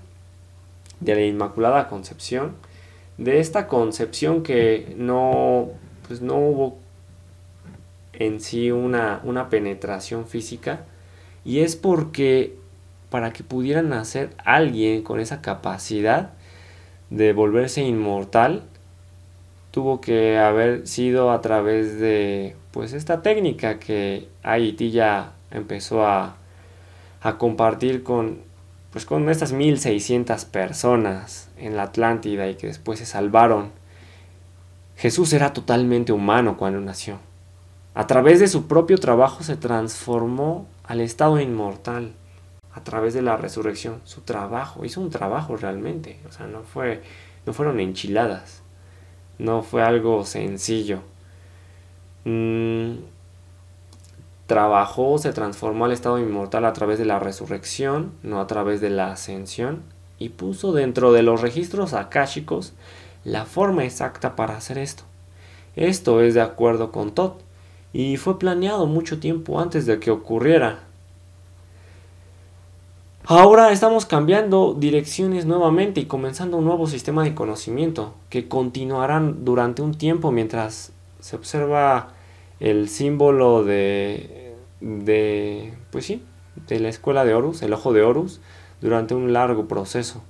de 0.98 1.14
la 1.14 1.22
Inmaculada 1.22 1.86
Concepción, 1.86 2.56
de 3.18 3.38
esta 3.38 3.68
concepción 3.68 4.42
que 4.42 4.96
no, 4.96 5.70
pues 6.08 6.20
no 6.20 6.36
hubo 6.36 6.78
en 8.14 8.40
sí 8.40 8.72
una, 8.72 9.20
una 9.22 9.48
penetración 9.48 10.26
física 10.26 10.80
y 11.44 11.60
es 11.60 11.76
porque 11.76 12.56
para 13.10 13.32
que 13.32 13.44
pudieran 13.44 13.90
nacer 13.90 14.30
alguien 14.44 15.02
con 15.02 15.20
esa 15.20 15.40
capacidad 15.40 16.30
de 17.10 17.32
volverse 17.32 17.82
inmortal 17.82 18.64
tuvo 19.70 20.00
que 20.00 20.38
haber 20.38 20.88
sido 20.88 21.30
a 21.30 21.40
través 21.40 22.00
de 22.00 22.56
pues 22.72 22.92
esta 22.92 23.22
técnica 23.22 23.78
que 23.78 24.28
Haití 24.42 24.90
ya 24.90 25.32
empezó 25.50 26.06
a, 26.06 26.36
a 27.20 27.38
compartir 27.38 28.02
con 28.02 28.48
pues 28.92 29.04
con 29.04 29.28
estas 29.28 29.52
1600 29.52 30.44
personas 30.46 31.50
en 31.58 31.76
la 31.76 31.84
Atlántida 31.84 32.48
y 32.48 32.54
que 32.54 32.66
después 32.66 32.98
se 32.98 33.06
salvaron. 33.06 33.70
Jesús 34.98 35.32
era 35.32 35.52
totalmente 35.52 36.12
humano 36.12 36.56
cuando 36.56 36.80
nació. 36.80 37.20
A 37.94 38.08
través 38.08 38.40
de 38.40 38.48
su 38.48 38.66
propio 38.66 38.98
trabajo 38.98 39.44
se 39.44 39.56
transformó 39.56 40.66
al 40.82 41.00
estado 41.00 41.40
inmortal. 41.40 42.14
A 42.74 42.82
través 42.82 43.14
de 43.14 43.22
la 43.22 43.36
resurrección, 43.36 44.00
su 44.02 44.22
trabajo, 44.22 44.84
hizo 44.84 45.00
un 45.00 45.10
trabajo 45.10 45.56
realmente. 45.56 46.18
O 46.28 46.32
sea, 46.32 46.48
no, 46.48 46.62
fue, 46.64 47.02
no 47.46 47.52
fueron 47.52 47.78
enchiladas. 47.78 48.62
No 49.38 49.62
fue 49.62 49.84
algo 49.84 50.24
sencillo. 50.24 51.02
Mm, 52.24 52.94
trabajó, 54.48 55.18
se 55.18 55.32
transformó 55.32 55.84
al 55.84 55.92
estado 55.92 56.18
inmortal 56.18 56.64
a 56.64 56.72
través 56.72 56.98
de 56.98 57.04
la 57.04 57.20
resurrección, 57.20 58.14
no 58.24 58.40
a 58.40 58.48
través 58.48 58.80
de 58.80 58.90
la 58.90 59.12
ascensión, 59.12 59.84
y 60.18 60.30
puso 60.30 60.72
dentro 60.72 61.12
de 61.12 61.22
los 61.22 61.40
registros 61.40 61.94
akáshicos 61.94 62.74
la 63.24 63.44
forma 63.44 63.84
exacta 63.84 64.36
para 64.36 64.56
hacer 64.56 64.78
esto. 64.78 65.04
Esto 65.76 66.20
es 66.20 66.34
de 66.34 66.40
acuerdo 66.40 66.90
con 66.92 67.12
Todd, 67.12 67.32
y 67.92 68.16
fue 68.16 68.38
planeado 68.38 68.86
mucho 68.86 69.18
tiempo 69.18 69.60
antes 69.60 69.86
de 69.86 69.98
que 69.98 70.10
ocurriera. 70.10 70.80
Ahora 73.24 73.72
estamos 73.72 74.06
cambiando 74.06 74.74
direcciones 74.74 75.44
nuevamente 75.44 76.00
y 76.00 76.06
comenzando 76.06 76.56
un 76.56 76.64
nuevo 76.64 76.86
sistema 76.86 77.24
de 77.24 77.34
conocimiento 77.34 78.14
que 78.30 78.48
continuarán 78.48 79.44
durante 79.44 79.82
un 79.82 79.94
tiempo 79.94 80.32
mientras 80.32 80.92
se 81.20 81.36
observa 81.36 82.14
el 82.58 82.88
símbolo 82.88 83.64
de, 83.64 84.54
de, 84.80 85.74
pues 85.90 86.06
sí, 86.06 86.22
de 86.68 86.80
la 86.80 86.88
escuela 86.88 87.24
de 87.24 87.34
Horus, 87.34 87.60
el 87.62 87.72
ojo 87.74 87.92
de 87.92 88.02
Horus, 88.02 88.40
durante 88.80 89.14
un 89.14 89.32
largo 89.32 89.68
proceso. 89.68 90.22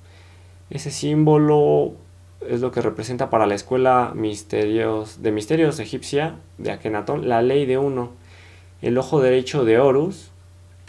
Ese 0.71 0.91
símbolo 0.91 1.93
es 2.47 2.61
lo 2.61 2.71
que 2.71 2.81
representa 2.81 3.31
para 3.31 3.47
la 3.47 3.55
escuela 3.55 4.13
misterios, 4.15 5.23
de 5.23 5.33
misterios 5.33 5.81
egipcia 5.81 6.37
de 6.59 6.71
Akenatón 6.71 7.29
la 7.29 7.43
ley 7.43 7.67
de 7.67 7.79
uno. 7.79 8.13
El 8.81 8.97
ojo 8.97 9.21
derecho 9.21 9.65
de 9.65 9.79
Horus 9.79 10.31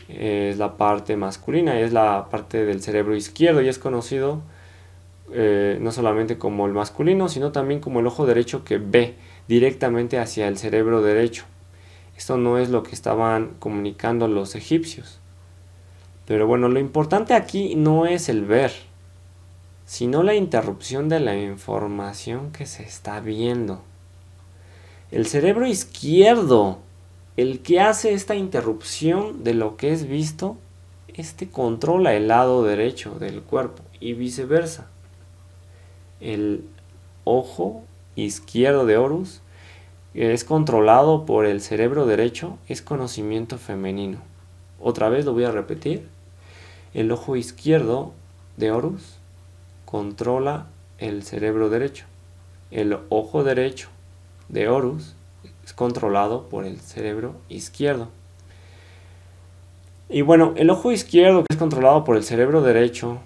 es 0.07 0.57
la 0.57 0.77
parte 0.77 1.17
masculina, 1.17 1.79
es 1.79 1.91
la 1.91 2.27
parte 2.29 2.65
del 2.65 2.81
cerebro 2.81 3.15
izquierdo 3.15 3.61
y 3.61 3.67
es 3.67 3.79
conocido 3.79 4.41
eh, 5.31 5.77
no 5.79 5.91
solamente 5.91 6.37
como 6.37 6.65
el 6.65 6.73
masculino, 6.73 7.29
sino 7.29 7.51
también 7.51 7.79
como 7.79 7.99
el 7.99 8.07
ojo 8.07 8.25
derecho 8.25 8.63
que 8.63 8.77
ve 8.77 9.15
directamente 9.47 10.19
hacia 10.19 10.47
el 10.47 10.57
cerebro 10.57 11.01
derecho. 11.01 11.45
Esto 12.17 12.37
no 12.37 12.57
es 12.57 12.69
lo 12.69 12.83
que 12.83 12.93
estaban 12.93 13.51
comunicando 13.59 14.27
los 14.27 14.55
egipcios. 14.55 15.19
Pero 16.25 16.47
bueno, 16.47 16.67
lo 16.67 16.79
importante 16.79 17.33
aquí 17.33 17.75
no 17.75 18.05
es 18.05 18.29
el 18.29 18.45
ver, 18.45 18.71
sino 19.89 20.21
la 20.21 20.35
interrupción 20.35 21.09
de 21.09 21.19
la 21.19 21.35
información 21.35 22.51
que 22.51 22.67
se 22.67 22.83
está 22.83 23.21
viendo. 23.21 23.81
El 25.09 25.25
cerebro 25.25 25.65
izquierdo, 25.65 26.77
el 27.37 27.61
que 27.61 27.81
hace 27.81 28.13
esta 28.13 28.35
interrupción 28.35 29.43
de 29.43 29.55
lo 29.55 29.77
que 29.77 29.91
es 29.91 30.07
visto, 30.07 30.57
este 31.07 31.49
controla 31.49 32.13
el 32.13 32.27
lado 32.27 32.63
derecho 32.63 33.17
del 33.17 33.41
cuerpo 33.41 33.81
y 33.99 34.13
viceversa. 34.13 34.85
El 36.21 36.65
ojo 37.23 37.81
izquierdo 38.15 38.85
de 38.85 38.97
Horus 38.97 39.41
es 40.13 40.43
controlado 40.43 41.25
por 41.25 41.47
el 41.47 41.61
cerebro 41.61 42.05
derecho, 42.05 42.59
es 42.67 42.83
conocimiento 42.83 43.57
femenino. 43.57 44.19
Otra 44.79 45.09
vez 45.09 45.25
lo 45.25 45.33
voy 45.33 45.45
a 45.45 45.51
repetir. 45.51 46.07
El 46.93 47.11
ojo 47.11 47.35
izquierdo 47.35 48.13
de 48.55 48.69
Horus 48.69 49.18
controla 49.89 50.67
el 50.99 51.23
cerebro 51.23 51.71
derecho. 51.71 52.05
El 52.69 52.99
ojo 53.09 53.43
derecho 53.43 53.89
de 54.47 54.69
Horus 54.69 55.15
es 55.65 55.73
controlado 55.73 56.47
por 56.47 56.63
el 56.63 56.79
cerebro 56.79 57.33
izquierdo. 57.49 58.09
Y 60.07 60.21
bueno, 60.21 60.53
el 60.57 60.69
ojo 60.69 60.91
izquierdo 60.91 61.39
que 61.39 61.55
es 61.55 61.57
controlado 61.57 62.03
por 62.03 62.17
el 62.17 62.23
cerebro 62.23 62.61
derecho 62.61 63.17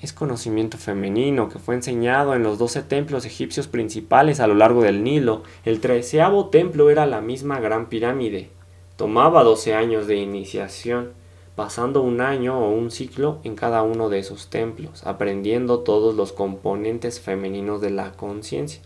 es 0.00 0.14
conocimiento 0.14 0.78
femenino 0.78 1.50
que 1.50 1.58
fue 1.58 1.74
enseñado 1.74 2.34
en 2.34 2.42
los 2.42 2.56
doce 2.56 2.80
templos 2.80 3.26
egipcios 3.26 3.68
principales 3.68 4.40
a 4.40 4.46
lo 4.46 4.54
largo 4.54 4.84
del 4.84 5.04
Nilo. 5.04 5.42
El 5.66 5.80
treceavo 5.80 6.46
templo 6.46 6.88
era 6.88 7.04
la 7.04 7.20
misma 7.20 7.60
gran 7.60 7.90
pirámide. 7.90 8.48
Tomaba 8.96 9.44
doce 9.44 9.74
años 9.74 10.06
de 10.06 10.16
iniciación, 10.16 11.12
pasando 11.58 12.02
un 12.02 12.20
año 12.20 12.56
o 12.56 12.70
un 12.70 12.92
ciclo 12.92 13.40
en 13.42 13.56
cada 13.56 13.82
uno 13.82 14.10
de 14.10 14.20
esos 14.20 14.46
templos, 14.46 15.04
aprendiendo 15.04 15.80
todos 15.80 16.14
los 16.14 16.32
componentes 16.32 17.18
femeninos 17.18 17.80
de 17.80 17.90
la 17.90 18.12
conciencia. 18.12 18.80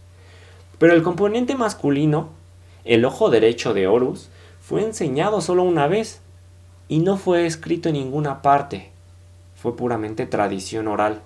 Pero 0.79 0.95
el 0.95 1.03
componente 1.03 1.55
masculino, 1.55 2.31
el 2.87 3.05
ojo 3.05 3.29
derecho 3.29 3.75
de 3.75 3.89
Horus, 3.89 4.31
fue 4.63 4.83
enseñado 4.83 5.43
solo 5.43 5.65
una 5.65 5.87
vez 5.87 6.23
y 6.89 7.01
no 7.01 7.19
fue 7.19 7.45
escrito 7.45 7.91
en 7.91 7.97
ninguna 7.97 8.41
parte 8.41 8.89
fue 9.55 9.77
puramente 9.77 10.25
tradición 10.25 10.89
oral, 10.89 11.21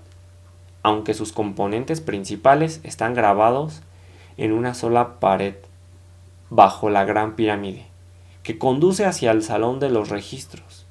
aunque 0.83 1.15
sus 1.15 1.31
componentes 1.31 2.01
principales 2.01 2.81
están 2.83 3.15
grabados 3.15 3.83
en 4.37 4.51
una 4.51 4.75
sola 4.75 5.21
pared, 5.21 5.55
bajo 6.51 6.91
la 6.91 7.05
gran 7.05 7.37
pirámide, 7.37 7.87
que 8.43 8.59
conduce 8.59 9.05
hacia 9.05 9.31
el 9.31 9.45
salón 9.45 9.79
de 9.79 9.91
los 9.91 10.09
registros. 10.09 10.86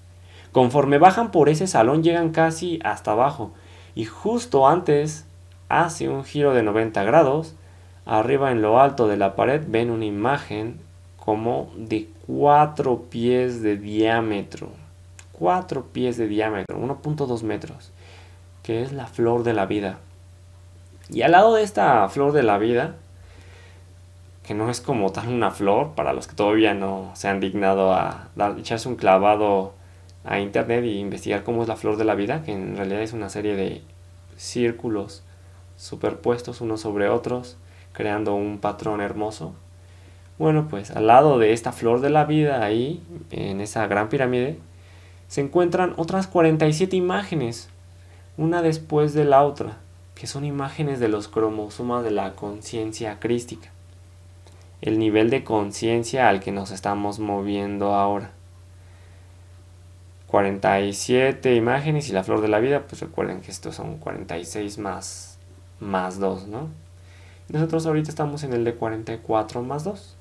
Conforme 0.55 0.99
bajan 0.99 1.31
por 1.31 1.49
ese 1.49 1.67
salón 1.67 2.01
llegan 2.01 2.29
casi 2.29 2.79
hasta 2.85 3.11
abajo, 3.11 3.51
y 3.93 4.05
justo 4.05 4.69
antes 4.69 5.25
hace 5.67 6.07
un 6.07 6.23
giro 6.23 6.53
de 6.53 6.63
90 6.63 7.03
grados, 7.03 7.55
arriba 8.05 8.53
en 8.53 8.61
lo 8.61 8.79
alto 8.79 9.09
de 9.09 9.17
la 9.17 9.35
pared 9.35 9.63
ven 9.67 9.91
una 9.91 10.05
imagen 10.05 10.79
como 11.17 11.73
de 11.75 12.07
cuatro 12.25 13.01
pies 13.09 13.61
de 13.61 13.75
diámetro 13.75 14.69
4 15.33 15.87
pies 15.91 16.15
de 16.15 16.29
diámetro, 16.29 16.79
1.2 16.79 17.43
metros, 17.43 17.91
que 18.63 18.81
es 18.81 18.93
la 18.93 19.07
flor 19.07 19.43
de 19.43 19.51
la 19.51 19.65
vida. 19.65 19.97
Y 21.09 21.23
al 21.23 21.33
lado 21.33 21.55
de 21.55 21.63
esta 21.63 22.07
flor 22.07 22.31
de 22.31 22.43
la 22.43 22.57
vida, 22.57 22.95
que 24.47 24.53
no 24.53 24.69
es 24.69 24.79
como 24.79 25.11
tal 25.11 25.27
una 25.27 25.51
flor, 25.51 25.91
para 25.95 26.13
los 26.13 26.27
que 26.27 26.35
todavía 26.35 26.73
no 26.73 27.11
se 27.15 27.27
han 27.27 27.41
dignado 27.41 27.93
a 27.93 28.29
echarse 28.57 28.87
un 28.87 28.95
clavado 28.95 29.73
a 30.25 30.39
internet 30.39 30.83
y 30.85 30.99
investigar 30.99 31.43
cómo 31.43 31.61
es 31.61 31.67
la 31.67 31.75
flor 31.75 31.97
de 31.97 32.05
la 32.05 32.15
vida, 32.15 32.43
que 32.43 32.51
en 32.51 32.75
realidad 32.75 33.01
es 33.01 33.13
una 33.13 33.29
serie 33.29 33.55
de 33.55 33.81
círculos 34.37 35.23
superpuestos 35.77 36.61
unos 36.61 36.81
sobre 36.81 37.09
otros, 37.09 37.57
creando 37.93 38.33
un 38.35 38.59
patrón 38.59 39.01
hermoso. 39.01 39.53
Bueno, 40.37 40.67
pues 40.69 40.91
al 40.91 41.07
lado 41.07 41.39
de 41.39 41.53
esta 41.53 41.71
flor 41.71 42.01
de 42.01 42.09
la 42.09 42.25
vida, 42.25 42.63
ahí, 42.63 43.01
en 43.31 43.61
esa 43.61 43.87
gran 43.87 44.09
pirámide, 44.09 44.57
se 45.27 45.41
encuentran 45.41 45.93
otras 45.97 46.27
47 46.27 46.95
imágenes, 46.95 47.69
una 48.37 48.61
después 48.61 49.13
de 49.13 49.25
la 49.25 49.43
otra, 49.43 49.77
que 50.13 50.27
son 50.27 50.45
imágenes 50.45 50.99
de 50.99 51.07
los 51.07 51.27
cromosomas 51.27 52.03
de 52.03 52.11
la 52.11 52.35
conciencia 52.35 53.19
crística, 53.19 53.69
el 54.81 54.99
nivel 54.99 55.29
de 55.29 55.43
conciencia 55.43 56.29
al 56.29 56.41
que 56.41 56.51
nos 56.51 56.71
estamos 56.71 57.19
moviendo 57.19 57.93
ahora. 57.93 58.31
47 60.27 61.55
imágenes 61.55 62.09
y 62.09 62.13
la 62.13 62.23
flor 62.23 62.41
de 62.41 62.47
la 62.47 62.59
vida, 62.59 62.85
pues 62.87 63.01
recuerden 63.01 63.41
que 63.41 63.51
estos 63.51 63.75
son 63.75 63.97
46 63.97 64.77
más, 64.79 65.37
más 65.79 66.19
2, 66.19 66.47
¿no? 66.47 66.69
Nosotros 67.49 67.85
ahorita 67.85 68.09
estamos 68.09 68.43
en 68.43 68.53
el 68.53 68.63
de 68.63 68.73
44 68.75 69.61
más 69.61 69.83
2. 69.83 70.15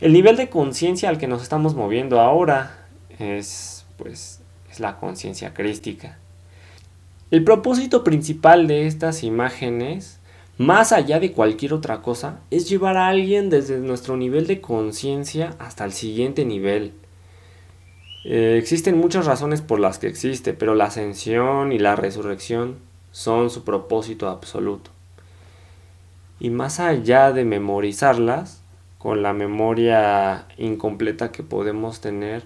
El 0.00 0.12
nivel 0.12 0.36
de 0.36 0.48
conciencia 0.48 1.08
al 1.08 1.18
que 1.18 1.26
nos 1.26 1.42
estamos 1.42 1.74
moviendo 1.74 2.20
ahora 2.20 2.86
es 3.18 3.86
pues 3.96 4.40
es 4.70 4.80
la 4.80 4.96
conciencia 4.98 5.54
crística. 5.54 6.18
El 7.30 7.44
propósito 7.44 8.04
principal 8.04 8.66
de 8.66 8.86
estas 8.86 9.22
imágenes, 9.24 10.20
más 10.58 10.92
allá 10.92 11.18
de 11.18 11.32
cualquier 11.32 11.72
otra 11.72 12.02
cosa, 12.02 12.40
es 12.50 12.68
llevar 12.68 12.96
a 12.96 13.08
alguien 13.08 13.50
desde 13.50 13.78
nuestro 13.78 14.16
nivel 14.16 14.46
de 14.46 14.60
conciencia 14.60 15.54
hasta 15.58 15.84
el 15.84 15.92
siguiente 15.92 16.44
nivel. 16.44 16.92
Eh, 18.28 18.58
existen 18.58 18.98
muchas 18.98 19.24
razones 19.24 19.62
por 19.62 19.78
las 19.78 20.00
que 20.00 20.08
existe, 20.08 20.52
pero 20.52 20.74
la 20.74 20.86
ascensión 20.86 21.70
y 21.70 21.78
la 21.78 21.94
resurrección 21.94 22.74
son 23.12 23.50
su 23.50 23.62
propósito 23.62 24.28
absoluto. 24.28 24.90
Y 26.40 26.50
más 26.50 26.80
allá 26.80 27.30
de 27.30 27.44
memorizarlas, 27.44 28.64
con 28.98 29.22
la 29.22 29.32
memoria 29.32 30.48
incompleta 30.58 31.30
que 31.30 31.44
podemos 31.44 32.00
tener, 32.00 32.42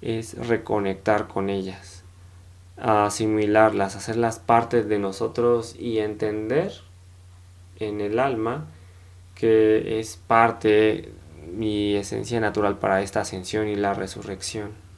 es 0.00 0.38
reconectar 0.48 1.28
con 1.28 1.50
ellas, 1.50 2.02
asimilarlas, 2.78 3.96
hacerlas 3.96 4.38
parte 4.38 4.82
de 4.82 4.98
nosotros 4.98 5.76
y 5.78 5.98
entender 5.98 6.72
en 7.78 8.00
el 8.00 8.18
alma 8.18 8.68
que 9.34 10.00
es 10.00 10.16
parte 10.16 11.12
mi 11.52 11.94
esencia 11.94 12.40
natural 12.40 12.78
para 12.78 13.02
esta 13.02 13.20
ascensión 13.20 13.68
y 13.68 13.76
la 13.76 13.92
resurrección. 13.92 14.88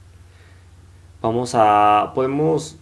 Vamos 1.22 1.54
a 1.54 2.10
podemos 2.16 2.76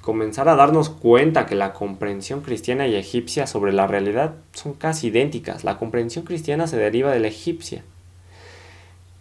comenzar 0.00 0.48
a 0.48 0.56
darnos 0.56 0.88
cuenta 0.88 1.46
que 1.46 1.54
la 1.54 1.72
comprensión 1.72 2.40
cristiana 2.40 2.88
y 2.88 2.96
egipcia 2.96 3.46
sobre 3.46 3.72
la 3.72 3.86
realidad 3.86 4.34
son 4.52 4.74
casi 4.74 5.06
idénticas. 5.06 5.62
La 5.62 5.78
comprensión 5.78 6.24
cristiana 6.24 6.66
se 6.66 6.76
deriva 6.76 7.12
de 7.12 7.20
la 7.20 7.28
egipcia. 7.28 7.84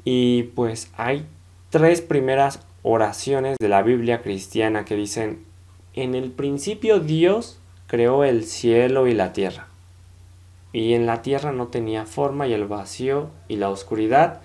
Y 0.03 0.43
pues 0.55 0.89
hay 0.97 1.27
tres 1.69 2.01
primeras 2.01 2.61
oraciones 2.81 3.57
de 3.59 3.69
la 3.69 3.83
Biblia 3.83 4.23
cristiana 4.23 4.85
que 4.85 4.95
dicen, 4.95 5.45
en 5.93 6.15
el 6.15 6.31
principio 6.31 6.99
Dios 6.99 7.59
creó 7.85 8.23
el 8.23 8.45
cielo 8.45 9.05
y 9.05 9.13
la 9.13 9.33
tierra. 9.33 9.67
Y 10.73 10.93
en 10.93 11.05
la 11.05 11.21
tierra 11.21 11.51
no 11.51 11.67
tenía 11.67 12.05
forma 12.05 12.47
y 12.47 12.53
el 12.53 12.65
vacío 12.65 13.29
y 13.47 13.57
la 13.57 13.69
oscuridad 13.69 14.41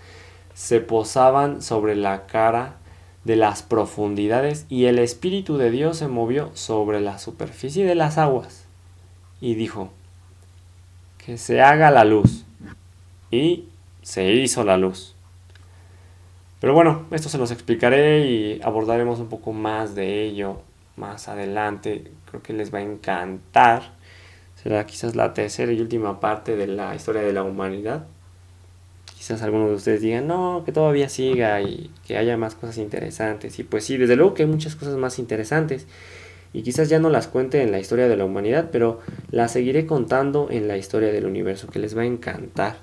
se 0.52 0.80
posaban 0.80 1.62
sobre 1.62 1.94
la 1.94 2.26
cara 2.26 2.76
de 3.24 3.36
las 3.36 3.62
profundidades 3.62 4.66
y 4.68 4.86
el 4.86 4.98
Espíritu 4.98 5.56
de 5.56 5.70
Dios 5.70 5.98
se 5.98 6.08
movió 6.08 6.50
sobre 6.54 7.00
la 7.00 7.18
superficie 7.18 7.84
de 7.84 7.94
las 7.94 8.18
aguas 8.18 8.66
y 9.40 9.54
dijo, 9.54 9.90
que 11.24 11.38
se 11.38 11.60
haga 11.62 11.90
la 11.90 12.04
luz. 12.04 12.44
Y 13.30 13.64
se 14.02 14.32
hizo 14.32 14.64
la 14.64 14.76
luz. 14.76 15.14
Pero 16.60 16.74
bueno, 16.74 17.06
esto 17.10 17.28
se 17.28 17.38
los 17.38 17.50
explicaré 17.50 18.26
y 18.26 18.60
abordaremos 18.62 19.20
un 19.20 19.28
poco 19.28 19.52
más 19.52 19.94
de 19.94 20.24
ello 20.24 20.60
más 20.96 21.28
adelante. 21.28 22.10
Creo 22.28 22.42
que 22.42 22.52
les 22.52 22.72
va 22.72 22.78
a 22.78 22.82
encantar. 22.82 23.94
Será 24.62 24.86
quizás 24.86 25.16
la 25.16 25.34
tercera 25.34 25.72
y 25.72 25.80
última 25.80 26.20
parte 26.20 26.56
de 26.56 26.66
la 26.66 26.94
historia 26.94 27.22
de 27.22 27.32
la 27.32 27.42
humanidad 27.42 28.06
quizás 29.22 29.40
algunos 29.42 29.68
de 29.68 29.76
ustedes 29.76 30.00
digan, 30.00 30.26
no, 30.26 30.64
que 30.66 30.72
todavía 30.72 31.08
siga 31.08 31.62
y 31.62 31.92
que 32.04 32.16
haya 32.16 32.36
más 32.36 32.56
cosas 32.56 32.78
interesantes. 32.78 33.56
Y 33.60 33.62
pues 33.62 33.84
sí, 33.84 33.96
desde 33.96 34.16
luego 34.16 34.34
que 34.34 34.42
hay 34.42 34.48
muchas 34.48 34.74
cosas 34.74 34.96
más 34.96 35.20
interesantes. 35.20 35.86
Y 36.52 36.62
quizás 36.62 36.88
ya 36.88 36.98
no 36.98 37.08
las 37.08 37.28
cuente 37.28 37.62
en 37.62 37.70
la 37.70 37.78
historia 37.78 38.08
de 38.08 38.16
la 38.16 38.24
humanidad, 38.24 38.70
pero 38.72 38.98
las 39.30 39.52
seguiré 39.52 39.86
contando 39.86 40.48
en 40.50 40.66
la 40.66 40.76
historia 40.76 41.12
del 41.12 41.26
universo, 41.26 41.68
que 41.68 41.78
les 41.78 41.96
va 41.96 42.02
a 42.02 42.06
encantar. 42.06 42.78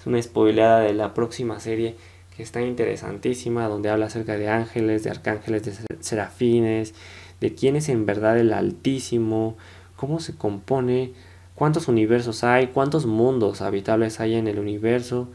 Es 0.00 0.04
una 0.04 0.20
spoileada 0.20 0.80
de 0.80 0.94
la 0.94 1.14
próxima 1.14 1.60
serie 1.60 1.94
que 2.36 2.42
está 2.42 2.60
interesantísima, 2.60 3.68
donde 3.68 3.88
habla 3.88 4.06
acerca 4.06 4.36
de 4.36 4.48
ángeles, 4.48 5.04
de 5.04 5.10
arcángeles, 5.10 5.62
de 5.64 5.74
serafines, 6.00 6.92
de 7.40 7.54
quién 7.54 7.76
es 7.76 7.88
en 7.88 8.04
verdad 8.04 8.36
el 8.36 8.52
Altísimo, 8.52 9.56
cómo 9.94 10.18
se 10.18 10.34
compone, 10.34 11.12
cuántos 11.54 11.86
universos 11.86 12.42
hay, 12.42 12.66
cuántos 12.66 13.06
mundos 13.06 13.62
habitables 13.62 14.18
hay 14.18 14.34
en 14.34 14.48
el 14.48 14.58
universo 14.58 15.28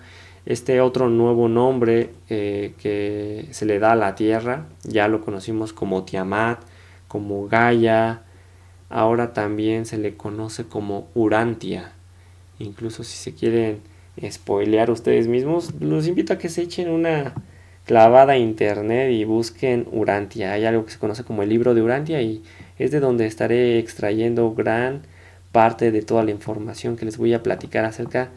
este 0.45 0.81
otro 0.81 1.09
nuevo 1.09 1.47
nombre 1.47 2.09
eh, 2.29 2.73
que 2.81 3.47
se 3.51 3.65
le 3.65 3.79
da 3.79 3.93
a 3.93 3.95
la 3.95 4.15
Tierra, 4.15 4.65
ya 4.83 5.07
lo 5.07 5.21
conocimos 5.21 5.73
como 5.73 6.03
Tiamat, 6.03 6.59
como 7.07 7.47
Gaia, 7.47 8.23
ahora 8.89 9.33
también 9.33 9.85
se 9.85 9.97
le 9.97 10.15
conoce 10.15 10.65
como 10.65 11.07
Urantia. 11.13 11.93
Incluso 12.59 13.03
si 13.03 13.17
se 13.17 13.33
quieren 13.33 13.79
spoilear 14.29 14.91
ustedes 14.91 15.27
mismos, 15.27 15.73
los 15.79 16.07
invito 16.07 16.33
a 16.33 16.37
que 16.37 16.49
se 16.49 16.63
echen 16.63 16.89
una 16.89 17.33
clavada 17.85 18.33
a 18.33 18.37
internet 18.37 19.11
y 19.11 19.23
busquen 19.23 19.87
Urantia. 19.91 20.53
Hay 20.53 20.65
algo 20.65 20.85
que 20.85 20.91
se 20.91 20.99
conoce 20.99 21.23
como 21.23 21.41
el 21.43 21.49
libro 21.49 21.73
de 21.73 21.81
Urantia 21.81 22.21
y 22.21 22.43
es 22.77 22.91
de 22.91 22.99
donde 22.99 23.25
estaré 23.25 23.79
extrayendo 23.79 24.53
gran 24.53 25.01
parte 25.51 25.91
de 25.91 26.01
toda 26.01 26.23
la 26.23 26.31
información 26.31 26.97
que 26.97 27.05
les 27.05 27.17
voy 27.17 27.33
a 27.33 27.41
platicar 27.41 27.85
acerca 27.85 28.29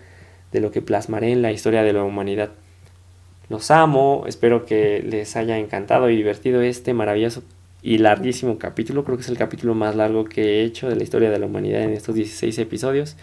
de 0.53 0.61
lo 0.61 0.70
que 0.70 0.82
plasmaré 0.82 1.32
en 1.32 1.42
la 1.42 1.53
historia 1.53 1.82
de 1.82 1.92
la 1.92 2.05
humanidad. 2.05 2.50
Los 3.48 3.70
amo, 3.70 4.24
espero 4.26 4.64
que 4.64 5.03
les 5.03 5.36
haya 5.36 5.59
encantado 5.59 6.09
y 6.09 6.16
divertido 6.16 6.62
este 6.62 6.94
maravilloso 6.94 7.42
y 7.82 7.98
larguísimo 7.98 8.59
capítulo. 8.59 9.05
Creo 9.05 9.16
que 9.16 9.22
es 9.22 9.28
el 9.28 9.36
capítulo 9.36 9.74
más 9.74 9.96
largo 9.96 10.24
que 10.24 10.61
he 10.61 10.64
hecho 10.64 10.88
de 10.88 10.96
la 10.96 11.03
historia 11.03 11.30
de 11.30 11.38
la 11.38 11.46
humanidad 11.46 11.82
en 11.82 11.90
estos 11.90 12.14
16 12.14 12.59
episodios. 12.59 13.16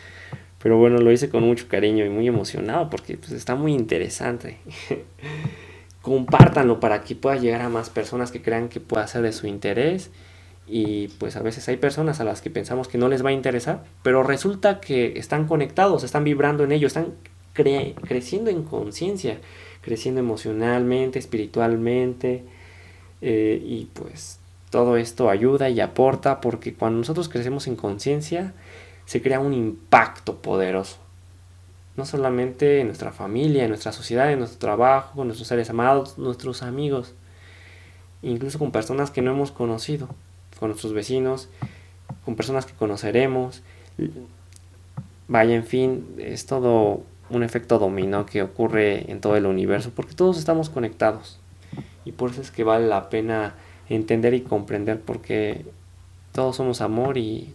Pero 0.61 0.77
bueno, 0.77 0.97
lo 0.97 1.11
hice 1.11 1.29
con 1.29 1.43
mucho 1.43 1.67
cariño 1.69 2.05
y 2.05 2.09
muy 2.09 2.27
emocionado 2.27 2.89
porque 2.89 3.17
pues, 3.17 3.31
está 3.31 3.55
muy 3.55 3.73
interesante. 3.73 4.57
Compártanlo 6.01 6.79
para 6.79 7.03
que 7.03 7.15
pueda 7.15 7.37
llegar 7.37 7.61
a 7.61 7.69
más 7.69 7.89
personas 7.89 8.31
que 8.31 8.41
crean 8.41 8.69
que 8.69 8.79
pueda 8.79 9.07
ser 9.07 9.21
de 9.21 9.31
su 9.31 9.47
interés 9.47 10.11
y 10.69 11.07
pues 11.17 11.35
a 11.35 11.41
veces 11.41 11.67
hay 11.67 11.77
personas 11.77 12.19
a 12.19 12.23
las 12.23 12.41
que 12.41 12.51
pensamos 12.51 12.87
que 12.87 12.99
no 12.99 13.07
les 13.07 13.25
va 13.25 13.29
a 13.29 13.33
interesar, 13.33 13.83
pero 14.03 14.21
resulta 14.21 14.79
que 14.79 15.17
están 15.17 15.47
conectados, 15.47 16.03
están 16.03 16.23
vibrando 16.23 16.63
en 16.63 16.71
ello, 16.71 16.85
están 16.85 17.15
creciendo 17.53 18.51
en 18.51 18.63
conciencia, 18.63 19.39
creciendo 19.81 20.19
emocionalmente, 20.19 21.17
espiritualmente, 21.17 22.43
eh, 23.21 23.61
y 23.65 23.85
pues 23.93 24.39
todo 24.69 24.95
esto 24.95 25.29
ayuda 25.29 25.69
y 25.69 25.79
aporta 25.79 26.39
porque 26.39 26.75
cuando 26.75 26.99
nosotros 26.99 27.27
crecemos 27.27 27.67
en 27.67 27.75
conciencia 27.75 28.53
se 29.05 29.21
crea 29.21 29.39
un 29.39 29.53
impacto 29.53 30.37
poderoso. 30.37 30.97
No 31.97 32.05
solamente 32.05 32.79
en 32.79 32.87
nuestra 32.87 33.11
familia, 33.11 33.63
en 33.63 33.69
nuestra 33.69 33.91
sociedad, 33.91 34.31
en 34.31 34.39
nuestro 34.39 34.59
trabajo, 34.59 35.15
con 35.15 35.27
nuestros 35.27 35.47
seres 35.47 35.69
amados, 35.71 36.17
nuestros 36.19 36.61
amigos, 36.61 37.15
incluso 38.21 38.59
con 38.59 38.71
personas 38.71 39.09
que 39.09 39.23
no 39.23 39.31
hemos 39.31 39.51
conocido 39.51 40.09
con 40.59 40.69
nuestros 40.69 40.93
vecinos, 40.93 41.49
con 42.25 42.35
personas 42.35 42.65
que 42.65 42.73
conoceremos. 42.73 43.61
Vaya, 45.27 45.55
en 45.55 45.65
fin, 45.65 46.05
es 46.17 46.45
todo 46.45 47.03
un 47.29 47.43
efecto 47.43 47.79
dominó 47.79 48.25
que 48.25 48.41
ocurre 48.41 49.11
en 49.11 49.21
todo 49.21 49.35
el 49.35 49.45
universo, 49.45 49.91
porque 49.95 50.15
todos 50.15 50.37
estamos 50.37 50.69
conectados. 50.69 51.39
Y 52.05 52.11
por 52.11 52.31
eso 52.31 52.41
es 52.41 52.51
que 52.51 52.63
vale 52.63 52.87
la 52.87 53.09
pena 53.09 53.55
entender 53.87 54.33
y 54.33 54.41
comprender, 54.41 54.99
porque 54.99 55.65
todos 56.31 56.55
somos 56.55 56.81
amor 56.81 57.17
y, 57.17 57.53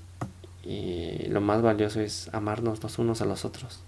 lo 1.28 1.42
más 1.42 1.60
valioso 1.60 2.00
es 2.00 2.30
amarnos 2.32 2.82
los 2.82 2.98
unos 2.98 3.20
a 3.20 3.26
los 3.26 3.44
otros. 3.44 3.80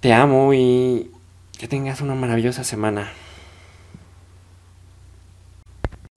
Te 0.00 0.12
amo 0.12 0.52
y 0.52 1.10
que 1.58 1.68
tengas 1.68 2.02
una 2.02 2.14
maravillosa 2.14 2.64
semana. 2.64 3.10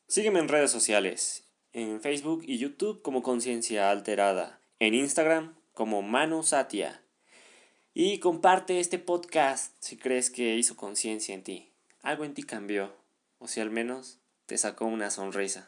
Sígueme 0.09 0.39
en 0.39 0.47
redes 0.47 0.71
sociales, 0.71 1.43
en 1.73 1.99
Facebook 1.99 2.41
y 2.45 2.59
YouTube 2.59 3.01
como 3.01 3.21
Conciencia 3.21 3.91
Alterada, 3.91 4.61
en 4.79 4.93
Instagram 4.93 5.53
como 5.73 6.01
Manu 6.01 6.43
Satia. 6.43 7.01
Y 7.93 8.19
comparte 8.19 8.79
este 8.79 8.99
podcast 8.99 9.73
si 9.79 9.97
crees 9.97 10.29
que 10.29 10.55
hizo 10.55 10.77
conciencia 10.77 11.35
en 11.35 11.43
ti. 11.43 11.71
Algo 12.03 12.23
en 12.23 12.33
ti 12.33 12.43
cambió, 12.43 12.95
o 13.39 13.49
si 13.49 13.59
al 13.59 13.69
menos 13.69 14.19
te 14.45 14.57
sacó 14.57 14.85
una 14.85 15.09
sonrisa. 15.09 15.65